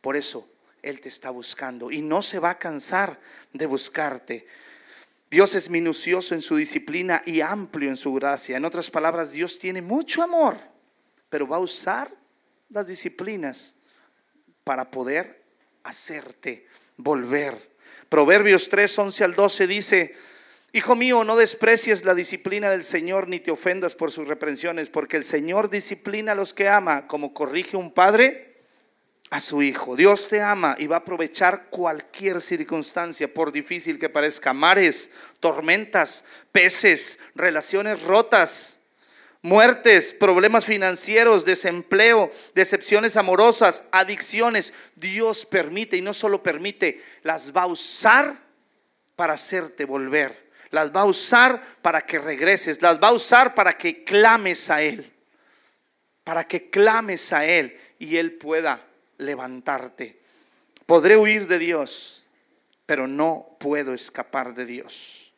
Por 0.00 0.16
eso 0.16 0.48
Él 0.82 1.00
te 1.00 1.08
está 1.08 1.30
buscando 1.30 1.90
y 1.90 2.02
no 2.02 2.22
se 2.22 2.38
va 2.38 2.50
a 2.50 2.58
cansar 2.58 3.20
de 3.52 3.66
buscarte. 3.66 4.46
Dios 5.30 5.54
es 5.54 5.68
minucioso 5.68 6.34
en 6.34 6.42
su 6.42 6.56
disciplina 6.56 7.22
y 7.26 7.42
amplio 7.42 7.90
en 7.90 7.96
su 7.96 8.14
gracia. 8.14 8.56
En 8.56 8.64
otras 8.64 8.90
palabras, 8.90 9.30
Dios 9.30 9.58
tiene 9.58 9.82
mucho 9.82 10.22
amor, 10.22 10.56
pero 11.28 11.46
va 11.46 11.56
a 11.56 11.60
usar 11.60 12.10
las 12.70 12.86
disciplinas 12.86 13.74
para 14.64 14.90
poder 14.90 15.42
hacerte 15.82 16.66
volver. 16.96 17.76
Proverbios 18.08 18.68
3, 18.70 18.98
11 18.98 19.24
al 19.24 19.34
12 19.34 19.66
dice, 19.66 20.14
Hijo 20.70 20.94
mío, 20.94 21.24
no 21.24 21.36
desprecies 21.36 22.04
la 22.04 22.14
disciplina 22.14 22.70
del 22.70 22.84
Señor 22.84 23.26
ni 23.26 23.40
te 23.40 23.50
ofendas 23.50 23.94
por 23.94 24.12
sus 24.12 24.28
reprensiones, 24.28 24.90
porque 24.90 25.16
el 25.16 25.24
Señor 25.24 25.70
disciplina 25.70 26.32
a 26.32 26.34
los 26.34 26.52
que 26.52 26.68
ama, 26.68 27.06
como 27.06 27.32
corrige 27.32 27.78
un 27.78 27.90
padre 27.90 28.58
a 29.30 29.40
su 29.40 29.62
hijo. 29.62 29.96
Dios 29.96 30.28
te 30.28 30.42
ama 30.42 30.76
y 30.78 30.86
va 30.86 30.96
a 30.96 30.98
aprovechar 31.00 31.70
cualquier 31.70 32.42
circunstancia, 32.42 33.32
por 33.32 33.50
difícil 33.50 33.98
que 33.98 34.10
parezca, 34.10 34.52
mares, 34.52 35.10
tormentas, 35.40 36.26
peces, 36.52 37.18
relaciones 37.34 38.02
rotas, 38.02 38.78
muertes, 39.40 40.12
problemas 40.12 40.66
financieros, 40.66 41.46
desempleo, 41.46 42.30
decepciones 42.54 43.16
amorosas, 43.16 43.86
adicciones. 43.90 44.74
Dios 44.96 45.46
permite 45.46 45.96
y 45.96 46.02
no 46.02 46.12
solo 46.12 46.42
permite, 46.42 47.02
las 47.22 47.56
va 47.56 47.62
a 47.62 47.68
usar 47.68 48.38
para 49.16 49.32
hacerte 49.32 49.86
volver 49.86 50.47
las 50.70 50.94
va 50.94 51.02
a 51.02 51.06
usar 51.06 51.62
para 51.82 52.02
que 52.02 52.18
regreses, 52.18 52.82
las 52.82 53.02
va 53.02 53.08
a 53.08 53.12
usar 53.12 53.54
para 53.54 53.76
que 53.76 54.04
clames 54.04 54.70
a 54.70 54.82
Él, 54.82 55.12
para 56.24 56.46
que 56.46 56.70
clames 56.70 57.32
a 57.32 57.44
Él 57.46 57.78
y 57.98 58.16
Él 58.16 58.32
pueda 58.32 58.86
levantarte. 59.18 60.20
Podré 60.86 61.16
huir 61.16 61.46
de 61.46 61.58
Dios, 61.58 62.24
pero 62.86 63.06
no 63.06 63.56
puedo 63.58 63.94
escapar 63.94 64.54
de 64.54 64.64
Dios. 64.64 65.32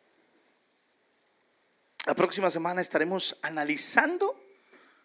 La 2.07 2.15
próxima 2.15 2.51
semana 2.51 2.81
estaremos 2.81 3.37
analizando 3.43 4.41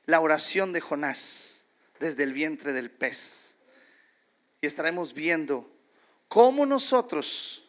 la 0.05 0.19
oración 0.19 0.71
de 0.71 0.81
Jonás 0.81 1.65
desde 1.99 2.23
el 2.23 2.33
vientre 2.33 2.73
del 2.73 2.89
pez. 2.89 3.55
Y 4.61 4.67
estaremos 4.67 5.13
viendo 5.13 5.69
cómo 6.27 6.65
nosotros 6.65 7.63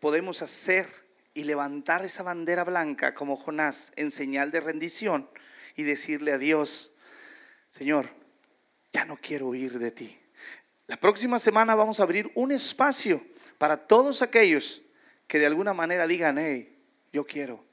podemos 0.00 0.42
hacer 0.42 1.03
y 1.34 1.44
levantar 1.44 2.04
esa 2.04 2.22
bandera 2.22 2.64
blanca 2.64 3.12
como 3.12 3.36
Jonás 3.36 3.92
en 3.96 4.10
señal 4.12 4.52
de 4.52 4.60
rendición 4.60 5.28
y 5.76 5.82
decirle 5.82 6.32
a 6.32 6.38
Dios, 6.38 6.92
Señor, 7.70 8.08
ya 8.92 9.04
no 9.04 9.16
quiero 9.16 9.48
huir 9.48 9.78
de 9.80 9.90
ti. 9.90 10.18
La 10.86 10.96
próxima 10.98 11.40
semana 11.40 11.74
vamos 11.74 11.98
a 11.98 12.04
abrir 12.04 12.30
un 12.36 12.52
espacio 12.52 13.24
para 13.58 13.76
todos 13.76 14.22
aquellos 14.22 14.82
que 15.26 15.38
de 15.38 15.46
alguna 15.46 15.74
manera 15.74 16.06
digan, 16.06 16.38
hey, 16.38 16.78
yo 17.12 17.26
quiero 17.26 17.64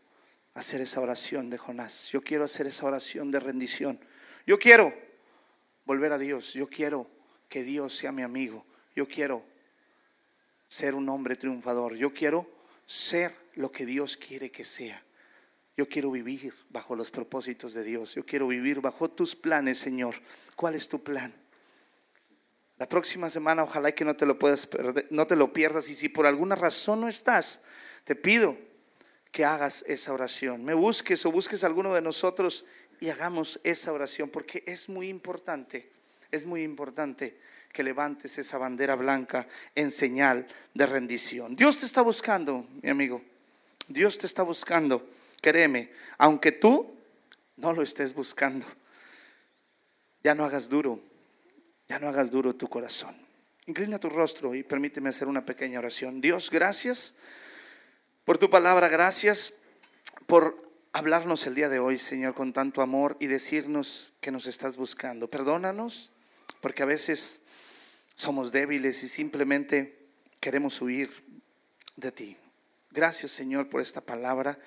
hacer 0.55 0.81
esa 0.81 0.99
oración 0.99 1.49
de 1.49 1.57
Jonás, 1.57 2.09
yo 2.11 2.23
quiero 2.23 2.45
hacer 2.45 2.67
esa 2.67 2.85
oración 2.85 3.29
de 3.29 3.39
rendición, 3.39 3.99
yo 4.47 4.57
quiero 4.57 4.93
volver 5.85 6.13
a 6.13 6.17
Dios, 6.17 6.53
yo 6.53 6.67
quiero 6.67 7.07
que 7.47 7.63
Dios 7.63 7.95
sea 7.95 8.11
mi 8.11 8.23
amigo, 8.23 8.65
yo 8.95 9.07
quiero 9.07 9.43
ser 10.67 10.95
un 10.95 11.07
hombre 11.09 11.35
triunfador, 11.35 11.95
yo 11.95 12.13
quiero 12.13 12.49
ser 12.91 13.33
lo 13.55 13.71
que 13.71 13.85
Dios 13.85 14.17
quiere 14.17 14.51
que 14.51 14.65
sea. 14.65 15.01
Yo 15.77 15.87
quiero 15.87 16.11
vivir 16.11 16.53
bajo 16.69 16.93
los 16.93 17.09
propósitos 17.09 17.73
de 17.73 17.83
Dios. 17.83 18.15
Yo 18.15 18.25
quiero 18.25 18.49
vivir 18.49 18.81
bajo 18.81 19.09
tus 19.09 19.33
planes, 19.33 19.79
Señor. 19.79 20.15
¿Cuál 20.57 20.75
es 20.75 20.89
tu 20.89 21.01
plan? 21.01 21.33
La 22.77 22.89
próxima 22.89 23.29
semana 23.29 23.63
ojalá 23.63 23.93
que 23.93 24.03
no 24.03 24.17
te 24.17 24.25
lo 24.25 24.37
puedas 24.37 24.67
perder, 24.67 25.07
no 25.09 25.25
te 25.25 25.37
lo 25.37 25.53
pierdas 25.53 25.87
y 25.87 25.95
si 25.95 26.09
por 26.09 26.25
alguna 26.25 26.55
razón 26.55 26.99
no 26.99 27.07
estás, 27.07 27.61
te 28.03 28.15
pido 28.15 28.57
que 29.31 29.45
hagas 29.45 29.85
esa 29.87 30.11
oración. 30.11 30.65
Me 30.65 30.73
busques 30.73 31.25
o 31.25 31.31
busques 31.31 31.63
a 31.63 31.67
alguno 31.67 31.93
de 31.93 32.01
nosotros 32.01 32.65
y 32.99 33.09
hagamos 33.09 33.61
esa 33.63 33.93
oración 33.93 34.29
porque 34.29 34.63
es 34.67 34.89
muy 34.89 35.07
importante. 35.07 35.89
Es 36.29 36.45
muy 36.45 36.63
importante 36.63 37.39
que 37.71 37.83
levantes 37.83 38.37
esa 38.37 38.57
bandera 38.57 38.95
blanca 38.95 39.47
en 39.75 39.91
señal 39.91 40.47
de 40.73 40.85
rendición. 40.85 41.55
Dios 41.55 41.79
te 41.79 41.85
está 41.85 42.01
buscando, 42.01 42.65
mi 42.81 42.89
amigo. 42.89 43.21
Dios 43.87 44.17
te 44.17 44.27
está 44.27 44.43
buscando. 44.43 45.07
Créeme, 45.41 45.91
aunque 46.17 46.51
tú 46.51 46.95
no 47.57 47.73
lo 47.73 47.81
estés 47.81 48.13
buscando, 48.13 48.65
ya 50.23 50.35
no 50.35 50.45
hagas 50.45 50.69
duro, 50.69 50.99
ya 51.87 51.99
no 51.99 52.07
hagas 52.07 52.31
duro 52.31 52.55
tu 52.55 52.67
corazón. 52.67 53.15
Inclina 53.67 53.99
tu 53.99 54.09
rostro 54.09 54.55
y 54.55 54.63
permíteme 54.63 55.09
hacer 55.09 55.27
una 55.27 55.45
pequeña 55.45 55.79
oración. 55.79 56.21
Dios, 56.21 56.49
gracias 56.49 57.15
por 58.25 58.37
tu 58.37 58.49
palabra, 58.49 58.87
gracias 58.87 59.55
por 60.25 60.55
hablarnos 60.93 61.45
el 61.47 61.55
día 61.55 61.69
de 61.69 61.79
hoy, 61.79 61.97
Señor, 61.97 62.33
con 62.33 62.53
tanto 62.53 62.81
amor 62.81 63.17
y 63.19 63.27
decirnos 63.27 64.13
que 64.21 64.31
nos 64.31 64.47
estás 64.47 64.77
buscando. 64.77 65.29
Perdónanos 65.29 66.11
porque 66.61 66.83
a 66.83 66.85
veces 66.85 67.40
somos 68.21 68.51
débiles 68.51 69.01
y 69.01 69.09
simplemente 69.09 69.97
queremos 70.39 70.79
huir 70.79 71.09
de 71.95 72.11
ti. 72.11 72.37
Gracias 72.91 73.31
Señor 73.31 73.67
por 73.67 73.81
esta 73.81 74.01
palabra 74.01 74.59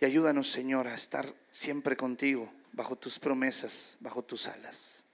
y 0.00 0.06
ayúdanos 0.06 0.50
Señor 0.50 0.88
a 0.88 0.94
estar 0.94 1.26
siempre 1.50 1.94
contigo, 1.94 2.50
bajo 2.72 2.96
tus 2.96 3.18
promesas, 3.18 3.98
bajo 4.00 4.22
tus 4.22 4.48
alas. 4.48 5.04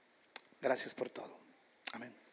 Gracias 0.63 0.95
por 0.95 1.11
todo. 1.11 1.37
Amén. 1.93 2.26